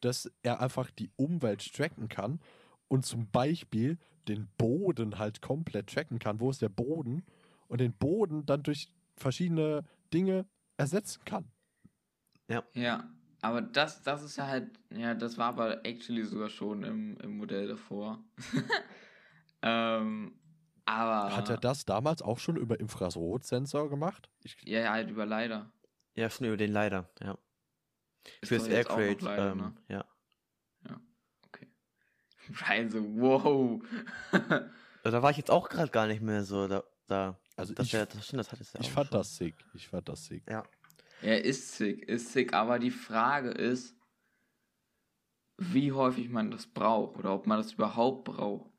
dass 0.00 0.32
er 0.42 0.60
einfach 0.60 0.90
die 0.90 1.10
Umwelt 1.16 1.74
tracken 1.74 2.08
kann 2.08 2.40
und 2.88 3.04
zum 3.04 3.30
Beispiel 3.30 3.98
den 4.26 4.48
Boden 4.56 5.18
halt 5.18 5.42
komplett 5.42 5.88
tracken 5.88 6.18
kann. 6.18 6.40
Wo 6.40 6.50
ist 6.50 6.62
der 6.62 6.70
Boden? 6.70 7.22
Und 7.68 7.82
den 7.82 7.92
Boden 7.92 8.46
dann 8.46 8.62
durch 8.62 8.88
verschiedene 9.16 9.84
Dinge 10.12 10.46
ersetzen 10.76 11.22
kann. 11.24 11.50
Ja. 12.74 13.10
Aber 13.44 13.60
das, 13.60 14.02
das 14.02 14.22
ist 14.22 14.36
ja 14.36 14.46
halt, 14.46 14.70
ja, 14.88 15.14
das 15.14 15.36
war 15.36 15.48
aber 15.48 15.84
actually 15.84 16.24
sogar 16.24 16.48
schon 16.48 16.82
im, 16.82 17.18
im 17.18 17.36
Modell 17.36 17.68
davor. 17.68 18.24
ähm, 19.62 20.32
aber. 20.86 21.36
Hat 21.36 21.50
er 21.50 21.58
das 21.58 21.84
damals 21.84 22.22
auch 22.22 22.38
schon 22.38 22.56
über 22.56 22.80
Infrarotsensor 22.80 23.90
gemacht? 23.90 24.30
Ich, 24.44 24.56
Ja, 24.62 24.80
ja, 24.80 24.92
halt 24.92 25.10
über 25.10 25.26
leider. 25.26 25.70
Ja, 26.14 26.30
schon 26.30 26.46
über 26.46 26.56
den 26.56 26.72
leider, 26.72 27.10
ja. 27.20 27.36
Ist 28.40 28.50
noch 28.50 28.66
AirCrate, 28.66 29.26
ähm, 29.36 29.58
ne? 29.58 29.74
ja. 29.88 30.04
Brian 32.48 32.90
so, 32.90 33.00
wow. 33.16 33.82
Da 35.02 35.22
war 35.22 35.30
ich 35.30 35.36
jetzt 35.36 35.50
auch 35.50 35.68
gerade 35.68 35.90
gar 35.90 36.06
nicht 36.06 36.22
mehr 36.22 36.44
so 36.44 36.66
da. 36.66 36.82
da. 37.08 37.38
also 37.56 37.74
Das, 37.74 37.88
ich, 37.88 37.92
wär, 37.92 38.06
das 38.06 38.26
stimmt, 38.26 38.40
das 38.40 38.52
hattest 38.52 38.74
du 38.74 38.78
ich 38.80 38.86
auch 38.86 38.92
fand 38.92 39.08
schon. 39.08 39.18
das 39.18 39.36
sick. 39.36 39.54
Ich 39.74 39.88
fand 39.88 40.08
das 40.08 40.24
sick. 40.24 40.48
Ja. 40.48 40.64
Er 41.22 41.44
ist 41.44 41.72
sick, 41.76 42.08
ist 42.08 42.32
sick, 42.32 42.52
aber 42.52 42.78
die 42.78 42.90
Frage 42.90 43.50
ist, 43.50 43.96
wie 45.58 45.92
häufig 45.92 46.28
man 46.28 46.50
das 46.50 46.66
braucht 46.66 47.16
oder 47.16 47.32
ob 47.34 47.46
man 47.46 47.58
das 47.58 47.72
überhaupt 47.72 48.24
braucht. 48.24 48.70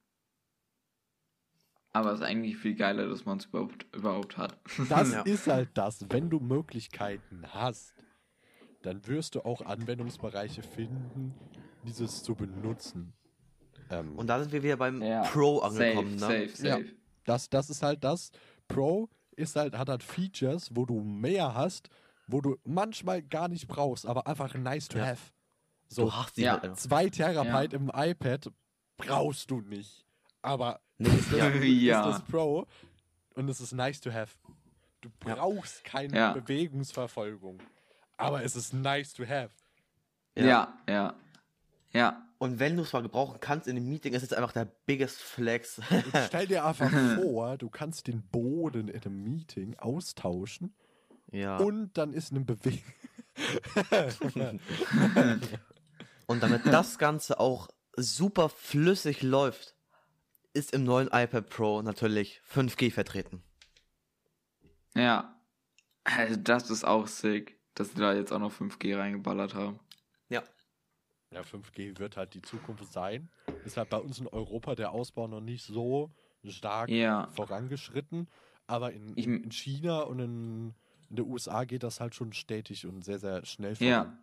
Aber 1.94 2.12
es 2.12 2.20
ist 2.20 2.26
eigentlich 2.26 2.58
viel 2.58 2.76
geiler, 2.76 3.08
dass 3.08 3.26
man 3.26 3.38
es 3.38 3.46
überhaupt, 3.46 3.86
überhaupt 3.96 4.38
hat. 4.38 4.60
Das 4.90 5.12
Ja. 5.14 5.22
ist 5.22 5.48
halt 5.48 5.70
das. 5.76 6.06
Wenn 6.10 6.30
du 6.30 6.40
Möglichkeiten 6.40 7.46
hast, 7.54 7.94
dann 8.82 9.08
wirst 9.08 9.36
du 9.36 9.46
auch 9.46 9.62
Anwendungsbereiche 9.62 10.62
finden, 10.62 11.34
dieses 11.84 12.22
zu 12.22 12.36
benutzen. 12.36 13.14
Ähm, 13.90 14.18
Und 14.18 14.28
da 14.28 14.40
sind 14.42 14.52
wir 14.52 14.62
wieder 14.62 14.76
beim 14.78 15.02
Ja, 15.02 15.22
Pro 15.22 15.60
safe, 15.62 15.80
angekommen, 15.80 16.16
ne? 16.16 16.20
safe, 16.20 16.68
Ja. 16.68 16.76
safe. 16.78 16.94
das, 17.24 17.50
das 17.50 17.70
ist 17.70 17.82
halt 17.82 18.04
das. 18.04 18.32
Pro 18.68 19.10
ist 19.38 19.56
halt, 19.56 19.78
hat 19.78 19.88
halt 19.90 20.04
Features, 20.04 20.76
wo 20.76 20.86
du 20.86 21.00
mehr 21.00 21.54
hast, 21.56 21.90
wo 22.28 22.42
du 22.42 22.58
manchmal 22.64 23.22
gar 23.22 23.48
nicht 23.48 23.68
brauchst, 23.68 24.06
aber 24.06 24.28
einfach 24.28 24.54
nice 24.56 24.88
to 24.88 24.98
Ja. 24.98 25.06
have. 25.08 25.22
So, 25.88 26.06
Du 26.06 26.14
hast 26.14 26.38
die 26.38 26.42
Ja. 26.42 26.74
zwei 26.76 27.10
Terabyte 27.10 27.74
im 27.74 27.92
iPad 27.94 28.52
brauchst 28.98 29.52
du 29.52 29.62
nicht. 29.62 30.06
Aber 30.42 30.80
Nee, 30.98 31.10
ja. 31.38 31.50
Ja. 31.50 32.10
ist 32.10 32.20
das 32.20 32.28
Pro 32.30 32.66
und 33.36 33.50
es 33.50 33.60
ist 33.62 33.74
nice 33.74 34.00
to 34.02 34.12
have. 34.12 34.34
Du 35.02 35.10
Ja. 35.28 35.36
brauchst 35.36 35.84
keine 35.84 36.16
Ja. 36.18 36.34
Bewegungsverfolgung. 36.34 37.60
Aber 38.18 38.44
es 38.44 38.56
ist 38.56 38.74
nice 38.74 39.14
to 39.14 39.24
have. 39.28 39.52
Ja, 40.38 40.74
ja. 40.88 41.14
Ja. 41.92 42.22
Und 42.38 42.60
wenn 42.60 42.76
du 42.76 42.84
es 42.84 42.92
mal 42.92 43.02
gebrauchen 43.02 43.40
kannst 43.40 43.68
in 43.68 43.78
einem 43.78 43.88
Meeting, 43.88 44.14
ist 44.14 44.24
es 44.24 44.34
einfach 44.34 44.52
der 44.52 44.66
biggest 44.86 45.22
flex. 45.22 45.80
Und 45.80 46.06
stell 46.28 46.48
dir 46.48 46.66
einfach 46.66 46.92
vor, 47.16 47.58
du 47.58 47.70
kannst 47.70 48.08
den 48.08 48.22
Boden 48.28 48.88
in 48.90 49.02
einem 49.02 49.24
Meeting 49.24 49.78
austauschen 49.80 50.74
ja. 51.36 51.58
und 51.58 51.98
dann 51.98 52.14
ist 52.14 52.32
eine 52.32 52.42
Bewegung. 52.42 52.82
Und 56.28 56.42
damit 56.42 56.66
das 56.66 56.98
Ganze 56.98 57.40
auch 57.40 57.68
super 57.96 58.50
flüssig 58.50 59.22
läuft, 59.22 59.76
ist 60.54 60.74
im 60.74 60.84
neuen 60.84 61.08
iPad 61.12 61.50
Pro 61.50 61.82
natürlich 61.82 62.42
5G 62.52 62.92
vertreten. 62.92 63.44
Ja. 64.96 65.40
Also 66.04 66.36
das 66.38 66.70
ist 66.70 66.84
auch 66.86 67.08
sick, 67.08 67.60
dass 67.74 67.92
die 67.92 68.00
da 68.00 68.14
jetzt 68.14 68.32
auch 68.32 68.40
noch 68.40 68.54
5G 68.54 68.98
reingeballert 68.98 69.54
haben. 69.54 69.80
Ja. 70.30 70.44
Ja, 71.32 71.42
5G 71.42 72.00
wird 72.00 72.16
halt 72.18 72.34
die 72.34 72.42
Zukunft 72.42 72.92
sein. 72.92 73.30
Ist 73.66 73.78
halt 73.78 73.90
bei 73.90 73.98
uns 73.98 74.20
in 74.20 74.28
Europa 74.28 74.76
der 74.76 74.92
Ausbau 74.92 75.28
noch 75.28 75.42
nicht 75.42 75.64
so 75.66 76.14
stark 76.48 76.90
Ja. 76.90 77.28
vorangeschritten. 77.36 78.30
Aber 78.68 78.94
in, 78.94 79.18
Ich- 79.18 79.26
in 79.28 79.52
China 79.52 80.02
und 80.02 80.20
in, 80.20 80.76
in 81.10 81.16
der 81.18 81.26
USA 81.26 81.64
geht 81.64 81.84
das 81.84 82.00
halt 82.00 82.16
schon 82.16 82.34
stetig 82.34 82.86
und 82.86 83.04
sehr, 83.04 83.20
sehr 83.20 83.46
schnell 83.46 83.76
Ja. 83.80 84.18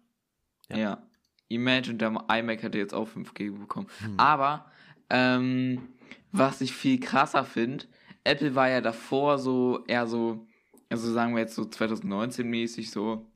Ja. 0.68 0.77
Ja. 0.77 1.03
Imagine, 1.49 1.99
der 1.99 2.09
iMac 2.31 2.62
hätte 2.62 2.79
jetzt 2.79 2.95
auch 2.95 3.09
5G 3.09 3.59
bekommen. 3.59 3.88
Hm. 3.99 4.18
Aber, 4.18 4.71
ähm, 5.11 5.88
was 6.31 6.61
ich 6.61 6.73
viel 6.73 6.99
krasser 6.99 7.45
finde, 7.45 7.85
Apple 8.25 8.55
war 8.55 8.68
ja 8.68 8.81
davor 8.81 9.38
so 9.38 9.85
eher 9.87 10.07
so, 10.07 10.47
also 10.88 11.12
sagen 11.12 11.35
wir 11.35 11.40
jetzt 11.40 11.55
so 11.55 11.64
2019 11.64 12.49
mäßig 12.49 12.90
so, 12.90 13.27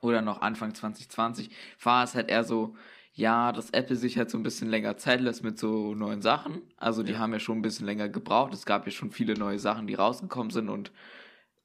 oder 0.00 0.22
noch 0.22 0.40
Anfang 0.40 0.74
2020, 0.74 1.50
war 1.82 2.04
es 2.04 2.14
halt 2.14 2.30
eher 2.30 2.44
so, 2.44 2.76
ja, 3.12 3.50
dass 3.52 3.70
Apple 3.70 3.96
sich 3.96 4.16
halt 4.16 4.30
so 4.30 4.38
ein 4.38 4.44
bisschen 4.44 4.68
länger 4.68 4.96
Zeit 4.96 5.20
lässt 5.20 5.42
mit 5.42 5.58
so 5.58 5.94
neuen 5.94 6.22
Sachen. 6.22 6.62
Also 6.76 7.02
die 7.02 7.12
Ja. 7.12 7.18
haben 7.18 7.32
ja 7.32 7.40
schon 7.40 7.58
ein 7.58 7.62
bisschen 7.62 7.84
länger 7.84 8.08
gebraucht. 8.08 8.54
Es 8.54 8.64
gab 8.64 8.86
ja 8.86 8.92
schon 8.92 9.10
viele 9.10 9.34
neue 9.34 9.58
Sachen, 9.58 9.88
die 9.88 9.94
rausgekommen 9.94 10.50
sind 10.50 10.68
und 10.68 10.92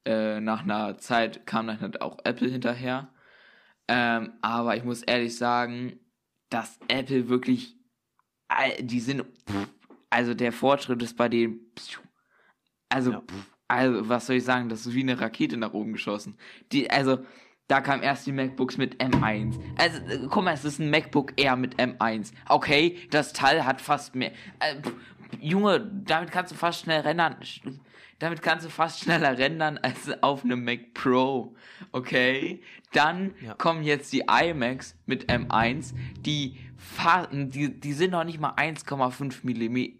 äh, 0.04 0.40
nach 0.40 0.62
einer 0.62 0.98
Zeit 0.98 1.46
kam 1.46 1.66
dann 1.66 1.80
halt 1.80 2.00
auch 2.02 2.18
Apple 2.24 2.48
hinterher. 2.48 3.08
Ähm, 3.88 4.32
aber 4.42 4.76
ich 4.76 4.84
muss 4.84 5.02
ehrlich 5.02 5.36
sagen, 5.36 5.98
dass 6.50 6.78
Apple 6.88 7.28
wirklich, 7.28 7.76
die 8.80 9.00
sind, 9.00 9.24
also 10.10 10.34
der 10.34 10.52
Fortschritt 10.52 11.02
ist 11.02 11.16
bei 11.16 11.28
denen, 11.28 11.60
also, 12.88 13.12
Ja. 13.12 13.22
also 13.68 14.08
was 14.08 14.26
soll 14.26 14.36
ich 14.36 14.44
sagen, 14.44 14.68
das 14.68 14.86
ist 14.86 14.94
wie 14.94 15.02
eine 15.02 15.20
Rakete 15.20 15.56
nach 15.56 15.72
oben 15.72 15.92
geschossen. 15.92 16.38
Die, 16.72 16.88
also, 16.90 17.18
da 17.66 17.80
kam 17.80 18.02
erst 18.02 18.26
die 18.26 18.32
MacBooks 18.32 18.76
mit 18.76 19.02
M1. 19.02 19.58
Also, 19.78 19.98
äh, 20.02 20.28
guck 20.30 20.44
mal, 20.44 20.52
es 20.52 20.64
ist 20.64 20.78
ein 20.78 20.90
MacBook 20.90 21.32
Air 21.36 21.56
mit 21.56 21.76
M1. 21.76 22.32
Okay, 22.48 22.98
das 23.10 23.32
Teil 23.32 23.64
hat 23.64 23.80
fast 23.80 24.14
mehr. 24.14 24.32
Äh, 24.60 24.76
Junge, 25.40 25.80
damit 26.04 26.30
kannst 26.30 26.52
du 26.52 26.56
fast 26.56 26.80
schnell 26.82 27.00
rendern. 27.00 27.36
Damit 28.24 28.40
kannst 28.40 28.64
du 28.64 28.70
fast 28.70 29.00
schneller 29.00 29.36
rendern 29.36 29.76
als 29.76 30.10
auf 30.22 30.44
einem 30.44 30.64
Mac 30.64 30.94
Pro. 30.94 31.54
Okay? 31.92 32.62
Dann 32.94 33.34
Ja. 33.42 33.52
kommen 33.52 33.82
jetzt 33.82 34.14
die 34.14 34.20
iMacs 34.26 34.96
mit 35.04 35.28
M1, 35.30 35.92
die, 36.20 36.58
die, 37.32 37.80
die 37.80 37.92
sind 37.92 38.12
noch 38.12 38.24
nicht 38.24 38.40
mal 38.40 38.54
1,5 38.54 39.40
Millimeter. 39.42 39.98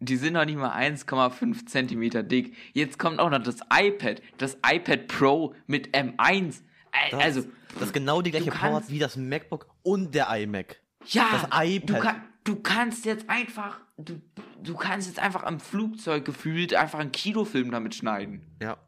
Die 0.00 0.16
sind 0.16 0.32
noch 0.32 0.46
nicht 0.46 0.56
mal 0.56 0.70
1,5 0.72 1.66
Zentimeter 1.66 2.22
dick. 2.22 2.56
Jetzt 2.72 2.98
kommt 2.98 3.18
auch 3.20 3.28
noch 3.28 3.42
das 3.42 3.58
iPad, 3.70 4.22
das 4.38 4.56
iPad 4.66 5.06
Pro 5.06 5.54
mit 5.66 5.94
M1. 5.94 6.62
Äh, 6.92 7.10
Das, 7.10 7.20
Also, 7.22 7.42
das 7.74 7.82
ist 7.88 7.92
genau 7.92 8.22
die 8.22 8.30
gleiche 8.30 8.50
Power 8.50 8.82
wie 8.88 8.98
das 8.98 9.16
MacBook 9.18 9.66
und 9.82 10.14
der 10.14 10.34
iMac. 10.34 10.80
ja, 11.08 11.26
das 11.30 11.42
iPad. 11.66 11.90
Du, 11.90 11.98
kann, 12.00 12.22
du 12.44 12.56
kannst 12.56 13.04
jetzt 13.04 13.28
einfach, 13.28 13.80
du, 13.98 14.18
du 14.62 14.74
kannst 14.76 15.08
jetzt 15.08 15.18
einfach 15.18 15.42
am 15.42 15.60
Flugzeug 15.60 16.24
gefühlt 16.24 16.74
einfach 16.74 16.98
einen 16.98 17.12
Kinofilm 17.12 17.70
damit 17.70 17.94
schneiden. 17.94 18.46
Ja. 18.60 18.78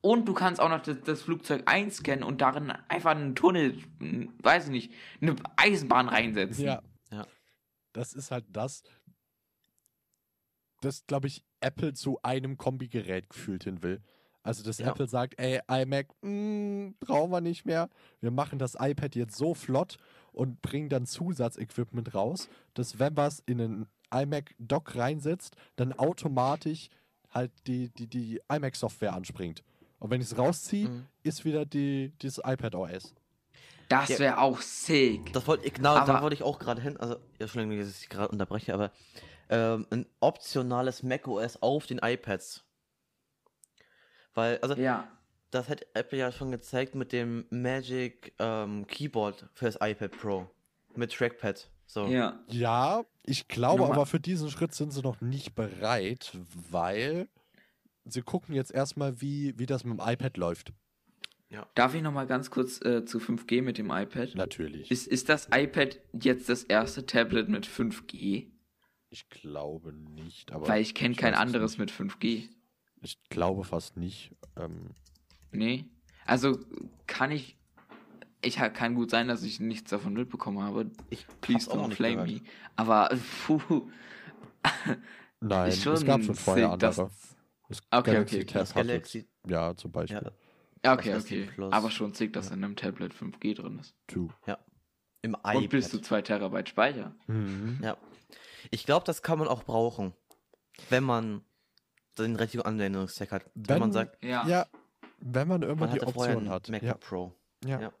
Und 0.00 0.26
du 0.26 0.34
kannst 0.34 0.60
auch 0.60 0.68
noch 0.68 0.82
das, 0.82 0.96
das 1.04 1.22
Flugzeug 1.22 1.62
einscannen 1.66 2.24
und 2.24 2.40
darin 2.40 2.72
einfach 2.88 3.12
einen 3.12 3.34
Tunnel, 3.36 3.78
weiß 4.42 4.64
ich 4.64 4.70
nicht, 4.70 4.92
eine 5.20 5.36
Eisenbahn 5.56 6.08
reinsetzen. 6.08 6.64
Ja. 6.64 6.82
Ja. 7.10 7.26
Das 7.92 8.12
ist 8.12 8.30
halt 8.30 8.44
das, 8.48 8.82
das, 10.80 11.06
glaube 11.06 11.28
ich, 11.28 11.44
Apple 11.60 11.94
zu 11.94 12.18
einem 12.22 12.58
Kombigerät 12.58 13.30
gefühlt 13.30 13.64
hin 13.64 13.82
will. 13.82 14.02
Also, 14.42 14.64
dass 14.64 14.78
Ja. 14.78 14.88
Apple 14.88 15.06
sagt, 15.06 15.38
ey, 15.38 15.60
iMac, 15.68 16.08
mh, 16.22 16.94
brauchen 16.98 17.30
wir 17.30 17.40
nicht 17.40 17.64
mehr. 17.64 17.88
Wir 18.20 18.32
machen 18.32 18.58
das 18.58 18.76
iPad 18.76 19.14
jetzt 19.14 19.36
so 19.36 19.54
flott 19.54 19.98
und 20.32 20.60
bringen 20.62 20.88
dann 20.88 21.06
Zusatzequipment 21.06 22.12
raus, 22.12 22.48
dass 22.74 22.98
wenn 22.98 23.16
was 23.16 23.38
in 23.46 23.60
einen 23.60 23.86
iMac-Dock 24.12 24.96
reinsetzt, 24.96 25.56
dann 25.76 25.92
automatisch 25.92 26.88
halt 27.30 27.50
die, 27.66 27.88
die, 27.90 28.06
die 28.06 28.40
iMac-Software 28.50 29.14
anspringt. 29.14 29.62
Und 29.98 30.10
wenn 30.10 30.20
ich 30.20 30.26
es 30.32 30.36
rausziehe, 30.38 30.88
Mhm. 30.88 31.06
ist 31.22 31.44
wieder 31.44 31.64
die, 31.64 32.12
dieses 32.20 32.38
iPad 32.44 32.74
OS. 32.74 33.14
Das 33.88 34.08
Ja. 34.08 34.18
wäre 34.18 34.38
auch 34.38 34.60
sick. 34.60 35.32
Das 35.32 35.46
wollte 35.46 35.66
ich, 35.66 35.74
genau, 35.74 35.94
da 35.94 36.02
Aber- 36.02 36.22
wollte 36.22 36.34
ich 36.34 36.42
auch 36.42 36.58
gerade 36.58 36.80
hin. 36.80 36.96
Also, 36.96 37.14
ja, 37.14 37.20
Entschuldigung, 37.40 37.78
dass 37.78 38.00
ich 38.02 38.08
gerade 38.08 38.28
unterbreche, 38.28 38.74
aber 38.74 38.90
ähm, 39.48 39.86
ein 39.90 40.06
optionales 40.20 41.02
macOS 41.02 41.60
auf 41.62 41.86
den 41.86 41.98
iPads. 41.98 42.64
Weil, 44.34 44.58
also, 44.62 44.74
ja. 44.76 45.08
das 45.50 45.68
hat 45.68 45.84
Apple 45.94 46.18
ja 46.18 46.32
schon 46.32 46.50
gezeigt 46.50 46.94
mit 46.94 47.12
dem 47.12 47.44
Magic 47.50 48.34
ähm, 48.38 48.86
Keyboard 48.86 49.46
für 49.52 49.66
das 49.66 49.76
iPad 49.80 50.10
Pro. 50.12 50.50
Mit 50.94 51.12
Trackpad. 51.12 51.70
So. 51.86 52.06
Ja. 52.06 52.40
Ja, 52.48 53.02
ich 53.24 53.48
glaube 53.48 53.82
Nochmal- 53.82 53.96
aber 53.98 54.06
für 54.06 54.20
diesen 54.20 54.50
Schritt 54.50 54.74
sind 54.74 54.92
sie 54.92 55.02
noch 55.02 55.20
nicht 55.20 55.54
bereit, 55.54 56.36
weil 56.70 57.28
sie 58.04 58.22
gucken 58.22 58.54
jetzt 58.54 58.72
erstmal, 58.72 59.20
wie, 59.20 59.58
wie 59.58 59.66
das 59.66 59.84
mit 59.84 59.98
dem 59.98 60.04
iPad 60.06 60.36
läuft. 60.36 60.72
Darf 61.74 61.94
ich 61.94 62.00
noch 62.02 62.12
mal 62.12 62.26
ganz 62.26 62.50
kurz 62.50 62.80
äh, 62.82 63.04
zu 63.04 63.18
5G 63.18 63.60
mit 63.60 63.76
dem 63.76 63.90
iPad? 63.90 64.34
Natürlich. 64.34 64.90
Ist, 64.90 65.06
ist 65.06 65.28
das 65.28 65.48
iPad 65.52 66.00
jetzt 66.12 66.48
das 66.48 66.64
erste 66.64 67.04
Tablet 67.06 67.48
mit 67.48 67.66
5G? 67.66 68.46
ich 69.10 69.28
glaube 69.28 69.92
nicht, 69.92 70.52
aber. 70.52 70.66
Weil 70.68 70.80
ich 70.80 70.94
kenne 70.94 71.14
kein 71.14 71.34
anderes 71.34 71.72
nicht. 71.76 71.98
mit 72.00 72.12
5G. 72.12 72.48
Ich 73.02 73.22
glaube 73.28 73.64
fast 73.64 73.98
nicht. 73.98 74.32
Ähm, 74.56 74.92
Nee. 75.50 75.84
Also 76.24 76.58
kann 77.06 77.30
ich. 77.30 77.58
Ich 78.44 78.56
kann 78.56 78.94
gut 78.96 79.10
sein, 79.10 79.28
dass 79.28 79.42
ich 79.44 79.60
nichts 79.60 79.90
davon 79.90 80.14
mitbekommen 80.14 80.60
habe. 80.62 80.90
Ich 81.10 81.26
Please 81.40 81.70
don't 81.70 81.94
flame 81.94 82.24
gehört. 82.24 82.30
me. 82.30 82.40
Aber 82.76 83.08
puh, 83.46 83.88
nein, 85.40 85.68
ist 85.68 85.82
schon 85.82 85.94
es 85.94 86.04
gab 86.04 86.22
schon 86.22 86.34
vorher 86.34 86.72
andere. 86.72 87.10
Das 87.68 87.80
Okay, 87.90 88.12
Galaxy 88.12 88.36
okay, 88.36 88.42
okay. 88.44 88.64
Tab 88.64 88.74
Galaxy, 88.74 89.18
jetzt- 89.18 89.30
Ja, 89.50 89.76
zum 89.76 89.92
Beispiel. 89.92 90.20
ja, 90.22 90.32
Ja, 90.84 90.92
okay, 90.94 91.12
die 91.14 91.18
okay. 91.20 91.50
Plus. 91.54 91.72
Aber 91.72 91.90
schon 91.90 92.12
sick, 92.14 92.32
dass 92.32 92.48
in 92.50 92.62
einem 92.64 92.76
Tablet 92.76 93.14
5G 93.14 93.54
drin 93.54 93.78
ist. 93.78 93.94
Two. 94.08 94.28
im 95.24 95.34
Und 95.34 95.40
iPad. 95.44 95.68
bis 95.70 95.88
zu 95.90 96.00
2 96.00 96.20
Terabyte 96.22 96.68
Speicher. 96.68 97.14
Mhm. 97.28 97.78
Ja. 97.82 97.96
Ich 98.72 98.84
glaube, 98.84 99.06
das 99.06 99.22
kann 99.22 99.38
man 99.38 99.46
auch 99.46 99.62
brauchen, 99.62 100.14
wenn 100.90 101.04
man 101.04 101.44
den 102.18 102.34
richtigen 102.34 102.64
Anwendungszweck 102.64 103.30
hat. 103.30 103.44
Wenn, 103.54 103.68
Wenn- 103.68 103.78
man 103.78 103.92
sagt, 103.92 104.22
Ja. 104.24 104.44
Ja, 104.48 104.66
wenn 105.20 105.46
man 105.46 105.60
man 105.60 105.68
irgendwann 105.68 105.92
die 105.94 106.00
hatte 106.00 106.12
vorher 106.12 106.36
Option 106.36 106.50
hat. 106.52 106.68
MacBook 106.68 106.88
Ja, 106.88 106.94
Pro. 106.94 107.32
ja. 107.64 107.80
Ja. 107.82 107.92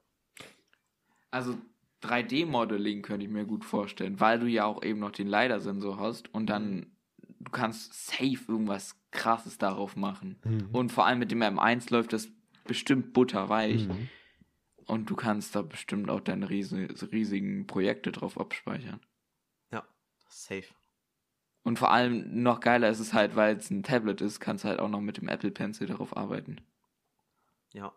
Also 1.32 1.58
3D-Modeling 2.02 3.02
könnte 3.02 3.26
ich 3.26 3.32
mir 3.32 3.44
gut 3.44 3.64
vorstellen, 3.64 4.20
weil 4.20 4.38
du 4.38 4.46
ja 4.46 4.64
auch 4.64 4.84
eben 4.84 5.00
noch 5.00 5.10
den 5.10 5.26
LiDAR-Sensor 5.26 5.98
hast 5.98 6.32
und 6.32 6.46
dann 6.46 6.92
du 7.40 7.50
kannst 7.50 7.92
safe 8.06 8.38
irgendwas 8.48 8.96
krasses 9.10 9.58
darauf 9.58 9.96
machen. 9.96 10.38
Mhm. 10.44 10.68
Und 10.72 10.92
vor 10.92 11.06
allem 11.06 11.18
mit 11.18 11.30
dem 11.30 11.42
M1 11.42 11.92
läuft 11.92 12.12
das 12.12 12.28
bestimmt 12.64 13.12
butterweich. 13.12 13.88
Mhm. 13.88 14.08
Und 14.86 15.10
du 15.10 15.16
kannst 15.16 15.54
da 15.54 15.62
bestimmt 15.62 16.10
auch 16.10 16.20
deine 16.20 16.50
riesen, 16.50 16.90
riesigen 17.12 17.66
Projekte 17.66 18.10
drauf 18.12 18.38
abspeichern. 18.38 19.00
Ja, 19.70 19.84
safe. 20.28 20.74
Und 21.62 21.78
vor 21.78 21.92
allem 21.92 22.42
noch 22.42 22.58
geiler 22.60 22.90
ist 22.90 22.98
es 22.98 23.12
halt, 23.12 23.36
weil 23.36 23.56
es 23.56 23.70
ein 23.70 23.84
Tablet 23.84 24.20
ist, 24.20 24.40
kannst 24.40 24.64
du 24.64 24.68
halt 24.68 24.80
auch 24.80 24.88
noch 24.88 25.00
mit 25.00 25.18
dem 25.18 25.28
Apple 25.28 25.52
Pencil 25.52 25.86
darauf 25.86 26.16
arbeiten. 26.16 26.60
Ja. 27.72 27.92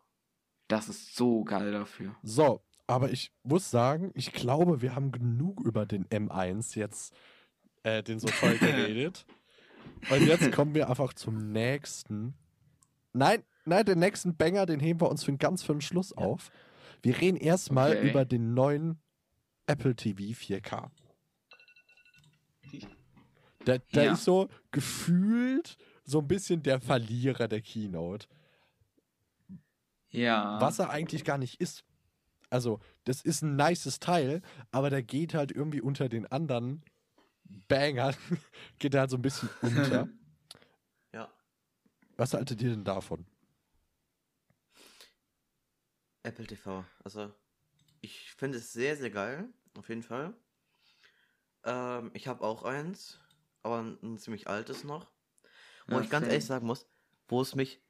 Das 0.68 0.90
ist 0.90 1.16
so 1.16 1.44
geil 1.44 1.72
dafür. 1.72 2.16
So, 2.22 2.62
aber 2.88 3.12
ich 3.12 3.32
muss 3.44 3.70
sagen, 3.72 4.12
ich 4.14 4.32
glaube, 4.32 4.82
wir 4.82 4.96
haben 4.96 5.12
genug 5.12 5.62
über 5.62 5.86
den 5.86 6.06
M1 6.08 6.78
jetzt, 6.78 7.14
äh, 7.84 8.04
den 8.04 8.20
so 8.20 8.28
toll 8.28 8.58
geredet. 8.60 9.26
Und 10.10 10.26
jetzt 10.26 10.52
kommen 10.52 10.76
wir 10.76 10.90
einfach 10.90 11.14
zum 11.14 11.52
nächsten. 11.52 12.36
Nein, 13.14 13.44
nein, 13.66 13.86
den 13.86 14.00
nächsten 14.00 14.36
Banger, 14.36 14.66
den 14.66 14.80
heben 14.80 15.02
wir 15.02 15.10
uns 15.10 15.24
für 15.24 15.32
den 15.32 15.38
ganz 15.40 15.64
für 15.64 15.74
den 15.74 15.82
Schluss 15.82 16.14
auf. 16.14 16.52
Wir 17.02 17.20
reden 17.20 17.38
erstmal 17.38 17.92
Okay. 17.98 18.10
über 18.10 18.26
den 18.26 18.54
neuen 18.54 19.00
Apple 19.68 19.96
TV 19.96 20.20
4K. 20.34 20.90
Der, 23.66 23.80
der 23.80 24.04
Ja. 24.04 24.14
ist 24.14 24.24
so 24.24 24.48
gefühlt 24.72 25.78
so 26.04 26.20
ein 26.20 26.28
bisschen 26.28 26.62
der 26.62 26.80
Verlierer 26.80 27.48
der 27.48 27.62
Keynote. 27.62 28.28
Ja. 30.12 30.62
was 30.62 30.80
er 30.80 30.92
eigentlich 30.92 31.24
gar 31.26 31.38
nicht 31.38 31.60
ist. 31.60 31.84
Also, 32.56 32.80
das 33.04 33.22
ist 33.22 33.42
ein 33.42 33.58
nices 33.58 34.00
Teil, 34.00 34.42
aber 34.72 34.90
der 34.90 35.04
geht 35.04 35.34
halt 35.34 35.52
irgendwie 35.52 35.82
unter 35.82 36.08
den 36.08 36.26
anderen 36.26 36.86
Bangern, 37.68 38.16
geht 38.80 38.94
er 38.94 39.02
halt 39.02 39.10
so 39.10 39.18
ein 39.18 39.22
bisschen 39.22 39.50
unter. 39.62 40.08
Ja. 41.12 41.30
Was 42.16 42.34
haltet 42.34 42.62
ihr 42.62 42.70
denn 42.70 42.86
davon? 42.86 43.26
Apple 46.24 46.48
TV. 46.48 46.86
Also, 47.04 47.34
ich 48.00 48.32
finde 48.32 48.60
es 48.60 48.72
sehr, 48.72 48.96
sehr 48.96 49.10
geil. 49.10 49.50
Auf 49.78 49.90
jeden 49.90 50.02
Fall. 50.04 50.34
Ähm, 51.66 52.12
ich 52.14 52.28
habe 52.30 52.42
auch 52.42 52.64
eins, 52.64 53.20
aber 53.64 53.80
ein, 53.84 53.98
ein 54.02 54.18
ziemlich 54.18 54.48
altes 54.48 54.86
noch. 54.86 55.12
Wo 55.90 55.96
Ja, 55.96 56.02
ich 56.02 56.10
ganz 56.10 56.28
ehrlich 56.28 56.46
sagen 56.46 56.66
muss, 56.66 56.88
wo 57.28 57.42
es 57.42 57.54
mich 57.54 57.82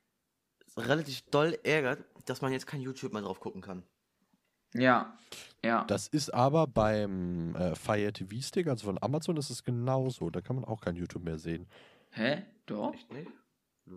relativ 0.76 1.22
doll 1.30 1.60
ärgert, 1.64 2.04
dass 2.26 2.42
man 2.42 2.52
jetzt 2.52 2.66
kein 2.66 2.82
YouTube 2.82 3.14
mehr 3.14 3.22
drauf 3.22 3.40
gucken 3.40 3.62
kann. 3.62 3.84
Ja. 4.76 5.18
Ja. 5.64 5.84
Das 5.86 6.08
ist 6.08 6.34
aber 6.34 6.68
beim 6.68 7.56
äh, 7.56 7.76
Fire 7.76 8.14
TV 8.14 8.36
Stick, 8.42 8.68
also 8.68 8.86
von 8.86 9.02
Amazon, 9.02 9.38
ist 9.38 9.50
es 9.50 9.64
genauso. 9.64 10.30
Da 10.30 10.42
kann 10.42 10.56
man 10.58 10.66
auch 10.66 10.82
kein 10.82 10.96
YouTube 10.96 11.24
mehr 11.24 11.38
sehen. 11.40 11.66
Hä? 12.12 12.44
Doch? 12.68 12.94
Echt 12.94 13.12
nicht? 13.12 13.30
Nö. 13.86 13.96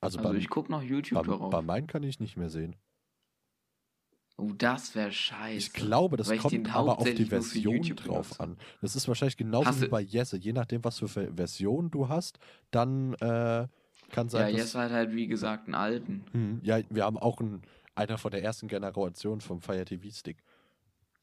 Also, 0.00 0.18
Also 0.18 0.22
beim, 0.28 0.36
ich 0.36 0.48
guck 0.48 0.68
noch 0.68 0.82
YouTube 0.82 1.18
beim, 1.22 1.26
darauf. 1.26 1.50
bei 1.50 1.62
meinen 1.62 1.86
kann 1.86 2.02
ich 2.02 2.18
nicht 2.20 2.36
mehr 2.36 2.50
sehen. 2.50 2.76
Oh, 4.38 4.52
das 4.58 4.94
wäre 4.94 5.12
scheiße. 5.12 5.56
Ich 5.56 5.72
glaube, 5.72 6.18
das 6.18 6.28
Weil 6.28 6.36
kommt 6.38 6.74
aber 6.74 6.98
auf 6.98 7.08
die 7.10 7.24
Version 7.24 7.80
drauf 7.96 8.28
benutze. 8.36 8.40
an. 8.40 8.58
Das 8.82 8.94
ist 8.94 9.08
wahrscheinlich 9.08 9.38
genauso 9.38 9.66
Hast 9.66 9.80
wie 9.80 9.88
bei 9.88 10.02
Jesse. 10.02 10.36
Je 10.36 10.52
nachdem, 10.52 10.84
was 10.84 10.98
für 10.98 11.08
Ver- 11.08 11.32
Version 11.34 11.90
du 11.90 12.08
hast, 12.10 12.38
dann 12.70 13.14
äh, 13.14 13.66
kann 14.10 14.26
Ja, 14.26 14.28
sein, 14.28 14.52
dass 14.52 14.60
jetzt 14.60 14.74
halt 14.74 14.92
halt 14.92 15.14
wie 15.14 15.26
gesagt 15.26 15.66
einen 15.66 15.74
alten. 15.74 16.24
Hm, 16.32 16.60
ja, 16.62 16.80
wir 16.90 17.04
haben 17.04 17.16
auch 17.16 17.40
einen, 17.40 17.62
einer 17.96 18.18
von 18.18 18.30
der 18.30 18.42
ersten 18.42 18.68
Generation 18.68 19.40
vom 19.40 19.60
Fire 19.60 19.84
TV 19.84 20.08
Stick. 20.10 20.42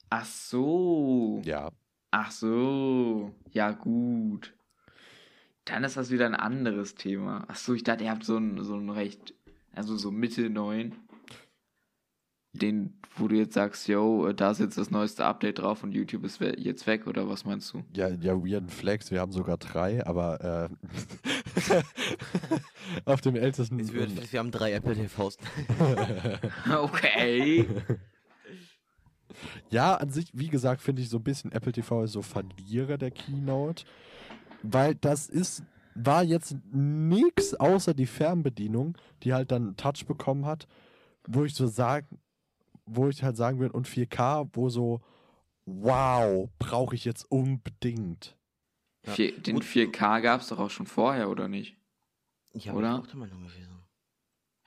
Ach 0.09 0.25
so. 0.25 1.41
Ja, 1.43 1.71
Ach 2.15 2.29
so. 2.29 3.31
Ja, 3.53 3.71
gut. 3.71 4.53
Dann 5.65 5.83
ist 5.83 5.97
das 5.97 6.11
wieder 6.11 6.27
ein 6.27 6.35
anderes 6.35 6.93
Thema. 6.93 7.43
Ach 7.47 7.55
so, 7.55 7.73
ich 7.73 7.83
dachte, 7.83 8.03
ihr 8.03 8.11
habt 8.11 8.23
so 8.23 8.37
ein, 8.37 8.63
so 8.63 8.75
ein 8.75 8.91
recht, 8.91 9.33
also 9.71 9.97
so 9.97 10.11
Mitte 10.11 10.47
9. 10.51 10.95
Den, 12.51 13.01
wo 13.15 13.27
du 13.27 13.35
jetzt 13.35 13.55
sagst, 13.55 13.87
yo, 13.87 14.31
da 14.31 14.51
ist 14.51 14.59
jetzt 14.59 14.77
das 14.77 14.91
neueste 14.91 15.25
Update 15.25 15.57
drauf 15.57 15.81
und 15.81 15.91
YouTube 15.91 16.23
ist 16.23 16.39
jetzt 16.39 16.85
weg, 16.85 17.07
oder 17.07 17.27
was 17.27 17.45
meinst 17.45 17.73
du? 17.73 17.83
ja, 17.95 18.09
ja, 18.09 18.35
weirden 18.35 18.69
Flex, 18.69 19.09
wir 19.09 19.19
haben 19.19 19.31
sogar 19.31 19.57
drei, 19.57 20.05
aber 20.05 20.69
äh, 20.69 21.42
auf 23.05 23.21
dem 23.21 23.35
ältesten. 23.35 23.79
Wir, 23.93 24.07
wir 24.31 24.39
haben 24.39 24.51
drei 24.51 24.73
Apple 24.73 24.95
TVs. 24.95 25.37
Okay. 26.71 27.67
ja, 29.69 29.95
an 29.95 30.09
sich, 30.09 30.27
wie 30.33 30.49
gesagt, 30.49 30.81
finde 30.81 31.01
ich 31.01 31.09
so 31.09 31.17
ein 31.17 31.23
bisschen 31.23 31.51
Apple 31.51 31.71
TV 31.71 32.03
ist 32.03 32.13
so 32.13 32.21
Verlierer 32.21 32.97
der 32.97 33.11
Keynote, 33.11 33.85
weil 34.61 34.95
das 34.95 35.27
ist, 35.27 35.63
war 35.95 36.23
jetzt 36.23 36.55
nix 36.71 37.53
außer 37.53 37.93
die 37.93 38.05
Fernbedienung, 38.05 38.97
die 39.23 39.33
halt 39.33 39.51
dann 39.51 39.75
Touch 39.77 40.05
bekommen 40.07 40.45
hat, 40.45 40.67
wo 41.27 41.43
ich 41.43 41.55
so 41.55 41.67
sagen, 41.67 42.19
wo 42.85 43.07
ich 43.09 43.23
halt 43.23 43.37
sagen 43.37 43.59
würde, 43.59 43.73
und 43.73 43.87
4K, 43.87 44.49
wo 44.53 44.69
so, 44.69 45.01
wow, 45.65 46.49
brauche 46.59 46.95
ich 46.95 47.05
jetzt 47.05 47.29
unbedingt. 47.29 48.35
Ja. 49.05 49.13
Vier, 49.13 49.37
den 49.39 49.55
Gut. 49.55 49.63
4K 49.65 50.21
gab 50.21 50.41
es 50.41 50.47
doch 50.47 50.59
auch 50.59 50.69
schon 50.69 50.87
vorher, 50.87 51.29
oder 51.29 51.47
nicht? 51.47 51.77
Ja, 52.53 52.73
Oder? 52.73 52.93
ich 52.95 53.01
auch 53.03 53.07
der 53.07 53.15
Meinung 53.17 53.43
gewesen. 53.47 53.83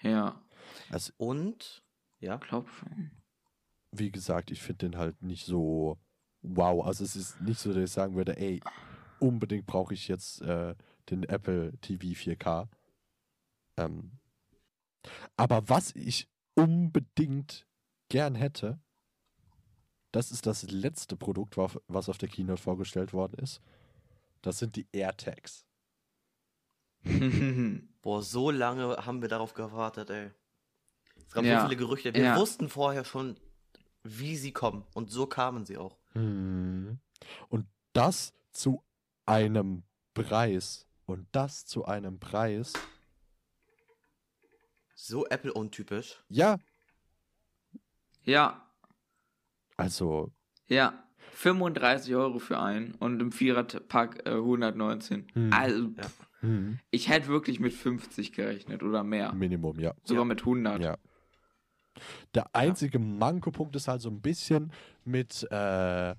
Ja, 0.03 0.43
Also, 0.91 1.13
Und, 1.17 1.83
ja, 2.21 2.37
glaub 2.37 2.69
schon. 2.69 3.11
wie 3.93 4.11
gesagt, 4.11 4.51
ich 4.51 4.61
finde 4.61 4.89
den 4.91 4.99
halt 4.99 5.23
nicht 5.23 5.47
so 5.47 5.99
wow. 6.43 6.85
Also 6.85 7.03
es 7.05 7.17
ist 7.17 7.41
nicht 7.41 7.59
so, 7.59 7.73
dass 7.73 7.83
ich 7.85 7.91
sagen 7.91 8.15
würde, 8.15 8.37
ey, 8.37 8.61
unbedingt 9.19 9.67
brauche 9.67 9.95
ich 9.95 10.07
jetzt 10.09 10.43
äh, 10.43 10.75
den 11.09 11.23
Apple 11.25 11.73
TV 11.81 12.09
4K. 12.09 12.69
Ähm, 13.79 14.19
aber 15.37 15.69
was 15.69 15.95
ich 15.95 16.29
unbedingt 16.55 17.67
gern 18.11 18.35
hätte, 18.35 18.79
das 20.13 20.31
ist 20.31 20.47
das 20.47 20.71
letzte 20.71 21.17
Produkt, 21.17 21.57
wa- 21.57 21.71
was 21.89 22.09
auf 22.09 22.19
der 22.19 22.29
Keynote 22.29 22.61
vorgestellt 22.63 23.13
worden 23.13 23.39
ist. 23.43 23.61
Das 24.43 24.59
sind 24.59 24.77
die 24.77 24.87
AirTags. 24.93 25.67
boah, 28.03 28.23
so 28.23 28.51
lange 28.51 28.97
haben 29.05 29.23
wir 29.23 29.29
darauf 29.29 29.55
gewartet, 29.55 30.11
ey. 30.11 30.31
Es 31.27 31.33
gab 31.33 31.45
Ja, 31.45 31.61
so 31.61 31.67
viele 31.67 31.77
Gerüchte. 31.77 32.15
Wir 32.15 32.23
ja. 32.23 32.37
wussten 32.37 32.69
vorher 32.69 33.05
schon, 33.05 33.39
wie 34.03 34.37
sie 34.37 34.53
kommen. 34.53 34.85
Und 34.95 35.11
so 35.11 35.27
kamen 35.27 35.65
sie 35.65 35.79
auch. 35.79 35.97
Mhm. 36.15 36.99
Und 37.49 37.67
das 37.93 38.35
zu 38.51 38.83
einem 39.25 39.83
Preis. 40.15 40.87
Und 41.07 41.27
das 41.33 41.67
zu 41.67 41.85
einem 41.85 42.19
Preis. 42.19 42.73
So 44.95 45.27
Apple-untypisch. 45.27 46.23
Ja, 46.29 46.59
ja, 48.27 48.67
also, 49.77 50.33
ja. 50.67 51.06
35 51.33 52.15
Euro 52.15 52.39
für 52.39 52.59
einen 52.59 52.95
und 52.99 53.21
im 53.21 53.33
Viererpack 53.33 54.23
äh, 54.27 54.31
119. 54.31 55.27
Hm. 55.33 55.53
Also, 55.53 55.83
Ja. 55.97 56.03
pff, 56.05 56.27
hm, 56.41 56.79
ich 56.91 57.09
hätte 57.09 57.29
wirklich 57.29 57.61
mit 57.61 57.73
50 57.73 58.33
gerechnet 58.33 58.83
oder 58.83 59.03
mehr. 59.05 59.33
Minimum, 59.33 59.79
ja. 59.81 59.93
Sogar 60.05 60.23
Ja. 60.23 60.27
mit 60.27 60.41
100. 60.45 60.83
ja. 60.83 60.97
Der 62.35 62.55
einzige 62.55 62.99
Mankopunkt 62.99 63.75
ist 63.77 63.89
halt 63.89 64.03
so 64.03 64.11
ein 64.11 64.21
bisschen 64.21 64.71
mit 65.05 65.45
äh, 65.51 66.15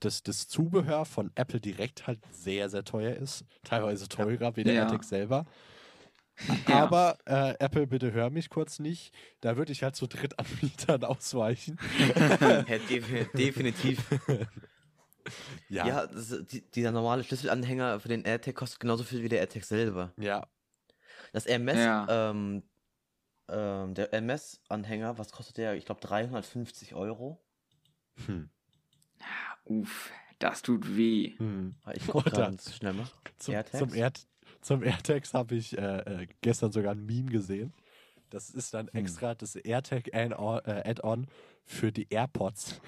das, 0.00 0.22
das 0.24 0.48
Zubehör 0.48 1.04
von 1.04 1.30
Apple 1.36 1.60
direkt 1.60 2.08
halt 2.08 2.18
sehr, 2.32 2.68
sehr 2.68 2.84
teuer 2.84 3.14
ist. 3.14 3.44
Teilweise 3.62 4.08
teurer 4.08 4.56
wie 4.56 4.64
der 4.64 4.74
Ja. 4.74 4.80
AirTag 4.82 5.04
selber. 5.04 5.46
Ja. 6.68 6.82
Aber 6.84 7.18
äh, 7.26 7.54
Apple, 7.58 7.86
bitte 7.86 8.12
hör 8.12 8.30
mich 8.30 8.50
kurz 8.50 8.78
nicht. 8.78 9.14
Da 9.40 9.56
würde 9.56 9.72
ich 9.72 9.82
halt 9.82 9.96
zu 9.96 10.06
Drittanbietern 10.06 11.04
ausweichen. 11.04 11.78
Definitiv. 13.34 14.04
ja. 15.68 15.86
Ja, 15.86 16.06
das, 16.06 16.34
die, 16.50 16.62
dieser 16.70 16.90
normale 16.90 17.24
Schlüsselanhänger 17.24 18.00
für 18.00 18.08
den 18.08 18.24
AirTag 18.24 18.54
kostet 18.54 18.80
genauso 18.80 19.04
viel 19.04 19.22
wie 19.22 19.28
der 19.28 19.40
AirTag 19.40 19.64
selber. 19.64 20.12
ja. 20.16 20.46
Das 21.32 21.46
RMS, 21.48 21.76
Ja. 21.78 22.30
ähm, 22.30 22.62
ähm, 23.48 23.94
der 23.94 24.12
RMS-Anhänger, 24.12 25.16
was 25.16 25.32
kostet 25.32 25.56
der? 25.56 25.74
Ich 25.76 25.86
glaube 25.86 26.00
350 26.02 26.94
Euro. 26.94 27.42
Hm. 28.26 28.50
Uff, 29.64 30.10
das 30.38 30.60
tut 30.60 30.94
weh. 30.96 31.34
Hm. 31.38 31.74
Ich 31.94 32.06
gucke 32.06 32.30
gerade 32.30 32.56
schnell 32.60 32.92
mal. 32.94 33.06
Zum, 33.38 33.54
AirTags? 33.54 33.78
zum, 33.78 33.94
Air, 33.94 34.12
zum 34.62 34.82
AirTags 34.82 35.34
habe 35.34 35.54
ich 35.56 35.76
äh, 35.76 35.98
äh, 35.98 36.26
gestern 36.40 36.72
sogar 36.72 36.92
ein 36.92 37.04
Meme 37.04 37.30
gesehen. 37.30 37.72
Das 38.30 38.48
ist 38.50 38.72
dann 38.72 38.86
Hm. 38.88 39.00
extra 39.00 39.34
das 39.34 39.56
AirTag 39.56 40.14
Add-on 40.14 40.60
äh, 40.64 40.88
Add-on 40.88 41.26
für 41.66 41.92
die 41.92 42.06
AirPods. 42.10 42.80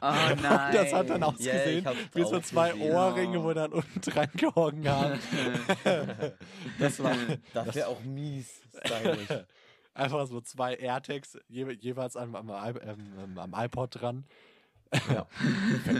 Oh 0.00 0.06
nein. 0.42 0.72
Das 0.72 0.92
hat 0.92 1.10
dann 1.10 1.22
ausgesehen 1.22 1.84
hab's 1.84 1.98
wie 2.14 2.22
so 2.24 2.40
zwei 2.40 2.70
gesehen. 2.70 2.92
Ohrringe, 2.92 3.42
wo 3.42 3.52
dann 3.52 3.72
unten 3.72 4.00
dran 4.10 4.30
gehangen 4.34 4.88
haben. 4.88 5.18
das 6.78 7.02
war 7.02 7.14
Das 7.52 7.74
wäre 7.74 7.88
auch 7.88 8.02
mies 8.04 8.62
stylisch. 8.84 9.44
einfach 9.94 10.26
so 10.26 10.40
zwei 10.40 10.74
AirTags 10.76 11.38
je, 11.48 11.70
jeweils 11.72 12.16
am, 12.16 12.34
am, 12.36 12.48
ähm, 12.80 13.36
am 13.38 13.52
iPod 13.54 14.00
dran. 14.00 14.24
Ja. 15.12 15.26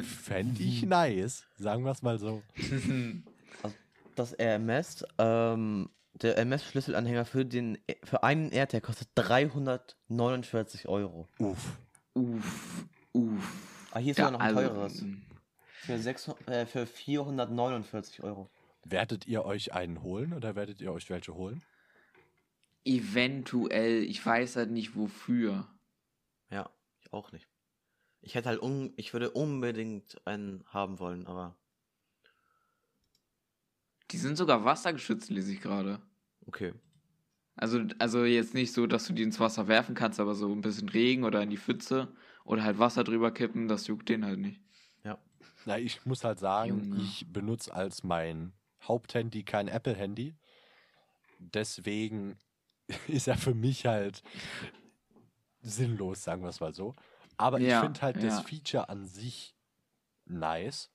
Fände 0.03 0.63
ich 0.63 0.83
nice, 0.85 1.45
sagen 1.59 1.85
wir 1.85 1.91
es 1.93 2.01
mal 2.01 2.19
so. 2.19 2.43
Das 4.19 4.35
RMS, 4.37 5.05
ähm, 5.19 5.91
der 6.15 6.37
RMS-Schlüsselanhänger 6.39 7.25
für, 7.25 7.45
den, 7.45 7.79
für 8.03 8.25
einen 8.25 8.51
AirTag 8.51 8.83
kostet 8.83 9.11
349 9.15 10.89
Euro. 10.89 11.29
Uff. 11.39 11.79
Uff, 12.15 12.85
uff. 13.13 13.89
Ah, 13.93 14.01
hier 14.01 14.11
ist 14.11 14.17
Ja, 14.19 14.33
noch 14.33 14.41
ein 14.41 14.57
also, 14.57 14.69
teureres. 14.69 15.05
Für, 15.83 15.99
600, 16.01 16.49
äh, 16.49 16.67
für 16.67 16.85
449 16.87 18.25
Euro. 18.25 18.51
Werdet 18.83 19.29
ihr 19.29 19.45
euch 19.45 19.73
einen 19.73 20.03
holen 20.03 20.33
oder 20.33 20.57
werdet 20.57 20.81
ihr 20.81 20.93
euch 20.93 21.09
welche 21.11 21.35
holen? 21.35 21.63
Eventuell, 22.85 24.03
ich 24.03 24.25
weiß 24.27 24.57
halt 24.57 24.73
nicht 24.73 24.97
wofür. 24.97 25.69
Ja, 26.51 26.71
ich 27.03 27.13
auch 27.13 27.31
nicht. 27.31 27.49
Ich 28.21 28.35
hätte 28.35 28.49
halt 28.49 28.63
un 28.63 28.93
ich 28.97 29.13
würde 29.13 29.31
unbedingt 29.31 30.21
einen 30.27 30.65
haben 30.67 30.99
wollen, 30.99 31.29
aber 31.29 31.57
Die 34.11 34.19
sind 34.19 34.37
sogar 34.37 34.65
wassergeschützt, 34.65 35.31
lese 35.31 35.53
ich 35.53 35.61
gerade. 35.61 36.01
okay. 36.47 36.73
Also, 37.57 37.83
also 37.99 38.25
jetzt 38.25 38.55
nicht 38.55 38.73
so, 38.73 38.87
dass 38.87 39.07
du 39.07 39.13
die 39.13 39.23
ins 39.23 39.41
Wasser 39.41 39.67
werfen 39.69 39.95
kannst, 39.95 40.21
aber 40.21 40.35
so 40.35 40.51
ein 40.53 40.61
bisschen 40.61 40.89
Regen 40.89 41.25
oder 41.25 41.43
in 41.43 41.51
die 41.51 41.57
Pfütze 41.57 42.09
oder 42.45 42.63
halt 42.63 42.79
Wasser 42.79 43.03
drüber 43.05 43.33
kippen, 43.33 43.67
das 43.69 43.87
juckt 43.89 44.09
den 44.09 44.25
halt 44.25 44.39
nicht. 44.39 44.63
Na, 45.65 45.79
ich 45.79 46.07
muss 46.07 46.25
halt 46.25 46.39
sagen, 46.39 46.89
Junge. 46.89 46.97
ich 47.01 47.27
benutze 47.31 47.75
als 47.75 48.03
mein 48.03 48.53
Haupthandy 48.83 49.43
kein 49.43 49.69
Apple-Handy. 49.69 50.35
Deswegen 51.39 52.39
ist 53.09 53.29
er 53.29 53.37
für 53.37 53.55
mich 53.55 53.85
halt 53.87 54.23
sinnlos, 55.61 56.25
sagen 56.25 56.43
wir 56.43 56.49
es 56.49 56.61
mal 56.61 56.73
so. 56.75 56.95
Aber 57.37 57.61
ich 57.61 57.69
Ja, 57.69 57.81
finde 57.81 58.01
halt 58.01 58.17
das 58.17 58.25
ja. 58.25 58.41
Feature 58.41 58.89
an 58.89 59.07
sich 59.07 59.55
nice. 60.25 60.91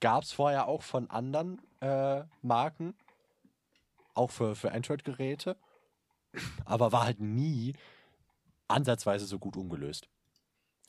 Gab 0.00 0.22
es 0.22 0.32
vorher 0.32 0.66
auch 0.66 0.82
von 0.82 1.10
anderen 1.10 1.60
äh, 1.84 2.24
Marken, 2.42 2.94
auch 4.14 4.30
für, 4.30 4.54
für 4.56 4.72
Android-Geräte, 4.72 5.56
aber 6.64 6.92
war 6.92 7.04
halt 7.04 7.20
nie 7.20 7.74
ansatzweise 8.68 9.26
so 9.26 9.38
gut 9.38 9.56
umgelöst. 9.56 10.08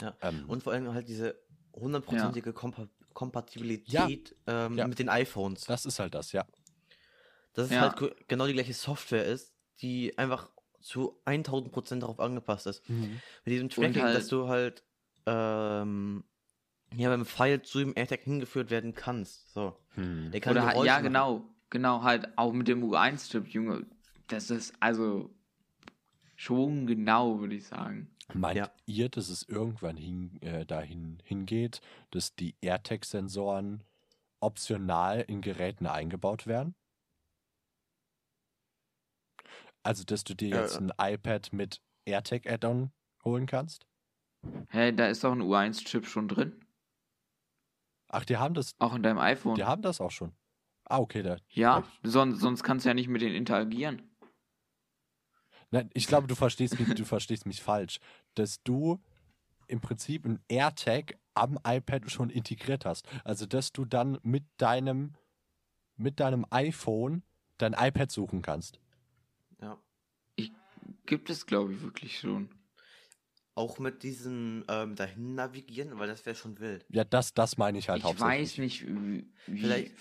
Ja. 0.02 0.16
Ähm, 0.22 0.46
Und 0.48 0.64
vor 0.64 0.74
allem 0.74 0.94
halt 0.94 1.08
diese 1.08 1.40
hundertprozentige 1.74 2.54
Kompa 2.54 2.88
Kompatibilität 3.14 4.36
ähm, 4.46 4.78
Ja. 4.78 4.88
mit 4.88 5.00
den 5.00 5.08
iPhones. 5.08 5.62
das 5.66 5.86
ist 5.86 6.00
halt 6.00 6.14
das, 6.16 6.34
ja. 6.34 6.46
Dass 7.54 7.68
es 7.68 7.72
Ja. 7.72 7.82
halt 7.82 7.96
ge- 7.98 8.14
genau 8.28 8.46
die 8.46 8.52
gleiche 8.54 8.74
Software 8.74 9.24
ist, 9.26 9.54
die 9.82 10.18
einfach 10.18 10.52
zu 10.82 11.22
1000 11.24 11.72
Prozent 11.72 12.04
darauf 12.04 12.20
angepasst 12.20 12.68
ist. 12.68 12.88
Mit 12.90 13.10
diesem 13.46 13.70
Tracking, 13.70 14.04
halt- 14.04 14.18
dass 14.18 14.28
du 14.28 14.50
halt 14.50 14.84
ähm, 15.26 16.26
ja, 16.98 17.10
beim 17.10 17.26
Pfeil 17.26 17.62
zu 17.62 17.80
dem 17.80 17.94
AirTag 17.96 18.22
hingeführt 18.22 18.70
werden 18.70 18.94
kannst. 18.96 19.52
So. 19.54 19.78
Hm. 19.96 20.32
Der 20.32 20.42
kann 20.42 20.52
Oder 20.52 20.66
halt, 20.66 20.82
ja, 20.84 20.96
machen. 20.96 21.04
genau, 21.04 21.46
genau, 21.70 22.04
halt 22.04 22.38
auch 22.38 22.54
mit 22.54 22.68
dem 22.68 22.84
U1-Chip, 22.84 23.48
Junge. 23.48 23.86
Das 24.28 24.50
ist 24.50 24.74
also 24.80 25.30
schon 26.38 26.88
genau, 26.88 27.40
würde 27.42 27.56
ich 27.56 27.66
sagen. 27.68 28.10
Meint 28.34 28.56
Ja. 28.58 28.72
ihr, 28.86 29.10
dass 29.10 29.30
es 29.30 29.42
irgendwann 29.42 29.98
hin, 29.98 30.40
äh, 30.44 30.64
dahin 30.64 31.18
hingeht, 31.24 31.82
dass 32.12 32.36
die 32.36 32.56
AirTag-Sensoren 32.62 33.84
optional 34.42 35.22
in 35.22 35.42
Geräten 35.42 35.88
eingebaut 35.88 36.48
werden? 36.48 36.76
Also, 39.84 40.04
dass 40.04 40.24
du 40.26 40.34
dir 40.36 40.50
Äh, 40.52 40.58
jetzt 40.58 40.80
ein 40.82 40.92
iPad 41.00 41.54
mit 41.54 41.82
AirTag-Add-on 42.06 42.92
holen 43.24 43.46
kannst? 43.46 43.86
Hä, 44.70 44.92
da 44.92 45.08
ist 45.08 45.24
doch 45.24 45.32
ein 45.32 45.42
U1-Chip 45.42 46.06
schon 46.06 46.28
drin. 46.28 46.54
Ach, 48.16 48.24
die 48.24 48.38
haben 48.38 48.54
das, 48.54 48.74
Auch 48.80 48.96
in 48.96 49.04
deinem 49.04 49.18
iPhone. 49.20 49.56
die 49.56 49.66
haben 49.66 49.82
das 49.82 50.00
auch 50.00 50.12
schon. 50.12 50.34
Ah, 50.86 51.00
okay, 51.00 51.22
da. 51.22 51.38
ja, 51.50 51.84
sonst, 52.04 52.40
sonst 52.40 52.64
kannst 52.64 52.86
du 52.86 52.90
ja 52.90 52.94
nicht 52.94 53.10
mit 53.10 53.22
denen 53.22 53.36
interagieren. 53.36 54.04
Nein, 55.72 55.90
ich 55.94 56.08
glaube, 56.08 56.28
du 56.28 56.36
verstehst 56.36 56.80
mich, 56.80 56.94
du 56.94 57.04
verstehst 57.06 57.46
mich 57.46 57.62
falsch. 57.62 58.00
Dass 58.36 58.62
du 58.64 59.02
im 59.68 59.82
Prinzip 59.82 60.26
ein 60.26 60.40
AirTag 60.48 61.18
am 61.34 61.60
iPad 61.68 62.10
schon 62.10 62.30
integriert 62.30 62.86
hast. 62.86 63.06
Also, 63.26 63.46
dass 63.46 63.74
du 63.74 63.84
dann 63.84 64.20
mit 64.24 64.46
deinem, 64.58 65.16
mit 65.98 66.22
deinem 66.22 66.46
iPhone 66.52 67.24
dein 67.58 67.74
iPad 67.74 68.12
suchen 68.12 68.42
kannst. 68.42 68.80
Ja. 69.62 69.78
Gibt 71.06 71.30
es, 71.30 71.46
glaube 71.46 71.74
ich, 71.74 71.82
wirklich 71.82 72.20
schon. 72.20 72.50
Auch 73.56 73.80
mit 73.80 74.04
diesen 74.04 74.66
ähm, 74.68 74.96
dahin 74.96 75.34
navigieren, 75.36 75.98
weil 75.98 76.08
das 76.08 76.26
wäre 76.26 76.36
schon 76.36 76.60
wild. 76.60 76.86
Ja, 76.90 77.04
das, 77.06 77.34
das 77.34 77.58
meine 77.58 77.78
ich 77.78 77.88
halt 77.90 78.00
ich 78.00 78.04
hauptsächlich. 78.04 78.52
weiß 78.52 78.58
nicht, 78.58 78.86
wie. 78.88 79.32
wie 79.48 79.60
Vielleicht- 79.62 79.94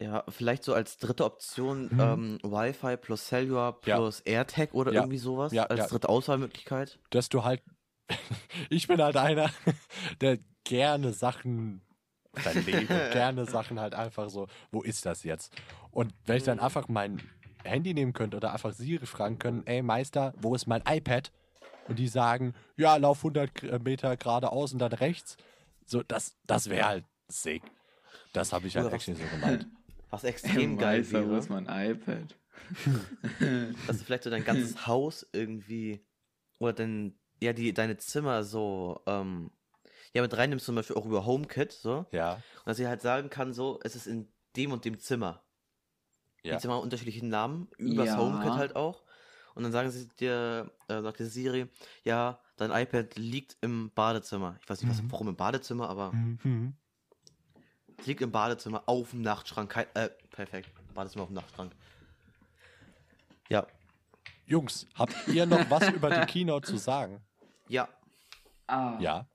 Ja, 0.00 0.24
vielleicht 0.28 0.64
so 0.64 0.74
als 0.74 0.98
dritte 0.98 1.24
Option 1.24 1.84
Mhm. 1.92 2.00
ähm, 2.00 2.38
Wi-Fi 2.42 2.96
plus 2.96 3.26
Cellular 3.26 3.78
Ja. 3.86 3.96
plus 3.96 4.20
AirTag 4.20 4.74
oder 4.74 4.92
Ja. 4.92 5.00
irgendwie 5.02 5.18
sowas 5.18 5.52
Ja, 5.52 5.64
als 5.64 5.78
ja. 5.80 5.86
dritte 5.86 6.08
Auswahlmöglichkeit. 6.08 6.98
Dass 7.10 7.28
du 7.28 7.44
halt. 7.44 7.62
ich 8.70 8.86
bin 8.86 9.00
halt 9.00 9.16
einer, 9.16 9.50
der 10.20 10.38
gerne 10.64 11.12
Sachen 11.12 11.80
verlegt 12.34 12.90
und 12.90 13.10
gerne 13.12 13.46
Sachen 13.46 13.80
halt 13.80 13.94
einfach 13.94 14.28
so, 14.28 14.48
wo 14.72 14.82
ist 14.82 15.06
das 15.06 15.22
jetzt? 15.22 15.54
Und 15.90 16.12
wenn 16.26 16.36
ich 16.36 16.42
dann 16.42 16.58
einfach 16.60 16.88
mein 16.88 17.22
Handy 17.62 17.94
nehmen 17.94 18.12
könnte 18.12 18.36
oder 18.36 18.52
einfach 18.52 18.72
Siri 18.74 19.06
fragen 19.06 19.38
können, 19.38 19.62
ey 19.66 19.80
Meister, 19.80 20.34
wo 20.36 20.54
ist 20.54 20.66
mein 20.66 20.82
iPad? 20.86 21.30
Und 21.88 21.98
die 21.98 22.08
sagen, 22.08 22.54
ja, 22.76 22.96
lauf 22.96 23.18
100 23.18 23.54
K- 23.54 23.78
Meter 23.78 24.16
geradeaus 24.16 24.72
und 24.72 24.78
dann 24.78 24.92
rechts. 24.92 25.36
So, 25.84 26.02
das, 26.02 26.36
das 26.46 26.68
wäre 26.70 26.86
halt 26.88 27.04
sick. 27.28 27.62
Das 28.32 28.52
habe 28.52 28.66
ich 28.66 28.76
halt 28.76 28.86
was- 28.86 28.92
actually 28.94 29.20
so 29.22 29.28
gemeint. 29.28 29.66
Was 30.10 30.22
extrem 30.22 30.78
geil 30.78 30.98
Meister, 31.00 31.24
wo 31.24 31.30
wäre, 31.30 31.38
ist 31.40 31.50
mein 31.50 31.66
iPad? 31.66 32.36
dass 33.88 33.98
du 33.98 34.04
vielleicht 34.04 34.22
so 34.22 34.30
dein 34.30 34.44
ganzes 34.44 34.86
Haus 34.86 35.26
irgendwie 35.32 36.06
oder 36.60 36.72
dein, 36.72 37.18
ja, 37.42 37.52
die, 37.52 37.74
deine 37.74 37.96
Zimmer 37.96 38.44
so, 38.44 39.02
ähm, 39.06 39.50
ja, 40.12 40.22
mit 40.22 40.36
reinnimmst 40.36 40.66
zum 40.66 40.76
Beispiel 40.76 40.94
auch 40.94 41.04
über 41.06 41.26
HomeKit, 41.26 41.72
so. 41.72 42.06
Ja, 42.12 42.34
Und 42.34 42.42
dass 42.66 42.76
sie 42.76 42.86
halt 42.86 43.02
sagen 43.02 43.28
kann, 43.28 43.52
so, 43.52 43.80
es 43.82 43.96
ist 43.96 44.06
in 44.06 44.28
dem 44.54 44.70
und 44.70 44.84
dem 44.84 45.00
Zimmer. 45.00 45.42
ja. 46.44 46.54
Die 46.54 46.60
Zimmer 46.62 46.74
haben 46.74 46.82
unterschiedlichen 46.84 47.28
Namen, 47.28 47.68
übers 47.78 48.06
Ja. 48.06 48.18
HomeKit 48.18 48.52
halt 48.52 48.76
auch. 48.76 49.02
Und 49.54 49.62
dann 49.62 49.72
sagen 49.72 49.90
sie 49.90 50.08
dir, 50.08 50.70
äh, 50.88 51.00
sagt 51.00 51.18
dir 51.20 51.26
Siri, 51.26 51.66
ja, 52.02 52.38
dein 52.56 52.70
iPad 52.70 53.16
liegt 53.16 53.56
im 53.60 53.90
Badezimmer. 53.94 54.56
Ich 54.62 54.68
weiß 54.68 54.82
nicht, 54.82 54.90
was, 54.90 55.02
Mhm. 55.02 55.12
warum 55.12 55.28
im 55.28 55.36
Badezimmer, 55.36 55.88
aber 55.88 56.12
Mhm. 56.12 56.74
es 57.98 58.06
liegt 58.06 58.20
im 58.22 58.32
Badezimmer 58.32 58.82
auf 58.86 59.10
dem 59.10 59.22
Nachtschrank. 59.22 59.70
Kein, 59.70 59.86
äh, 59.94 60.10
perfekt. 60.30 60.68
Badezimmer 60.94 61.22
auf 61.24 61.28
dem 61.30 61.34
Nachtschrank. 61.36 61.72
Ja, 63.48 63.66
Jungs, 64.46 64.86
habt 64.94 65.14
ihr 65.28 65.46
noch 65.46 65.68
was 65.70 65.88
über 65.88 66.10
die 66.10 66.26
Keynote 66.26 66.66
zu 66.68 66.76
sagen? 66.76 67.20
ja. 67.68 67.88
Ah, 68.66 68.98
Ja. 69.00 69.26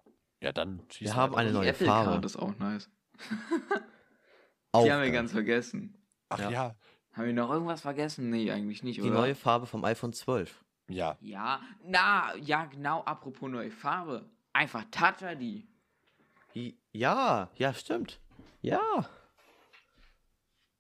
Ja, 0.42 0.52
dann 0.54 0.80
schießt 0.90 1.02
Wir 1.12 1.16
haben 1.16 1.36
eine 1.36 1.52
neue 1.52 1.70
Apple 1.70 1.86
Farbe. 1.86 2.12
Card 2.12 2.26
ist 2.26 2.36
auch 2.38 2.58
nice. 2.58 2.90
Auch 4.72 4.84
die 4.86 4.92
haben 4.92 5.02
wir 5.02 5.12
ganz 5.12 5.32
vergessen. 5.32 5.98
Ach 6.30 6.40
Ja. 6.40 6.50
ja. 6.50 6.76
Haben 7.14 7.26
wir 7.26 7.34
noch 7.34 7.50
irgendwas 7.52 7.82
vergessen? 7.82 8.30
Nee, 8.30 8.52
eigentlich 8.52 8.84
nicht, 8.84 8.98
Die 8.98 9.02
oder? 9.04 9.14
neue 9.22 9.36
Farbe 9.36 9.66
vom 9.66 9.84
iPhone 9.84 10.14
12. 10.14 10.64
Ja. 10.88 11.18
Ja, 11.22 11.62
na, 11.86 12.36
ja, 12.38 12.66
genau, 12.66 13.02
apropos 13.04 13.50
neue 13.50 13.72
Farbe. 13.72 14.26
Einfach 14.54 14.84
Touch 14.92 15.22
ID. 15.22 15.66
I- 16.56 16.76
Ja, 16.92 17.50
ja, 17.56 17.74
stimmt. 17.74 18.20
Ja. 18.62 18.80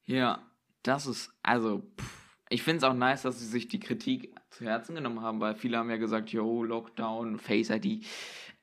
Ja, 0.05 0.41
das 0.83 1.05
ist, 1.05 1.31
also, 1.43 1.83
pff, 1.99 2.19
ich 2.49 2.63
finde 2.63 2.77
es 2.77 2.83
auch 2.83 2.93
nice, 2.95 3.21
dass 3.21 3.39
sie 3.39 3.45
sich 3.45 3.67
die 3.67 3.79
Kritik 3.79 4.33
zu 4.49 4.65
Herzen 4.65 4.95
genommen 4.95 5.21
haben, 5.21 5.39
weil 5.39 5.55
viele 5.55 5.77
haben 5.77 5.89
ja 5.89 5.97
gesagt, 5.97 6.29
yo, 6.31 6.63
Lockdown, 6.63 7.37
Face 7.37 7.69
ID. 7.69 8.03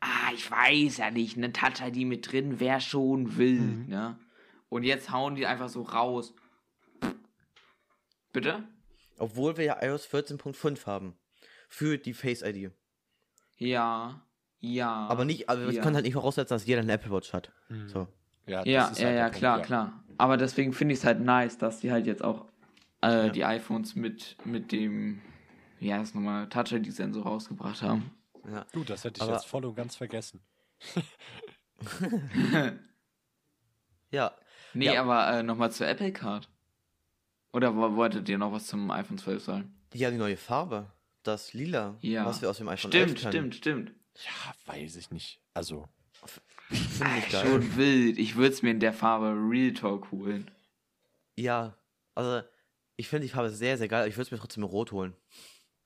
Ah, 0.01 0.33
ich 0.35 0.51
weiß 0.51 0.99
ja 0.99 1.11
nicht, 1.11 1.37
eine 1.37 1.53
Touch 1.53 1.81
ID 1.81 2.05
mit 2.07 2.31
drin 2.31 2.59
wäre 2.61 2.81
schon 2.81 3.37
wild, 3.37 3.89
ne? 3.89 4.19
Und 4.69 4.83
jetzt 4.83 5.11
hauen 5.13 5.37
die 5.37 5.47
einfach 5.47 5.69
so 5.69 5.83
raus. 5.83 6.35
Bitte? 8.37 8.63
Obwohl 9.19 9.57
wir 9.57 9.65
ja 9.65 9.83
iOS 9.83 10.07
14.5 10.13 10.85
haben. 10.85 11.17
Für 11.71 11.97
die 11.97 12.13
Face 12.13 12.43
ID. 12.43 12.71
Ja, 13.57 14.21
ja. 14.61 15.07
Aber 15.09 15.25
nicht, 15.25 15.49
aber 15.49 15.63
wir 15.67 15.73
ja. 15.73 15.83
können 15.83 15.95
halt 15.97 16.05
nicht 16.05 16.13
voraussetzen, 16.13 16.53
dass 16.55 16.67
jeder 16.67 16.83
eine 16.83 16.93
Apple 16.93 17.11
Watch 17.11 17.33
hat. 17.33 17.51
So. 17.87 18.07
Ja, 18.47 18.59
das 18.59 18.67
Ja, 18.67 18.89
ist 18.89 18.99
ja, 19.01 19.07
halt 19.07 19.17
ja, 19.17 19.23
Punkt, 19.25 19.39
klar, 19.39 19.63
klar. 19.63 20.05
Aber 20.19 20.37
deswegen 20.37 20.75
finde 20.75 20.93
ich 20.93 20.99
es 20.99 21.07
halt 21.07 21.21
nice, 21.21 21.57
dass 21.57 21.81
die 21.81 21.91
halt 21.91 22.07
jetzt 22.07 22.23
auch 22.23 22.45
äh, 23.01 23.31
die 23.31 23.47
iPhones 23.47 23.97
mit, 23.97 24.37
mit 24.45 24.71
dem, 24.71 25.23
ja, 25.81 25.97
das 25.99 26.13
nochmal 26.15 26.47
Touch-ID-Sensor 26.51 27.23
rausgebracht 27.23 27.81
haben. 27.81 28.11
Ja. 28.47 28.67
Du, 28.73 28.85
das 28.85 29.03
hätte 29.05 29.17
ich 29.17 29.23
Aber- 29.23 29.33
jetzt 29.33 29.47
voll 29.47 29.65
und 29.65 29.75
ganz 29.77 29.97
vergessen. 29.97 30.43
Ja. 34.11 34.33
Nee, 34.75 34.93
Ja. 34.93 35.03
aber 35.03 35.39
äh, 35.39 35.43
nochmal 35.43 35.73
zur 35.73 35.87
Apple 35.89 36.13
Card. 36.13 36.49
Oder 37.53 37.75
wo- 37.77 37.97
wolltet 37.97 38.29
ihr 38.29 38.39
noch 38.39 38.53
was 38.53 38.67
zum 38.67 38.91
iPhone 38.91 39.19
12 39.19 39.43
sagen? 39.45 39.75
Ja, 39.95 40.11
die 40.11 40.17
neue 40.19 40.37
Farbe. 40.37 40.91
Das 41.23 41.53
Lila, 41.55 41.97
Ja. 42.01 42.25
was 42.27 42.41
wir 42.43 42.51
aus 42.51 42.59
dem 42.59 42.69
iPhone 42.69 42.91
Stimmt, 42.93 43.11
11 43.11 43.21
kennen. 43.21 43.53
stimmt, 43.53 43.55
stimmt. 43.57 43.93
Ja, 44.25 44.55
weiß 44.75 44.97
ich 44.97 45.11
nicht. 45.11 45.41
Also, 45.55 45.89
Finde 46.69 47.19
ich 47.19 47.29
geil. 47.31 47.47
Schon 47.47 47.77
wild. 47.77 48.19
Ich 48.19 48.37
würde 48.37 48.53
es 48.53 48.63
mir 48.63 48.71
in 48.71 48.81
der 48.81 48.93
Farbe 48.93 49.27
Real 49.39 49.73
Talk 49.73 50.11
holen. 50.11 50.51
Ja, 51.37 51.77
also 52.15 52.43
ich 52.97 53.09
finde 53.09 53.27
die 53.27 53.33
Farbe 53.33 53.51
sehr, 53.51 53.77
sehr 53.79 53.89
geil. 53.89 54.09
Ich 54.09 54.15
würde 54.17 54.23
es 54.23 54.31
mir 54.31 54.39
trotzdem 54.39 54.63
in 54.65 54.69
Rot 54.71 54.91
holen. 54.93 55.15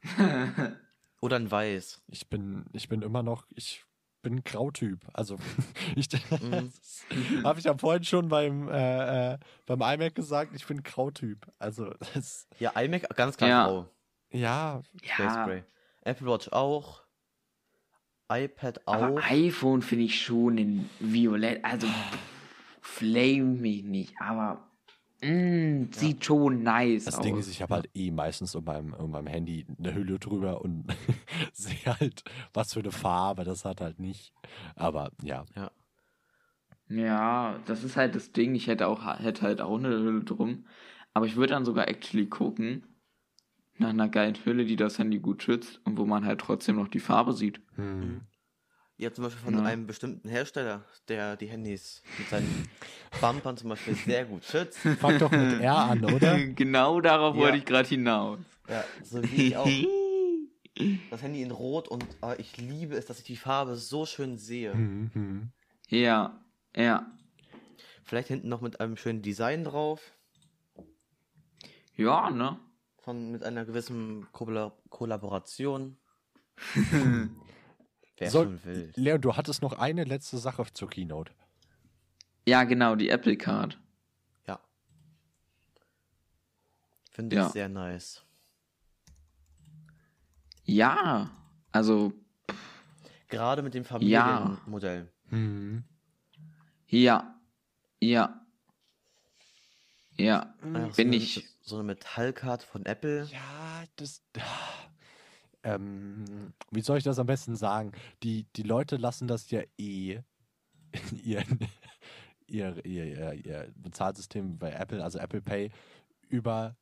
Oder 1.21 1.37
in 1.37 1.51
Weiß. 1.51 2.03
ich 2.09 2.29
bin, 2.31 2.65
ich 2.73 2.89
bin 2.89 3.03
immer 3.03 3.23
noch, 3.23 3.47
ich 3.55 3.85
bin 4.23 4.35
ein 4.37 4.45
Grautyp. 4.45 5.01
Also, 5.12 5.37
ich, 5.97 6.09
Mhm. 6.41 6.73
habe 7.45 7.59
ich 7.59 7.64
ja 7.66 7.77
vorhin 7.77 8.05
schon 8.05 8.29
beim, 8.29 8.68
äh, 8.68 9.33
äh, 9.35 9.39
beim 9.66 9.81
iMac 9.81 10.14
gesagt, 10.14 10.55
ich 10.55 10.66
bin 10.66 10.79
ein 10.79 10.83
Grautyp. 10.83 11.47
Also, 11.59 11.93
das, 12.14 12.47
Ja, 12.59 12.71
iMac 12.81 13.14
ganz 13.16 13.37
klar 13.37 13.51
Ja. 13.51 13.64
grau. 13.66 13.87
ja, 14.31 14.83
Space 14.99 15.16
Ja, 15.18 15.45
Gray. 15.45 15.64
Apple 16.03 16.27
Watch 16.27 16.49
auch. 16.53 17.03
iPad 18.33 18.87
auch. 18.87 18.95
aber 18.95 19.25
iPhone 19.29 19.83
finde 19.83 20.05
ich 20.05 20.23
schon 20.23 20.57
in 20.57 20.89
Violett. 21.01 21.64
Also, 21.64 21.89
flame 22.81 23.43
mich 23.43 23.83
nicht, 23.83 24.14
aber 24.21 24.70
mm, 25.23 25.93
sieht 25.93 26.25
schon 26.25 26.62
nice 26.62 27.07
das 27.07 27.16
aus. 27.16 27.23
Ding 27.23 27.37
ist, 27.39 27.49
ich 27.49 27.62
habe 27.62 27.75
halt 27.75 27.91
eh 27.95 28.11
meistens 28.11 28.55
um 28.55 28.64
meinem, 28.64 28.93
um 28.95 29.11
meinem 29.11 29.27
Handy 29.27 29.66
eine 29.79 29.95
Hülle 29.95 30.18
drüber 30.18 30.61
und 30.62 30.85
sehe 31.53 31.99
halt, 31.99 32.25
was 32.53 32.75
für 32.75 32.81
eine 32.81 32.93
Farbe 32.93 33.45
das 33.45 33.64
hat 33.64 33.81
halt 33.81 33.99
nicht. 33.99 34.33
Aber 34.77 35.11
ja, 35.23 35.45
Ja. 35.57 35.71
Ja, 36.89 37.61
das 37.66 37.85
ist 37.85 37.97
halt 37.97 38.16
das 38.16 38.33
Ding. 38.33 38.55
Ich 38.57 38.66
hätte 38.66 38.89
auch 38.89 39.07
hätte 39.21 39.43
halt 39.43 39.61
auch 39.61 39.79
eine 39.79 39.91
Hülle 39.91 40.25
drum. 40.25 40.66
Aber 41.14 41.27
ich 41.27 41.37
würde 41.37 41.53
dann 41.53 41.64
sogar 41.64 41.89
actually 41.89 42.27
gucken 42.27 42.85
nach 43.79 43.91
einer 43.91 44.09
geilen 44.09 44.35
Hülle, 44.45 44.64
die 44.64 44.77
das 44.77 44.99
Handy 44.99 45.21
gut 45.21 45.43
schützt 45.43 45.81
und 45.85 45.97
wo 45.99 46.05
man 46.05 46.25
halt 46.25 46.41
trotzdem 46.41 46.77
noch 46.77 46.89
die 46.89 47.01
Farbe 47.01 47.33
sieht. 47.33 47.61
hm. 47.77 48.23
Ja, 49.01 49.11
zum 49.11 49.25
Beispiel 49.25 49.43
von 49.43 49.55
Ja. 49.55 49.63
einem 49.63 49.87
bestimmten 49.87 50.29
Hersteller, 50.29 50.85
der 51.09 51.35
die 51.37 51.47
Handys 51.47 52.03
mit 52.19 52.29
seinen 52.29 52.69
Bumpern 53.23 53.57
zum 53.57 53.71
Beispiel 53.71 53.95
sehr 53.95 54.27
gut 54.27 54.45
schützt. 54.45 54.77
fang 54.79 55.19
doch 55.19 55.31
mit 55.31 55.59
R 55.59 55.75
an, 55.75 56.05
oder? 56.05 56.39
genau 56.55 57.01
darauf 57.01 57.35
Ja. 57.35 57.41
wollte 57.41 57.57
ich 57.57 57.65
gerade 57.65 57.89
hinaus. 57.89 58.41
Ja, 58.69 58.85
so 59.03 59.23
wie 59.23 59.49
ich 59.49 59.57
auch. 59.57 59.67
Das 61.11 61.23
Handy 61.23 61.43
in 61.43 61.51
Rot 61.51 61.89
und 61.89 62.05
äh, 62.23 62.41
ich 62.41 62.57
liebe 62.57 62.95
es, 62.95 63.05
dass 63.07 63.19
ich 63.19 63.25
die 63.25 63.37
Farbe 63.37 63.75
so 63.75 64.07
schön 64.07 64.39
sehe. 64.39 64.73
Hm, 64.73 65.11
hm. 65.13 65.53
ja, 65.89 66.41
ja. 66.77 67.11
Vielleicht 68.05 68.29
hinten 68.29 68.49
noch 68.49 68.61
mit 68.61 68.81
einem 68.81 68.97
schönen 68.97 69.21
Design 69.21 69.65
drauf. 69.65 70.13
Ja, 71.97 72.31
ne? 72.31 72.61
Von, 72.99 73.33
mit 73.33 73.43
einer 73.43 73.65
gewissen 73.65 74.29
Kolla 74.33 74.73
Kollaboration. 74.89 75.97
Wäre 78.21 78.31
So, 78.31 78.45
schon 78.45 78.64
wild. 78.64 78.97
Leon, 78.97 79.21
du 79.21 79.37
hattest 79.37 79.62
noch 79.62 79.73
eine 79.79 80.05
letzte 80.05 80.37
Sache 80.39 80.64
zur 80.73 80.89
Keynote. 80.91 81.33
Ja, 82.47 82.64
genau, 82.64 82.95
die 82.95 83.09
Apple 83.09 83.37
Card. 83.37 83.79
Ja. 84.47 84.61
Finde 87.11 87.37
Ja. 87.37 87.47
ich 87.47 87.53
sehr 87.53 87.68
nice. 87.68 88.23
Ja, 90.64 91.31
also, 91.73 92.12
Gerade 93.29 93.62
mit 93.62 93.75
dem 93.75 93.85
Ja. 93.85 93.89
Familienmodell. 93.89 95.11
Hm. 95.29 95.85
ja, 96.89 97.35
ja. 98.01 98.45
Ja, 100.16 100.53
Einfach 100.62 100.97
bin 100.97 101.09
so, 101.09 101.14
eine, 101.14 101.16
ich. 101.16 101.49
so 101.62 101.77
eine 101.77 101.85
Metallkarte 101.85 102.66
von 102.66 102.85
Apple. 102.85 103.25
Ja, 103.33 103.85
das. 103.97 104.23
Ähm, 105.63 106.53
wie 106.71 106.81
soll 106.81 106.99
ich 106.99 107.05
das 107.05 107.19
am 107.19 107.27
besten 107.27 107.57
sagen? 107.57 107.93
Die, 108.23 108.47
die 108.57 108.63
Leute 108.63 108.97
lassen 108.97 109.29
das 109.29 109.51
ja 109.51 109.63
eh 109.79 110.21
in 110.93 111.19
ihren, 111.23 111.59
ihr, 112.47 112.85
ihr, 112.85 113.05
ihr, 113.05 113.33
ihr 113.35 113.73
Bezahlsystem 113.77 114.59
bei 114.59 114.73
Apple, 114.73 115.03
also 115.03 115.19
Apple 115.19 115.43
Pay, 115.43 115.71
über 116.29 116.77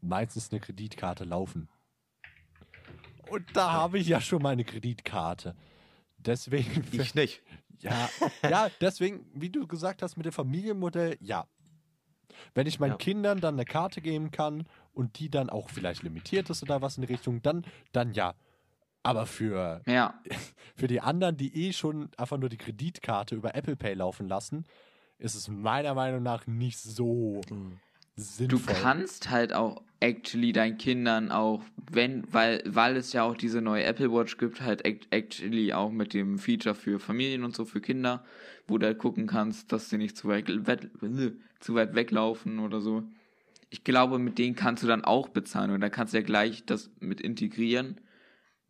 meistens 0.00 0.50
eine 0.50 0.60
Kreditkarte 0.60 1.24
laufen. 1.24 1.68
Und 3.30 3.44
da 3.56 3.72
habe 3.72 3.98
ich 3.98 4.06
ja 4.08 4.20
schon 4.20 4.42
meine 4.42 4.64
Kreditkarte. 4.64 5.56
Deswegen. 6.18 6.84
Ich 6.92 7.14
nicht. 7.14 7.42
Ja, 7.80 8.08
ja, 8.42 8.68
deswegen, 8.80 9.26
wie 9.34 9.50
du 9.50 9.66
gesagt 9.66 10.02
hast, 10.02 10.16
mit 10.16 10.26
dem 10.26 10.32
Familienmodell, 10.32 11.16
ja. 11.20 11.46
Wenn 12.54 12.66
ich 12.66 12.80
meinen 12.80 12.92
Ja. 12.92 12.96
Kindern 12.96 13.40
dann 13.40 13.54
eine 13.54 13.64
Karte 13.64 14.00
geben 14.00 14.30
kann 14.30 14.66
und 14.94 15.18
die 15.18 15.28
dann 15.30 15.50
auch 15.50 15.68
vielleicht 15.70 16.02
limitiert 16.02 16.48
ist 16.50 16.62
oder 16.62 16.80
was 16.82 16.96
in 16.96 17.02
die 17.02 17.12
Richtung, 17.12 17.42
dann, 17.42 17.64
dann 17.92 18.12
ja. 18.14 18.34
Aber 19.02 19.26
für, 19.26 19.82
Ja, 19.86 20.18
für 20.76 20.86
die 20.86 21.00
anderen, 21.00 21.36
die 21.36 21.66
eh 21.68 21.72
schon 21.72 22.08
einfach 22.16 22.38
nur 22.38 22.48
die 22.48 22.56
Kreditkarte 22.56 23.34
über 23.34 23.54
Apple 23.54 23.76
Pay 23.76 23.94
laufen 23.94 24.28
lassen, 24.28 24.64
ist 25.18 25.34
es 25.34 25.48
meiner 25.48 25.94
Meinung 25.94 26.22
nach 26.22 26.46
nicht 26.46 26.78
so 26.78 27.42
Mhm. 27.50 27.78
du 28.16 28.22
sinnvoll. 28.22 28.74
kannst 28.74 29.30
halt 29.30 29.52
auch 29.52 29.82
actually 30.00 30.52
deinen 30.52 30.78
Kindern 30.78 31.30
auch, 31.32 31.62
wenn, 31.90 32.24
weil, 32.32 32.62
weil 32.66 32.96
es 32.96 33.12
ja 33.12 33.22
auch 33.24 33.36
diese 33.36 33.60
neue 33.62 33.84
Apple 33.84 34.12
Watch 34.12 34.36
gibt, 34.38 34.60
halt 34.60 34.84
act- 34.84 35.08
actually 35.10 35.72
auch 35.72 35.90
mit 35.90 36.14
dem 36.14 36.38
Feature 36.38 36.74
für 36.74 36.98
Familien 37.00 37.42
und 37.44 37.54
so 37.56 37.64
für 37.64 37.80
Kinder, 37.80 38.24
wo 38.66 38.78
du 38.78 38.86
halt 38.86 38.98
gucken 38.98 39.26
kannst, 39.26 39.72
dass 39.72 39.90
sie 39.90 39.98
nicht 39.98 40.16
zu 40.16 40.28
weit, 40.28 40.46
zu 41.60 41.74
weit 41.74 41.94
weglaufen 41.94 42.58
oder 42.58 42.80
so. 42.80 43.02
Ich 43.74 43.82
glaube, 43.82 44.20
mit 44.20 44.38
denen 44.38 44.54
kannst 44.54 44.84
du 44.84 44.86
dann 44.86 45.02
auch 45.04 45.28
bezahlen 45.30 45.72
und 45.72 45.80
da 45.80 45.88
kannst 45.88 46.14
du 46.14 46.18
ja 46.18 46.22
gleich 46.22 46.64
das 46.64 46.90
mit 47.00 47.20
integrieren, 47.20 48.00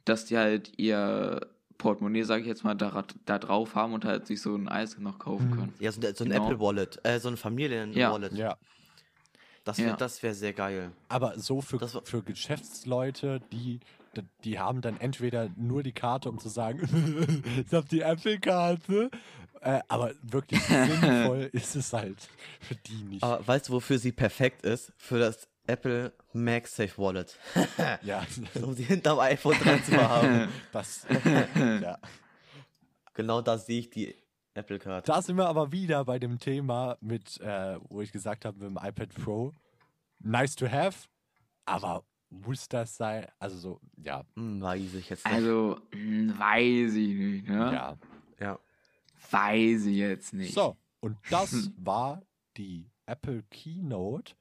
dass 0.07 0.25
die 0.25 0.39
halt 0.39 0.73
ihr 0.79 1.47
Portemonnaie, 1.77 2.23
sag 2.23 2.41
ich 2.41 2.47
jetzt 2.47 2.65
mal, 2.65 2.73
da, 2.75 3.05
da 3.27 3.39
drauf 3.39 3.75
haben 3.75 3.93
und 3.93 4.07
halt 4.07 4.27
sich 4.27 4.41
so 4.41 4.57
ein 4.57 4.67
Eis 4.67 4.97
noch 4.97 5.19
kaufen 5.19 5.51
Mhm. 5.51 5.57
können. 5.57 5.75
Ja, 5.79 5.93
so, 5.93 6.01
ein- 6.01 6.15
so 6.15 6.25
ein 6.25 6.31
Genau. 6.31 6.47
Apple 6.47 6.59
Wallet, 6.59 6.99
äh, 7.05 7.21
so 7.21 7.29
ein 7.29 7.37
Familien-Wallet. 7.37 8.33
Ja, 8.33 8.57
Das 9.65 9.77
wäre 9.79 9.91
Ja. 9.91 9.97
das 9.97 10.23
wär 10.23 10.35
sehr 10.35 10.55
geil. 10.55 10.91
aber 11.09 11.39
so 11.39 11.61
für, 11.61 11.79
für 12.05 12.23
Geschäftsleute, 12.23 13.41
die, 13.53 13.81
die 14.45 14.59
haben 14.59 14.81
dann 14.81 14.97
entweder 14.99 15.51
nur 15.57 15.83
die 15.83 15.93
Karte, 15.93 16.31
um 16.31 16.39
zu 16.39 16.49
sagen, 16.49 16.81
ich 17.67 17.75
habe 17.75 17.87
die 17.91 18.01
Apple-Karte, 18.01 19.11
äh, 19.65 19.81
aber 19.89 20.13
wirklich 20.23 20.63
sinnvoll 20.65 21.49
ist 21.53 21.75
es 21.75 21.93
halt 21.93 22.29
für 22.61 22.75
die 22.75 23.03
nicht. 23.05 23.23
Aber 23.23 23.47
weißt 23.47 23.69
du, 23.69 23.73
wofür 23.73 23.99
sie 23.99 24.13
perfekt 24.13 24.65
ist? 24.65 24.93
Für 24.99 25.19
das 25.19 25.49
Apple 25.67 26.13
MagSafe 26.33 26.99
Wallet. 26.99 27.39
ja, 28.03 28.25
um 28.63 28.75
sie 28.75 28.85
hinterm 28.85 29.19
iPhone 29.21 29.57
dran 29.59 29.83
zu 29.83 29.97
haben. 29.97 30.49
das, 30.73 31.07
ja. 31.83 31.99
Genau 33.15 33.41
da 33.41 33.57
sehe 33.57 33.81
ich 33.81 33.91
die 33.91 34.15
Apple 34.55 34.79
Card. 34.79 35.09
Da 35.09 35.23
sind 35.23 35.37
wir 35.37 35.47
aber 35.47 35.73
wieder 35.73 36.05
bei 36.05 36.19
dem 36.19 36.39
Thema 36.39 36.97
mit, 37.01 37.41
äh, 37.41 37.79
wo 37.89 38.01
ich 38.03 38.13
gesagt 38.13 38.45
habe, 38.45 38.59
mit 38.59 38.69
dem 38.69 38.77
iPad 38.77 39.09
Pro. 39.15 39.53
Nice 40.21 40.55
to 40.57 40.71
have, 40.71 41.09
aber 41.65 42.05
muss 42.31 42.69
das 42.69 42.97
sein? 42.97 43.27
Also 43.39 43.57
so, 43.59 43.81
ja, 43.97 44.25
Hm, 44.37 44.61
weiß 44.61 44.95
ich 44.95 45.09
jetzt 45.11 45.25
nicht. 45.25 45.35
Also, 45.35 45.81
hm, 45.93 46.39
weiß 46.39 46.95
ich 46.95 47.15
nicht, 47.15 47.49
ne? 47.49 47.73
ja. 47.73 47.99
Weiß 49.35 49.87
ich 49.87 49.97
jetzt 49.97 50.33
nicht. 50.33 50.55
So, 50.55 50.77
und 51.01 51.17
das 51.31 51.71
war 51.77 52.23
die 52.57 52.91
Apple 53.07 53.43
Keynote 53.51 54.35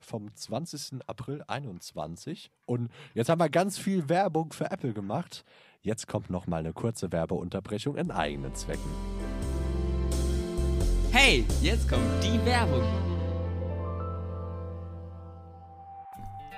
vom 0.00 0.34
20. 0.34 1.00
April 1.06 1.42
21. 1.46 2.50
Und 2.66 2.90
jetzt 3.14 3.28
haben 3.28 3.40
wir 3.40 3.48
ganz 3.48 3.78
viel 3.78 4.08
Werbung 4.08 4.52
für 4.52 4.70
Apple 4.70 4.92
gemacht. 4.92 5.44
Jetzt 5.80 6.06
kommt 6.06 6.30
noch 6.30 6.46
mal 6.46 6.58
eine 6.58 6.72
kurze 6.72 7.12
Werbeunterbrechung 7.12 7.96
in 7.96 8.10
eigenen 8.10 8.54
Zwecken. 8.54 8.90
Hey, 11.10 11.44
jetzt 11.62 11.88
kommt 11.88 12.02
die 12.22 12.44
Werbung. 12.44 13.17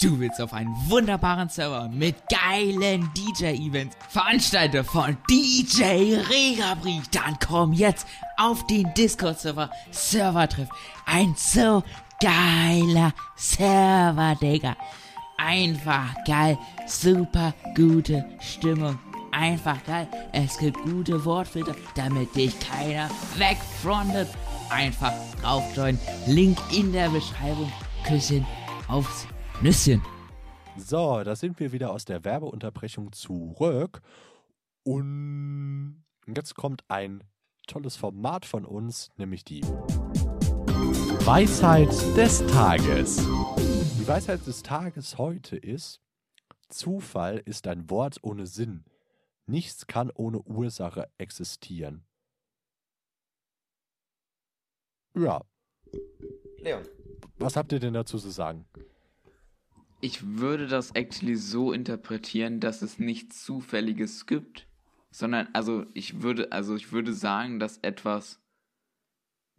Du 0.00 0.18
willst 0.18 0.40
auf 0.40 0.54
einen 0.54 0.74
wunderbaren 0.88 1.50
Server 1.50 1.86
mit 1.92 2.16
geilen 2.30 3.10
DJ-Events, 3.14 3.98
Veranstalter 4.08 4.82
von 4.82 5.18
DJ 5.28 6.16
Regabri, 6.30 7.02
dann 7.12 7.36
komm 7.46 7.74
jetzt 7.74 8.06
auf 8.38 8.66
den 8.66 8.94
Discord-Server 8.94 9.70
Servertreff. 9.90 10.70
Ein 11.04 11.34
so 11.36 11.82
geiler 12.18 13.12
Server, 13.36 14.34
Digga. 14.40 14.74
Einfach 15.36 16.14
geil, 16.26 16.56
super 16.86 17.52
gute 17.74 18.24
Stimmung. 18.40 18.98
Einfach 19.32 19.84
geil. 19.84 20.08
Es 20.32 20.56
gibt 20.56 20.82
gute 20.82 21.22
Wortfilter, 21.26 21.74
damit 21.94 22.34
dich 22.34 22.54
keiner 22.58 23.10
wegfrontet. 23.36 24.28
Einfach 24.70 25.12
drauf 25.42 25.64
joinen. 25.76 26.00
Link 26.26 26.58
in 26.72 26.90
der 26.90 27.10
Beschreibung. 27.10 27.70
Küsschen 28.06 28.46
aufs 28.88 29.26
Nüsschen. 29.62 30.00
So, 30.78 31.22
da 31.22 31.36
sind 31.36 31.60
wir 31.60 31.70
wieder 31.70 31.92
aus 31.92 32.06
der 32.06 32.24
Werbeunterbrechung 32.24 33.12
zurück. 33.12 34.00
Und 34.84 36.02
jetzt 36.26 36.54
kommt 36.54 36.82
ein 36.88 37.22
tolles 37.66 37.96
Format 37.96 38.46
von 38.46 38.64
uns, 38.64 39.10
nämlich 39.18 39.44
die 39.44 39.60
Weisheit 41.26 41.90
des 42.16 42.46
Tages. 42.46 43.16
Die 43.18 44.08
Weisheit 44.08 44.46
des 44.46 44.62
Tages 44.62 45.18
heute 45.18 45.56
ist, 45.56 46.00
Zufall 46.70 47.42
ist 47.44 47.66
ein 47.66 47.90
Wort 47.90 48.16
ohne 48.22 48.46
Sinn. 48.46 48.86
Nichts 49.46 49.86
kann 49.86 50.10
ohne 50.14 50.40
Ursache 50.40 51.10
existieren. 51.18 52.06
Ja, 55.14 55.42
Leon. 56.60 56.82
was 57.36 57.56
habt 57.56 57.72
ihr 57.72 57.80
denn 57.80 57.92
dazu 57.92 58.18
zu 58.18 58.30
sagen? 58.30 58.64
Ich 60.00 60.38
würde 60.38 60.66
das 60.66 60.92
actually 60.92 61.36
so 61.36 61.72
interpretieren, 61.72 62.60
dass 62.60 62.82
es 62.82 62.98
nichts 62.98 63.44
Zufälliges 63.44 64.26
gibt, 64.26 64.66
sondern 65.10 65.48
also 65.52 65.86
ich 65.92 66.22
würde, 66.22 66.52
also 66.52 66.74
ich 66.74 66.92
würde 66.92 67.12
sagen, 67.12 67.58
dass 67.58 67.78
etwas 67.78 68.40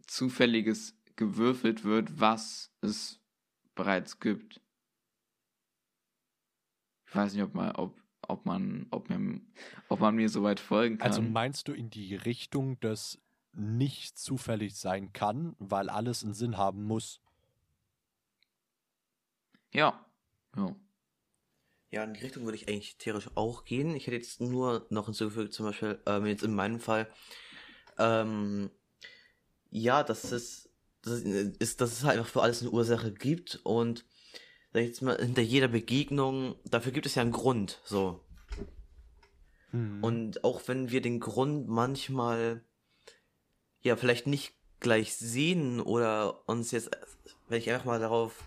Zufälliges 0.06 0.96
gewürfelt 1.16 1.84
wird, 1.84 2.20
was 2.20 2.72
es 2.80 3.20
bereits 3.74 4.18
gibt. 4.18 4.60
Ich 7.06 7.14
weiß 7.14 7.34
nicht, 7.34 7.42
ob 7.42 7.54
man, 7.54 7.72
ob, 7.76 8.00
ob 8.26 8.46
man, 8.46 8.86
ob 8.90 9.10
man, 9.10 9.46
ob 9.88 10.00
man 10.00 10.16
mir 10.16 10.28
soweit 10.28 10.58
folgen 10.58 10.98
kann. 10.98 11.08
Also 11.08 11.22
meinst 11.22 11.68
du 11.68 11.72
in 11.72 11.90
die 11.90 12.16
Richtung, 12.16 12.80
dass 12.80 13.20
nicht 13.52 14.18
zufällig 14.18 14.74
sein 14.76 15.12
kann, 15.12 15.54
weil 15.58 15.90
alles 15.90 16.24
einen 16.24 16.34
Sinn 16.34 16.56
haben 16.56 16.82
muss? 16.84 17.20
ja. 19.72 20.04
Ja. 20.56 20.76
Ja, 21.90 22.04
in 22.04 22.14
die 22.14 22.20
Richtung 22.20 22.44
würde 22.44 22.56
ich 22.56 22.68
eigentlich 22.68 22.96
theoretisch 22.96 23.30
auch 23.34 23.64
gehen. 23.66 23.94
Ich 23.94 24.06
hätte 24.06 24.16
jetzt 24.16 24.40
nur 24.40 24.86
noch 24.88 25.06
hinzugefügt, 25.06 25.52
zum 25.52 25.66
Beispiel, 25.66 26.00
ähm, 26.06 26.24
jetzt 26.24 26.42
in 26.42 26.54
meinem 26.54 26.80
Fall, 26.80 27.06
ähm, 27.98 28.70
ja, 29.70 30.02
dass 30.02 30.32
es, 30.32 30.70
das 31.02 31.20
ist, 31.20 31.80
dass 31.82 31.92
es 31.92 32.04
halt 32.04 32.18
einfach 32.18 32.30
für 32.32 32.42
alles 32.42 32.62
eine 32.62 32.70
Ursache 32.70 33.12
gibt 33.12 33.60
und 33.64 34.06
sag 34.72 34.80
ich 34.80 34.88
jetzt 34.88 35.02
mal, 35.02 35.18
hinter 35.18 35.42
jeder 35.42 35.68
Begegnung, 35.68 36.56
dafür 36.64 36.92
gibt 36.92 37.04
es 37.04 37.14
ja 37.14 37.22
einen 37.22 37.32
Grund, 37.32 37.80
so. 37.84 38.24
Hm. 39.70 40.02
Und 40.02 40.44
auch 40.44 40.62
wenn 40.66 40.90
wir 40.90 41.02
den 41.02 41.20
Grund 41.20 41.68
manchmal, 41.68 42.64
ja, 43.82 43.96
vielleicht 43.96 44.26
nicht 44.26 44.54
gleich 44.80 45.14
sehen 45.14 45.80
oder 45.80 46.48
uns 46.48 46.70
jetzt, 46.70 46.90
wenn 47.48 47.58
ich 47.58 47.70
einfach 47.70 47.84
mal 47.84 48.00
darauf 48.00 48.44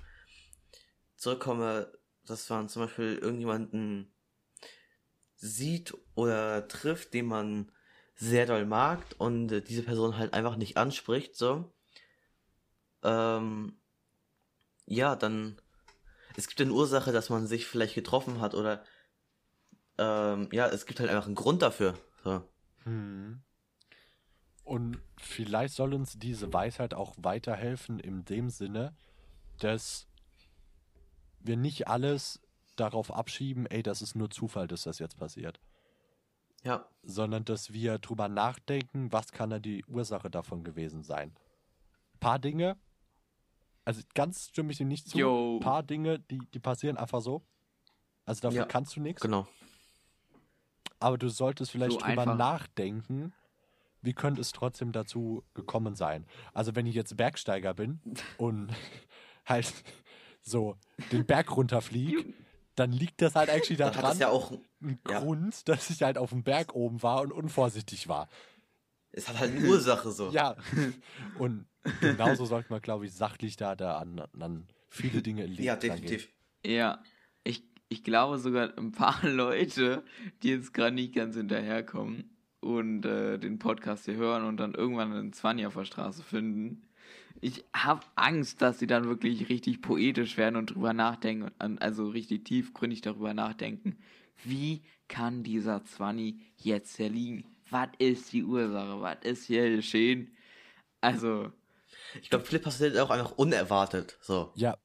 zurückkomme, 1.16 1.92
dass 2.26 2.50
man 2.50 2.70
zum 2.70 2.84
Beispiel 2.84 3.18
irgendjemanden 3.18 4.14
sieht 5.36 5.94
oder 6.16 6.68
trifft, 6.68 7.14
den 7.14 7.26
man 7.26 7.72
sehr 8.16 8.46
doll 8.46 8.66
mag 8.66 9.02
und 9.18 9.52
äh, 9.52 9.62
diese 9.62 9.84
Person 9.84 10.18
halt 10.18 10.34
einfach 10.34 10.56
nicht 10.56 10.78
anspricht, 10.78 11.36
so. 11.36 11.74
Ähm, 13.04 13.78
ja, 14.86 15.16
dann, 15.16 15.62
es 16.38 16.48
gibt 16.48 16.62
eine 16.62 16.72
Ursache, 16.72 17.12
dass 17.12 17.30
man 17.30 17.48
sich 17.48 17.68
vielleicht 17.68 17.96
getroffen 17.96 18.40
hat 18.40 18.56
oder, 18.56 18.84
ähm, 19.98 20.50
ja, 20.52 20.68
es 20.68 20.86
gibt 20.86 21.00
halt 21.00 21.10
einfach 21.10 21.26
einen 21.26 21.36
Grund 21.36 21.62
dafür, 21.62 21.96
so. 22.24 22.42
Hm. 22.84 23.42
Und 24.64 25.00
vielleicht 25.18 25.76
soll 25.76 25.94
uns 25.94 26.18
diese 26.18 26.52
Weisheit 26.52 26.94
auch 26.94 27.16
weiterhelfen 27.18 28.00
in 28.00 28.26
dem 28.26 28.50
Sinne, 28.50 28.96
dass 29.60 30.08
wir 31.46 31.58
nicht 31.58 31.88
alles 31.88 32.42
darauf 32.76 33.12
abschieben, 33.12 33.66
ey, 33.68 33.84
das 33.84 34.02
ist 34.02 34.16
nur 34.16 34.30
Zufall, 34.30 34.68
dass 34.68 34.84
das 34.84 35.00
jetzt 35.00 35.18
passiert. 35.18 35.60
Ja, 36.64 36.86
Sondern 37.04 37.46
dass 37.46 37.72
wir 37.74 38.00
drüber 38.00 38.28
nachdenken, 38.28 39.12
was 39.12 39.32
kann 39.32 39.52
da 39.52 39.60
die 39.60 39.86
Ursache 39.86 40.30
davon 40.32 40.64
gewesen 40.64 41.04
sein. 41.04 41.36
Paar 42.20 42.40
Dinge, 42.40 42.76
also 43.84 44.02
ganz 44.16 44.48
stimme 44.50 44.72
ich 44.72 44.80
dir 44.80 44.86
nicht 44.86 45.08
zu, 45.08 45.18
Jo. 45.20 45.60
paar 45.60 45.84
Dinge, 45.84 46.20
die, 46.20 46.40
die 46.54 46.60
passieren 46.60 46.98
einfach 46.98 47.22
so. 47.22 47.44
Also 48.26 48.42
dafür 48.42 48.62
Ja. 48.62 48.66
kannst 48.66 48.96
du 48.96 49.02
nichts. 49.02 49.22
genau. 49.22 49.48
Aber 51.00 51.18
du 51.20 51.30
solltest 51.30 51.72
vielleicht 51.72 51.92
So 51.94 52.00
drüber 52.00 52.22
einfach. 52.24 52.38
nachdenken, 52.38 53.34
wie 54.02 54.14
könnte 54.14 54.42
es 54.42 54.52
trotzdem 54.52 54.92
dazu 54.92 55.44
gekommen 55.54 55.96
sein. 55.96 56.26
Also 56.54 56.76
wenn 56.76 56.86
ich 56.88 56.96
jetzt 56.96 57.16
Bergsteiger 57.18 57.74
bin 57.76 58.00
und 58.38 58.74
halt 59.46 59.72
so 60.46 60.78
den 61.12 61.26
Berg 61.26 61.56
runterfliege, 61.58 62.24
dann 62.76 62.92
liegt 62.92 63.22
das 63.22 63.36
halt 63.36 63.50
eigentlich 63.50 63.78
Dann 63.78 63.88
hat 63.88 63.98
daran, 63.98 64.14
es 64.14 64.20
ja 64.20 64.30
auch, 64.30 64.52
ein 64.82 65.00
ja. 65.10 65.20
Grund, 65.20 65.68
dass 65.68 65.90
ich 65.90 66.04
halt 66.04 66.18
auf 66.18 66.30
dem 66.30 66.44
Berg 66.44 66.74
oben 66.76 67.02
war 67.04 67.22
und 67.22 67.32
unvorsichtig 67.32 68.08
war. 68.08 68.30
es 69.12 69.28
hat 69.28 69.40
halt 69.40 69.56
eine 69.56 69.68
Ursache, 69.68 70.12
so. 70.12 70.30
Ja. 70.30 70.56
Und 71.40 71.66
genauso 72.02 72.46
sollte 72.46 72.72
man, 72.72 72.82
glaube 72.82 73.06
ich, 73.06 73.14
sachlich 73.14 73.56
da, 73.58 73.76
da 73.76 73.98
an, 73.98 74.20
an 74.40 74.68
viele 74.90 75.22
Dinge 75.22 75.44
im 75.46 75.52
Leben 75.52 75.64
Ja, 75.64 75.74
rangehen. 75.74 75.92
definitiv. 75.94 76.30
Ja, 76.66 77.02
ich, 77.44 77.64
ich 77.90 78.04
glaube 78.04 78.38
sogar 78.40 78.78
ein 78.78 78.92
paar 78.92 79.20
Leute, 79.28 80.04
die 80.44 80.50
jetzt 80.50 80.74
gerade 80.74 80.96
nicht 80.96 81.16
ganz 81.16 81.36
hinterherkommen 81.36 82.36
und 82.60 83.06
äh, 83.06 83.38
den 83.38 83.58
Podcast 83.60 84.06
hier 84.06 84.16
hören 84.16 84.44
und 84.46 84.58
dann 84.58 84.74
irgendwann 84.74 85.14
einen 85.14 85.32
Zwanni 85.34 85.66
auf 85.66 85.76
der 85.76 85.86
Straße 85.86 86.24
finden. 86.24 86.88
Ich 87.46 87.64
habe 87.76 88.02
Angst, 88.16 88.64
dass 88.64 88.80
sie 88.80 88.88
dann 88.88 89.06
wirklich 89.06 89.50
richtig 89.50 89.80
poetisch 89.84 90.36
werden 90.36 90.56
und 90.56 90.74
drüber 90.74 90.94
nachdenken, 90.94 91.52
und- 91.60 91.80
also 91.80 92.08
richtig 92.10 92.44
tiefgründig 92.46 93.02
darüber 93.02 93.36
nachdenken. 93.36 93.98
Wie 94.44 94.82
kann 95.08 95.44
dieser 95.44 95.84
Zwanni 95.86 96.40
jetzt 96.58 96.98
hier 96.98 97.10
liegen? 97.10 97.46
Was 97.70 97.90
ist 98.00 98.34
die 98.34 98.44
Ursache? 98.44 99.00
Was 99.00 99.18
ist 99.22 99.46
hier 99.46 99.76
geschehen? 99.76 100.32
Also, 101.02 101.52
Ich 102.20 102.32
glaube, 102.32 102.46
viele 102.46 102.62
passiert 102.62 102.98
auch 102.98 103.12
einfach 103.12 103.34
unerwartet, 103.38 104.18
so. 104.22 104.52
Ja. 104.56 104.76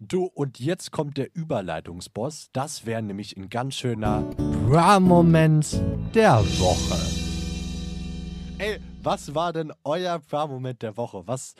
Du, 0.00 0.24
und 0.24 0.58
jetzt 0.58 0.92
kommt 0.92 1.18
der 1.18 1.28
Überleitungsboss. 1.36 2.48
Das 2.54 2.86
wäre 2.86 3.02
nämlich 3.02 3.36
ein 3.36 3.50
ganz 3.50 3.74
schöner 3.74 4.22
Bra-Moment 4.66 5.78
der 6.14 6.38
Woche. 6.58 6.98
Ey, 8.58 8.78
was 9.06 9.36
war 9.36 9.52
denn 9.52 9.72
euer 9.84 10.18
Bra-Moment 10.18 10.82
der 10.82 10.96
Woche? 10.96 11.28
Was 11.28 11.54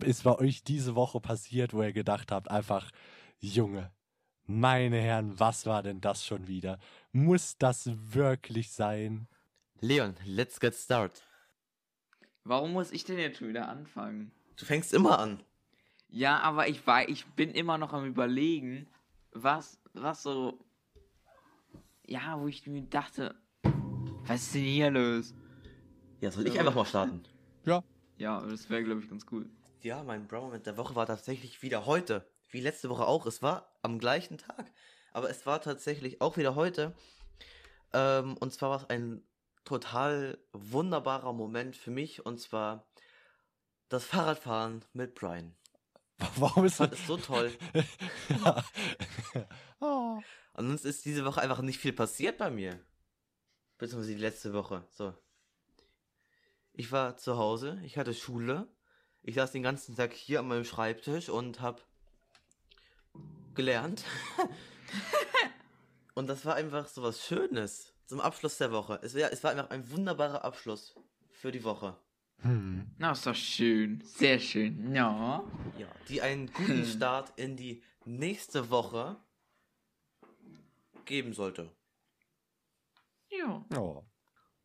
ist 0.00 0.22
bei 0.22 0.38
euch 0.38 0.62
diese 0.62 0.94
Woche 0.94 1.20
passiert, 1.20 1.74
wo 1.74 1.82
ihr 1.82 1.92
gedacht 1.92 2.30
habt, 2.30 2.48
einfach, 2.48 2.92
Junge, 3.40 3.90
meine 4.46 4.98
Herren, 5.00 5.38
was 5.40 5.66
war 5.66 5.82
denn 5.82 6.00
das 6.00 6.24
schon 6.24 6.46
wieder? 6.46 6.78
Muss 7.10 7.58
das 7.58 7.90
wirklich 7.92 8.70
sein? 8.70 9.26
Leon, 9.80 10.14
let's 10.24 10.60
get 10.60 10.76
start. 10.76 11.20
warum 12.44 12.72
muss 12.72 12.92
ich 12.92 13.04
denn 13.04 13.18
jetzt 13.18 13.38
schon 13.38 13.48
wieder 13.48 13.68
anfangen? 13.68 14.30
Du 14.56 14.64
fängst 14.64 14.94
immer 14.94 15.18
an. 15.18 15.42
Ja, 16.08 16.38
aber 16.40 16.68
ich 16.68 16.86
war, 16.86 17.08
ich 17.08 17.26
bin 17.26 17.50
immer 17.50 17.76
noch 17.76 17.92
am 17.92 18.06
überlegen, 18.06 18.86
was, 19.32 19.80
was 19.94 20.22
so, 20.22 20.64
ja, 22.06 22.38
wo 22.40 22.46
ich 22.46 22.64
mir 22.68 22.82
dachte, 22.82 23.34
was 24.26 24.42
ist 24.42 24.54
denn 24.54 24.62
hier 24.62 24.90
los? 24.90 25.34
Ja, 26.24 26.30
soll 26.30 26.46
ich 26.46 26.54
Ja. 26.54 26.60
einfach 26.60 26.74
mal 26.74 26.86
starten? 26.86 27.22
Ja, 27.66 27.82
Ja, 28.16 28.40
das 28.46 28.70
wäre, 28.70 28.82
glaube 28.82 29.02
ich, 29.02 29.10
ganz 29.10 29.26
cool. 29.30 29.46
Ja, 29.82 30.02
mein 30.02 30.26
Bro-Moment 30.26 30.64
der 30.64 30.78
Woche 30.78 30.94
war 30.94 31.04
tatsächlich 31.06 31.60
wieder 31.62 31.84
heute. 31.84 32.26
Wie 32.48 32.60
letzte 32.62 32.88
Woche 32.88 33.06
auch. 33.06 33.26
Es 33.26 33.42
war 33.42 33.74
am 33.82 33.98
gleichen 33.98 34.38
Tag. 34.38 34.72
Aber 35.12 35.28
es 35.28 35.44
war 35.44 35.60
tatsächlich 35.60 36.22
auch 36.22 36.38
wieder 36.38 36.54
heute. 36.54 36.94
Ähm, 37.92 38.38
und 38.38 38.54
zwar 38.54 38.70
war 38.70 38.76
es 38.82 38.88
ein 38.88 39.22
total 39.66 40.38
wunderbarer 40.52 41.34
Moment 41.34 41.76
für 41.76 41.90
mich. 41.90 42.24
Und 42.24 42.40
zwar 42.40 42.86
das 43.90 44.04
Fahrradfahren 44.06 44.82
mit 44.94 45.14
Brian. 45.14 45.54
warum 46.36 46.64
ist 46.64 46.76
fand 46.76 46.92
das? 46.94 47.00
es 47.00 47.06
so 47.06 47.18
toll. 47.18 47.52
oh. 49.80 50.18
Und 50.54 50.68
sonst 50.68 50.84
ist 50.86 51.04
diese 51.04 51.26
Woche 51.26 51.42
einfach 51.42 51.60
nicht 51.60 51.78
viel 51.80 51.92
passiert 51.92 52.38
bei 52.38 52.50
mir. 52.50 52.80
Beziehungsweise 53.76 54.14
die 54.14 54.20
letzte 54.22 54.54
Woche. 54.54 54.86
So. 54.90 55.12
Ich 56.76 56.90
war 56.90 57.16
zu 57.16 57.36
Hause, 57.36 57.80
ich 57.84 57.96
hatte 57.96 58.12
Schule. 58.12 58.68
Ich 59.22 59.36
saß 59.36 59.52
den 59.52 59.62
ganzen 59.62 59.94
Tag 59.94 60.12
hier 60.12 60.40
an 60.40 60.48
meinem 60.48 60.64
Schreibtisch 60.64 61.28
und 61.28 61.60
hab 61.60 61.86
gelernt. 63.54 64.04
und 66.14 66.26
das 66.26 66.44
war 66.44 66.56
einfach 66.56 66.88
so 66.88 67.02
was 67.04 67.24
Schönes 67.24 67.94
zum 68.06 68.20
Abschluss 68.20 68.58
der 68.58 68.72
Woche. 68.72 68.98
Es, 69.02 69.14
wär, 69.14 69.32
es 69.32 69.44
war 69.44 69.52
einfach 69.52 69.70
ein 69.70 69.88
wunderbarer 69.92 70.44
Abschluss 70.44 70.96
für 71.30 71.52
die 71.52 71.62
Woche. 71.62 71.96
Hm. 72.38 72.90
Na, 72.98 73.12
ist 73.12 73.24
doch 73.24 73.36
schön. 73.36 74.02
Sehr 74.04 74.40
schön. 74.40 74.92
Ja. 74.92 75.44
Ja, 75.78 75.86
die 76.08 76.22
einen 76.22 76.52
guten 76.52 76.84
Start 76.84 77.32
in 77.38 77.56
die 77.56 77.84
nächste 78.04 78.68
Woche 78.68 79.16
geben 81.04 81.34
sollte. 81.34 81.70
Ja. 83.30 83.64
Oh. 83.76 84.04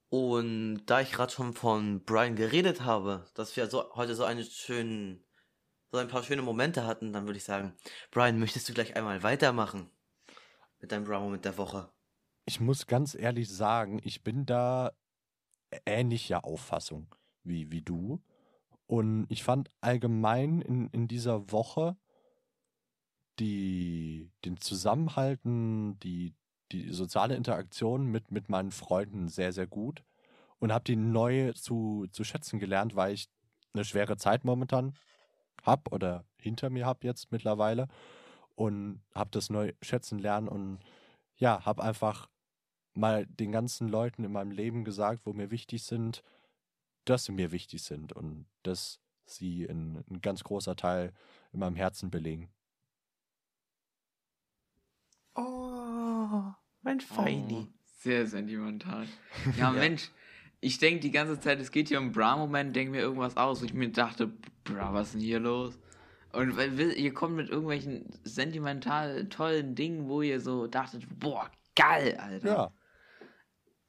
Und 0.10 0.86
da 0.88 1.02
ich 1.02 1.12
gerade 1.12 1.32
schon 1.32 1.54
von 1.54 2.04
Brian 2.04 2.36
geredet 2.36 2.82
habe, 2.82 3.26
dass 3.36 3.56
wir 3.56 3.68
so, 3.68 3.94
heute 3.96 4.16
so 4.16 4.24
einen 4.24 4.44
schönen, 4.44 5.24
so 5.92 6.00
ein 6.00 6.08
paar 6.08 6.24
schöne 6.24 6.42
Momente 6.42 6.86
hatten, 6.86 7.14
dann 7.14 7.26
würde 7.26 7.38
ich 7.38 7.44
sagen, 7.44 7.76
Brian, 8.10 8.40
möchtest 8.40 8.68
du 8.68 8.74
gleich 8.74 8.96
einmal 8.96 9.22
weitermachen 9.22 9.92
mit 10.80 10.92
deinem 10.92 11.06
Brown-Moment 11.06 11.46
der 11.46 11.58
Woche? 11.58 11.92
Ich 12.46 12.60
muss 12.60 12.88
ganz 12.88 13.14
ehrlich 13.14 13.50
sagen, 13.50 14.02
ich 14.04 14.24
bin 14.24 14.48
da 14.48 14.92
ähnlicher 15.86 16.44
Auffassung 16.44 17.14
wie, 17.44 17.72
wie 17.72 17.84
du. 17.84 18.24
Und 18.88 19.28
ich 19.30 19.44
fand 19.44 19.70
allgemein 19.82 20.62
in, 20.62 20.88
in 20.90 21.08
dieser 21.08 21.52
Woche 21.52 21.96
die, 23.38 24.32
den 24.44 24.58
Zusammenhalten, 24.58 26.00
die, 26.00 26.34
die 26.72 26.92
soziale 26.92 27.36
Interaktion 27.36 28.06
mit, 28.06 28.32
mit 28.32 28.50
meinen 28.50 28.72
Freunden 28.72 29.28
sehr, 29.28 29.54
sehr 29.54 29.68
gut. 29.68 30.04
Und 30.60 30.74
habe 30.74 30.84
die 30.84 30.96
neu 30.96 31.54
zu, 31.54 32.08
zu 32.12 32.24
schätzen 32.24 32.60
gelernt, 32.60 32.96
weil 32.96 33.14
ich 33.14 33.30
eine 33.74 33.86
schwere 33.86 34.18
Zeit 34.18 34.44
momentan 34.44 34.94
habe 35.64 35.90
oder 35.92 36.26
hinter 36.38 36.70
mir 36.70 36.86
habe 36.86 37.08
jetzt 37.08 37.32
mittlerweile. 37.32 37.88
Und 38.56 39.02
habe 39.16 39.30
das 39.32 39.50
neu 39.50 39.74
schätzen 39.82 40.20
lernen 40.20 40.50
und 40.50 40.80
ja, 41.38 41.66
habe 41.66 41.82
einfach 41.82 42.30
mal 42.94 43.26
den 43.26 43.52
ganzen 43.52 43.88
Leuten 43.88 44.24
in 44.26 44.32
meinem 44.34 44.52
Leben 44.52 44.84
gesagt, 44.84 45.26
wo 45.26 45.32
mir 45.34 45.52
wichtig 45.52 45.84
sind, 45.84 46.24
dass 47.06 47.26
sie 47.26 47.32
mir 47.32 47.52
wichtig 47.52 47.84
sind 47.84 48.12
und 48.12 48.46
dass 48.64 49.00
sie 49.26 49.66
ein, 49.66 50.04
ein 50.10 50.22
ganz 50.22 50.44
großer 50.44 50.76
Teil 50.76 51.14
in 51.54 51.60
meinem 51.60 51.76
Herzen 51.76 52.12
belegen. 52.12 52.50
Oh, 55.36 55.69
mein 56.90 57.00
Feini. 57.02 57.68
Oh, 57.70 57.74
sehr 58.00 58.26
sentimental. 58.26 59.06
Ja, 59.58 59.72
Mensch, 59.72 60.10
ich 60.60 60.80
denke 60.80 61.02
die 61.02 61.12
ganze 61.12 61.40
Zeit, 61.40 61.60
es 61.60 61.72
geht 61.72 61.88
hier 61.90 62.00
um 62.00 62.12
Bra-Moment, 62.12 62.76
denke 62.76 62.92
mir 62.92 63.02
irgendwas 63.02 63.38
aus. 63.38 63.62
Und 63.62 63.68
ich 63.68 63.74
mir 63.74 63.90
dachte, 63.92 64.32
Bra, 64.64 64.94
was 64.94 65.08
ist 65.10 65.14
denn 65.14 65.22
hier 65.22 65.40
los? 65.40 65.78
Und 66.34 66.58
weil 66.58 66.80
ihr 66.80 67.14
kommt 67.14 67.36
mit 67.36 67.50
irgendwelchen 67.50 68.06
sentimental 68.24 69.28
tollen 69.30 69.76
Dingen, 69.76 70.08
wo 70.08 70.22
ihr 70.22 70.40
so 70.42 70.68
dachtet, 70.68 71.08
boah, 71.20 71.50
geil, 71.76 72.18
Alter. 72.20 72.48
Ja, 72.48 72.72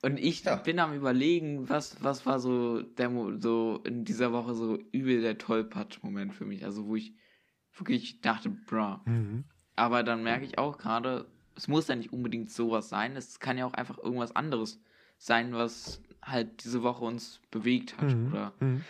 Und 0.03 0.19
ich 0.19 0.45
Ja. 0.45 0.57
bin 0.57 0.79
am 0.79 0.95
überlegen, 0.95 1.69
was, 1.69 2.03
was 2.03 2.25
war 2.25 2.39
so 2.41 2.81
der 2.83 3.11
Mo 3.11 3.37
so 3.39 3.83
in 3.85 4.05
dieser 4.05 4.33
Woche 4.33 4.55
so 4.55 4.79
übel 4.93 5.21
der 5.21 5.37
Tollpatsch-Moment 5.39 6.35
für 6.35 6.45
mich. 6.47 6.65
Also 6.65 6.87
wo 6.87 6.97
ich 6.97 7.15
wirklich 7.75 8.21
dachte, 8.21 8.49
bra. 8.51 9.03
mhm. 9.07 9.45
Aber 9.77 10.03
dann 10.03 10.23
merke 10.23 10.45
ich 10.45 10.59
auch 10.59 10.77
gerade, 10.79 11.27
es 11.61 11.69
muss 11.69 11.89
ja 11.89 11.95
nicht 11.95 12.11
unbedingt 12.11 12.51
sowas 12.51 12.89
sein. 12.89 13.17
Es 13.17 13.39
kann 13.39 13.59
ja 13.59 13.67
auch 13.67 13.75
einfach 13.75 13.99
irgendwas 13.99 14.35
anderes 14.35 14.81
sein, 15.19 15.53
was 15.53 16.01
halt 16.23 16.65
diese 16.65 16.83
Woche 16.83 17.05
uns 17.05 17.39
bewegt 17.51 17.99
hat 17.99 18.15
Mhm. 18.15 18.29
oder 18.29 18.53
Mhm. 18.61 18.83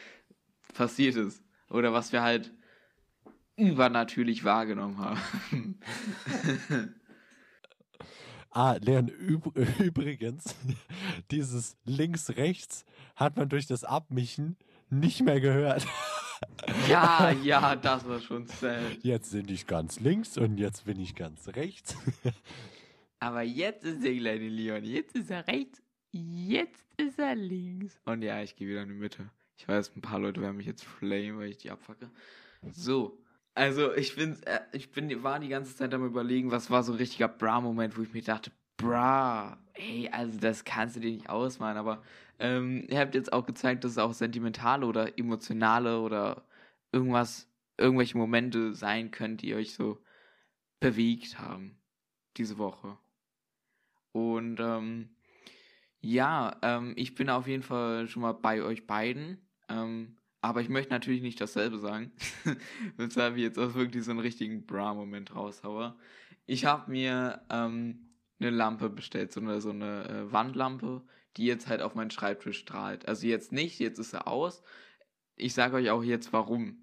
passiert 0.75 1.17
ist. 1.17 1.43
Oder 1.69 1.93
was 1.93 2.13
wir 2.13 2.23
halt 2.23 2.53
übernatürlich 3.57 4.45
wahrgenommen 4.45 4.99
haben. 4.99 5.21
Ah, 8.53 8.77
Leon, 8.81 9.07
üb 9.09 9.47
übrigens, 9.79 10.57
dieses 11.31 11.77
links-rechts 11.85 12.85
hat 13.15 13.37
man 13.37 13.49
durch 13.49 13.67
das 13.67 13.85
Abmischen 13.85 14.57
nicht 14.89 15.21
mehr 15.23 15.41
gehört. 15.41 15.87
Ja, 16.89 17.31
ja, 17.43 17.77
das 17.77 18.07
war 18.09 18.21
schon 18.21 18.47
sad. 18.47 18.99
Jetzt 19.03 19.33
bin 19.33 19.49
ich 19.49 19.67
ganz 19.67 20.01
links 20.01 20.37
und 20.39 20.59
jetzt 20.59 20.85
bin 20.85 21.01
ich 21.01 21.15
ganz 21.15 21.49
rechts. 21.49 21.97
Aber 23.21 23.43
jetzt 23.43 23.85
ist 23.85 24.03
der 24.03 24.17
kleine 24.17 24.49
Leon. 24.49 24.85
Jetzt 24.85 25.15
ist 25.15 25.31
er 25.31 25.47
rechts. 25.47 25.83
Jetzt 26.13 26.87
ist 26.97 27.19
er 27.19 27.35
links. 27.35 28.01
Und 28.05 28.23
ja, 28.23 28.43
ich 28.43 28.57
gehe 28.57 28.69
wieder 28.69 28.83
in 28.83 28.89
die 28.89 28.95
Mitte. 28.95 29.31
Ich 29.57 29.69
weiß, 29.69 29.95
ein 29.95 30.01
paar 30.01 30.19
Leute 30.19 30.41
werden 30.41 30.57
mich 30.57 30.67
jetzt 30.67 30.85
flamen, 30.85 31.39
weil 31.39 31.51
ich 31.51 31.59
die 31.59 31.71
abfacke. 31.71 32.11
So. 32.73 33.23
Also, 33.55 33.93
ich 33.95 34.17
bin, 34.17 34.43
äh, 34.45 34.61
ich 34.73 34.91
bin, 34.91 35.23
war 35.23 35.39
die 35.39 35.49
ganze 35.49 35.77
Zeit 35.77 35.93
am 35.93 36.07
überlegen, 36.07 36.51
was 36.51 36.71
war 36.71 36.83
so 36.83 36.93
ein 36.93 36.99
richtiger 36.99 37.29
Bra-Moment, 37.29 37.99
wo 37.99 38.03
ich 38.03 38.13
mir 38.13 38.23
dachte, 38.23 38.53
Bra, 38.81 39.59
ey, 39.75 40.09
also 40.11 40.39
das 40.39 40.65
kannst 40.65 40.97
du 40.97 41.01
dir 41.01 41.11
nicht 41.11 41.29
ausmalen, 41.29 41.77
aber 41.77 42.03
ähm, 42.39 42.87
ihr 42.89 42.99
habt 42.99 43.15
jetzt 43.15 43.33
auch 43.33 43.45
gezeigt, 43.45 43.85
dass 43.85 43.93
es 43.93 43.99
auch 43.99 44.15
sentimentale 44.15 44.87
oder 44.87 45.19
emotionale 45.19 46.01
oder 46.01 46.45
irgendwas, 46.91 47.47
irgendwelche 47.77 48.17
Momente 48.17 48.75
sein 48.75 49.11
können, 49.11 49.37
die 49.37 49.55
euch 49.55 49.75
so 49.75 50.03
bewegt 50.81 51.39
haben 51.39 51.79
diese 52.39 52.57
Woche. 52.57 52.97
Und 54.13 54.59
ähm, 54.61 55.11
ja, 56.01 56.57
ähm, 56.63 56.95
ich 56.97 57.15
bin 57.15 57.29
auf 57.29 57.47
jeden 57.47 57.63
Fall 57.63 58.09
schon 58.09 58.23
mal 58.23 58.33
bei 58.33 58.63
euch 58.63 58.87
beiden. 58.87 59.47
Ähm, 59.69 60.17
aber 60.41 60.63
ich 60.63 60.71
möchte 60.71 60.91
natürlich 60.91 61.21
nicht 61.21 61.41
dasselbe 61.41 61.79
sagen, 61.79 62.13
weshalb 62.97 63.37
ich 63.37 63.43
jetzt 63.43 63.59
auch 63.59 63.75
wirklich 63.75 64.05
so 64.05 64.11
einen 64.11 64.21
richtigen 64.21 64.65
Bra-Moment 64.65 65.35
raushaue. 65.35 65.95
Ich 66.47 66.65
habe 66.65 66.91
mir 66.91 67.43
ähm, 67.51 68.10
eine 68.41 68.51
Lampe 68.51 68.89
bestellt, 68.89 69.33
so 69.33 69.41
eine, 69.41 69.61
so 69.61 69.71
eine 69.71 70.09
äh, 70.09 70.33
Wandlampe, 70.33 71.03
die 71.37 71.47
jetzt 71.47 71.69
halt 71.69 71.83
auf 71.83 71.95
meinen 71.95 72.11
Schreibtisch 72.11 72.59
strahlt. 72.59 73.07
Also 73.09 73.27
jetzt 73.27 73.53
nicht, 73.53 73.79
jetzt 73.79 73.99
ist 73.99 74.11
sie 74.11 74.27
aus. 74.27 74.63
Ich 75.37 75.55
sage 75.55 75.77
euch 75.77 75.91
auch 75.91 76.03
jetzt 76.03 76.33
warum. 76.33 76.79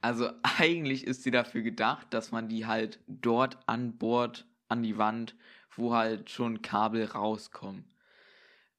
Also 0.00 0.30
eigentlich 0.58 1.06
ist 1.06 1.22
sie 1.22 1.30
dafür 1.30 1.62
gedacht, 1.62 2.08
dass 2.10 2.32
man 2.32 2.48
die 2.48 2.66
halt 2.66 3.00
dort 3.06 3.58
an 3.66 3.96
Bord, 3.96 4.46
an 4.68 4.82
die 4.82 4.98
Wand, 4.98 5.34
wo 5.76 5.94
halt 5.94 6.30
schon 6.30 6.62
Kabel 6.62 7.04
rauskommen. 7.06 7.84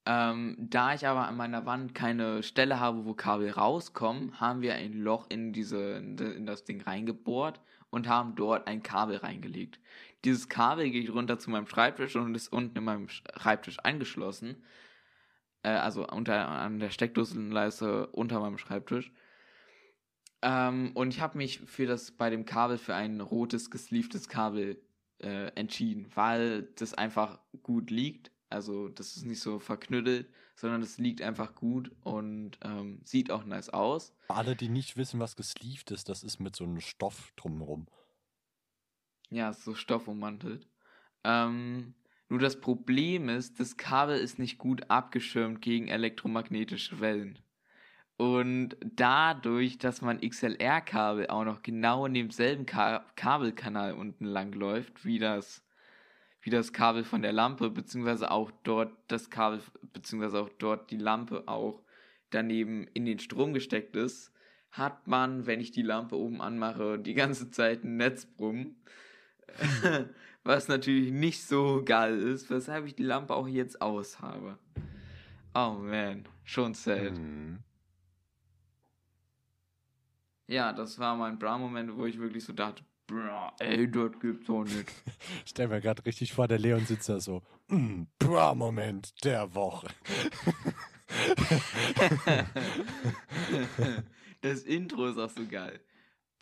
Ähm, 0.07 0.55
da 0.59 0.93
ich 0.93 1.07
aber 1.07 1.27
an 1.27 1.35
meiner 1.35 1.65
Wand 1.65 1.95
keine 1.95 2.43
Stelle 2.43 2.79
habe, 2.79 3.05
wo 3.05 3.15
Kabel 3.15 3.49
rauskommen, 3.49 4.39
haben 4.39 4.61
wir 4.61 4.75
ein 4.75 4.93
Loch 4.93 5.25
in 5.29 5.51
diese 5.51 5.93
in 5.93 6.45
das 6.45 6.63
Ding 6.63 6.81
reingebohrt 6.81 7.59
und 7.89 8.07
haben 8.07 8.35
dort 8.35 8.67
ein 8.67 8.83
Kabel 8.83 9.17
reingelegt. 9.17 9.79
Dieses 10.25 10.49
Kabel 10.49 10.89
geht 10.89 11.13
runter 11.13 11.39
zu 11.39 11.49
meinem 11.49 11.67
Schreibtisch 11.67 12.15
und 12.15 12.35
ist 12.35 12.51
unten 12.51 12.77
in 12.77 12.83
meinem 12.83 13.09
Schreibtisch 13.09 13.79
angeschlossen. 13.79 14.63
Äh, 15.61 15.69
also 15.69 16.07
unter 16.07 16.47
an 16.47 16.79
der 16.79 16.89
Steckdosenleiste 16.89 18.07
unter 18.07 18.39
meinem 18.39 18.57
Schreibtisch. 18.57 19.11
Ähm, 20.41 20.91
und 20.93 21.13
ich 21.13 21.21
habe 21.21 21.37
mich 21.37 21.59
für 21.61 21.85
das 21.85 22.11
bei 22.11 22.29
dem 22.29 22.45
Kabel 22.45 22.77
für 22.77 22.95
ein 22.95 23.21
rotes 23.21 23.71
gesleeftes 23.71 24.27
Kabel 24.27 24.81
äh, 25.19 25.47
entschieden, 25.55 26.07
weil 26.13 26.63
das 26.75 26.93
einfach 26.93 27.39
gut 27.63 27.89
liegt. 27.89 28.31
Also 28.49 28.89
das 28.89 29.17
ist 29.17 29.25
nicht 29.25 29.41
so 29.41 29.59
verknüttelt, 29.59 30.29
sondern 30.55 30.81
das 30.81 30.97
liegt 30.97 31.21
einfach 31.21 31.55
gut 31.55 31.91
und 32.03 32.59
ähm, 32.61 33.01
sieht 33.03 33.31
auch 33.31 33.43
nice 33.43 33.69
aus. 33.69 34.13
Alle, 34.27 34.55
die 34.55 34.69
nicht 34.69 34.97
wissen, 34.97 35.19
was 35.19 35.35
gesleeved 35.35 35.91
ist, 35.91 36.09
das 36.09 36.23
ist 36.23 36.39
mit 36.39 36.55
so 36.55 36.63
einem 36.63 36.79
Stoff 36.79 37.33
drumherum. 37.35 37.87
Ja, 39.29 39.53
so 39.53 39.73
stoffummantelt. 39.73 40.67
Ähm, 41.23 41.95
nur 42.29 42.39
das 42.39 42.59
Problem 42.59 43.29
ist, 43.29 43.59
das 43.59 43.77
Kabel 43.77 44.17
ist 44.17 44.39
nicht 44.39 44.57
gut 44.57 44.89
abgeschirmt 44.89 45.61
gegen 45.61 45.87
elektromagnetische 45.87 46.99
Wellen. 46.99 47.39
Und 48.17 48.77
dadurch, 48.81 49.77
dass 49.77 50.01
mein 50.01 50.21
XLR-Kabel 50.21 51.27
auch 51.27 51.43
noch 51.43 51.61
genau 51.61 52.05
in 52.05 52.13
demselben 52.13 52.65
Ka 52.65 53.05
Kabelkanal 53.15 53.93
unten 53.93 54.25
lang 54.25 54.53
läuft, 54.53 55.03
wie 55.03 55.19
das, 55.19 55.63
wie 56.41 56.49
das 56.49 56.71
Kabel 56.71 57.03
von 57.03 57.21
der 57.21 57.33
Lampe, 57.33 57.69
beziehungsweise 57.69 58.31
auch 58.31 58.51
dort 58.63 58.93
das 59.07 59.29
Kabel, 59.29 59.61
beziehungsweise 59.91 60.39
auch 60.39 60.49
dort 60.57 60.91
die 60.91 60.97
Lampe 60.97 61.43
auch 61.47 61.83
daneben 62.29 62.87
in 62.93 63.05
den 63.05 63.19
Strom 63.19 63.53
gesteckt 63.53 63.95
ist, 63.97 64.31
hat 64.71 65.07
man, 65.07 65.45
wenn 65.45 65.59
ich 65.59 65.71
die 65.71 65.81
Lampe 65.81 66.17
oben 66.17 66.41
anmache, 66.41 66.97
die 66.99 67.13
ganze 67.13 67.51
Zeit 67.51 67.83
ein 67.83 67.97
Netzbrummen. 67.97 68.77
Was 70.43 70.67
natürlich 70.67 71.11
nicht 71.11 71.43
so 71.43 71.81
geil 71.83 72.19
ist, 72.19 72.49
weshalb 72.49 72.85
ich 72.85 72.95
die 72.95 73.03
Lampe 73.03 73.33
auch 73.33 73.47
jetzt 73.47 73.81
aus 73.81 74.19
habe. 74.21 74.59
Oh 75.55 75.77
man, 75.79 76.27
schon 76.43 76.73
sad. 76.73 77.17
Mhm. 77.17 77.59
Ja, 80.47 80.71
das 80.73 80.99
war 80.99 81.15
mein 81.15 81.39
Bra-Moment, 81.39 81.97
wo 81.97 82.05
ich 82.05 82.19
wirklich 82.19 82.43
so 82.43 82.53
dachte, 82.53 82.83
Bra, 83.07 83.53
ey, 83.59 83.89
das 83.89 84.11
gibt's 84.19 84.45
doch 84.47 84.63
nicht. 84.63 84.91
Ich 85.45 85.51
stell 85.51 85.67
mir 85.67 85.81
gerade 85.81 86.05
richtig 86.05 86.33
vor, 86.33 86.47
der 86.47 86.59
Leon 86.59 86.85
sitzt 86.85 87.09
da 87.09 87.19
so, 87.19 87.41
mm, 87.67 88.03
Bra-Moment 88.19 89.23
der 89.23 89.53
Woche. 89.55 89.87
das 94.41 94.63
Intro 94.63 95.07
ist 95.07 95.17
auch 95.17 95.29
so 95.29 95.45
geil. 95.45 95.79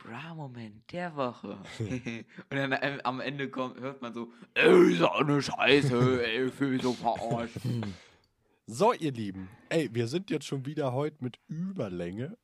Bra-Moment 0.04 0.92
der 0.92 1.16
Woche. 1.16 1.58
Und 1.80 2.26
dann 2.50 2.76
ähm, 2.82 3.00
am 3.04 3.20
Ende 3.22 3.50
kommt, 3.50 3.80
hört 3.80 4.02
man 4.02 4.14
so, 4.14 4.32
ey, 4.54 4.94
so 4.96 5.10
eine 5.12 5.42
Scheiße, 5.42 6.26
ey, 6.26 6.46
ich 6.48 6.54
fühl 6.54 6.72
mich 6.72 6.82
so 6.82 6.94
verarscht. 6.94 7.58
So, 8.66 8.94
ihr 8.94 9.12
Lieben, 9.12 9.50
ey, 9.68 9.90
wir 9.94 10.08
sind 10.08 10.30
jetzt 10.30 10.46
schon 10.46 10.66
wieder 10.66 10.94
heute 10.94 11.22
mit 11.22 11.38
Überlänge. 11.50 12.38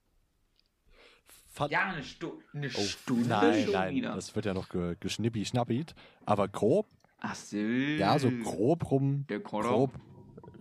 Fand- 1.54 1.72
Ja, 1.72 1.92
eine, 1.94 2.04
Stu 2.04 2.34
eine 2.54 2.68
Oh, 2.68 2.82
Stunde 2.82 3.30
nein, 3.30 3.64
schon 3.64 3.72
nein, 3.72 3.96
wieder. 3.96 4.16
das 4.16 4.36
wird 4.36 4.46
ja 4.46 4.54
noch 4.54 4.68
ge 4.68 4.98
geschnippi 5.00 5.46
schnappit. 5.46 5.96
Aber 6.26 6.50
grob, 6.50 6.88
Ach 7.22 7.36
so. 7.36 7.56
ja, 7.56 8.20
so 8.20 8.30
grob 8.32 8.92
rum, 8.92 9.26
Der 9.30 9.40
Korb. 9.40 9.64
grob, 9.64 9.92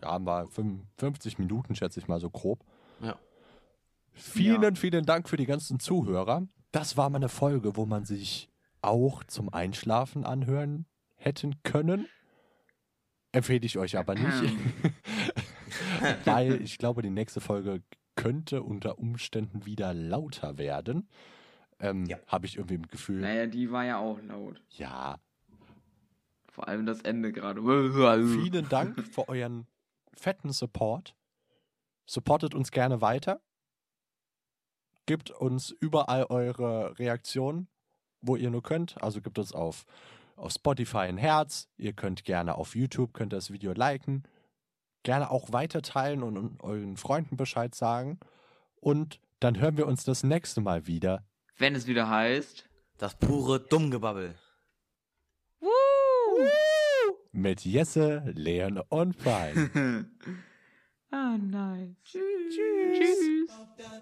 ja, 0.01 0.13
haben 0.13 0.27
wir 0.27 0.47
fünf- 0.47 0.83
50 0.99 1.39
Minuten, 1.41 1.75
schätze 1.75 1.99
ich 1.99 2.07
mal, 2.07 2.21
so 2.21 2.31
grob. 2.31 2.65
Ja. 3.01 3.19
Vielen, 4.13 4.63
Ja. 4.63 4.75
vielen 4.77 5.05
Dank 5.07 5.29
für 5.29 5.37
die 5.37 5.47
ganzen 5.47 5.81
Zuhörer. 5.81 6.47
Das 6.73 6.97
war 6.97 7.09
mal 7.11 7.17
eine 7.17 7.29
Folge, 7.29 7.77
wo 7.77 7.87
man 7.87 8.05
sich 8.05 8.49
auch 8.83 9.25
zum 9.25 9.53
Einschlafen 9.53 10.25
anhören 10.25 10.87
hätten 11.17 11.63
können. 11.63 12.07
Empfehle 13.33 13.65
ich 13.67 13.79
euch 13.79 13.97
aber 13.97 14.15
nicht. 14.15 14.55
Weil 16.25 16.63
ich 16.63 16.79
glaube, 16.79 17.03
die 17.03 17.11
nächste 17.11 17.41
Folge 17.41 17.83
könnte 18.17 18.63
unter 18.63 18.99
Umständen 18.99 19.67
wieder 19.67 19.95
lauter 19.95 20.59
werden. 20.59 21.09
Ähm, 21.81 22.07
Ja. 22.07 22.19
Habe 22.27 22.47
ich 22.47 22.57
irgendwie 22.57 22.75
im 22.75 22.87
Gefühl. 22.89 23.21
Naja, 23.21 23.47
die 23.47 23.71
war 23.71 23.85
ja 23.85 23.99
auch 23.99 24.21
laut. 24.23 24.61
Ja. 24.71 25.19
Vor 26.51 26.67
allem 26.69 26.87
das 26.87 27.01
Ende 27.03 27.33
gerade. 27.33 27.61
Vielen 28.43 28.69
Dank 28.69 29.05
für 29.07 29.29
euren 29.29 29.67
fetten 30.15 30.53
Support. 30.53 31.15
Supportet 32.07 32.55
uns 32.55 32.71
gerne 32.73 33.01
weiter. 33.01 33.41
Gebt 35.09 35.31
uns 35.31 35.71
überall 35.71 36.27
eure 36.29 36.99
Reaktionen, 36.99 37.67
wo 38.21 38.37
ihr 38.37 38.51
nur 38.51 38.63
könnt. 38.63 39.03
Also 39.03 39.23
gebt 39.23 39.39
uns 39.39 39.55
auf, 39.55 39.87
auf 40.37 40.53
Spotify 40.53 40.99
ein 40.99 41.17
Herz. 41.17 41.67
Ihr 41.79 41.95
könnt 41.95 42.25
gerne 42.25 42.57
auf 42.57 42.77
YouTube, 42.77 43.15
könnt 43.15 43.33
das 43.33 43.51
Video 43.51 43.73
liken. 43.73 44.25
Gerne 45.05 45.31
auch 45.31 45.51
weiter 45.51 45.81
teilen 45.81 46.23
und, 46.23 46.37
und 46.37 46.63
euren 46.63 46.99
Freunden 46.99 47.39
Bescheid 47.39 47.75
sagen. 47.75 48.21
Und 48.83 49.19
dann 49.41 49.59
hören 49.59 49.79
wir 49.79 49.87
uns 49.87 50.05
das 50.05 50.25
nächste 50.25 50.61
Mal 50.61 50.87
wieder. 50.87 51.25
Wenn 51.57 51.75
es 51.75 51.87
wieder 51.87 52.11
heißt. 52.11 52.69
Das 52.99 53.15
pure 53.19 53.61
Dummgebabbel. 53.61 54.35
Mit 57.33 57.65
Jesse, 57.65 58.25
Leon 58.35 58.79
und 58.91 59.17
Brian. 59.17 60.11
ah, 61.11 61.39
nice. 61.39 61.97
Tschüss. 62.05 63.28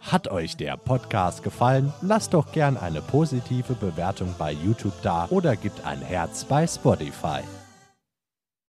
Hat 0.01 0.29
euch 0.29 0.57
der 0.57 0.77
Podcast 0.77 1.43
gefallen? 1.43 1.93
Lasst 2.01 2.35
doch 2.35 2.53
gern 2.53 2.77
eine 2.77 3.03
positive 3.03 3.75
Bewertung 3.75 4.35
bei 4.39 4.53
YouTube 4.53 4.95
da 5.03 5.27
oder 5.31 5.57
gebt 5.57 5.85
ein 5.85 6.01
Herz 6.01 6.45
bei 6.45 6.67
Spotify. 6.67 7.41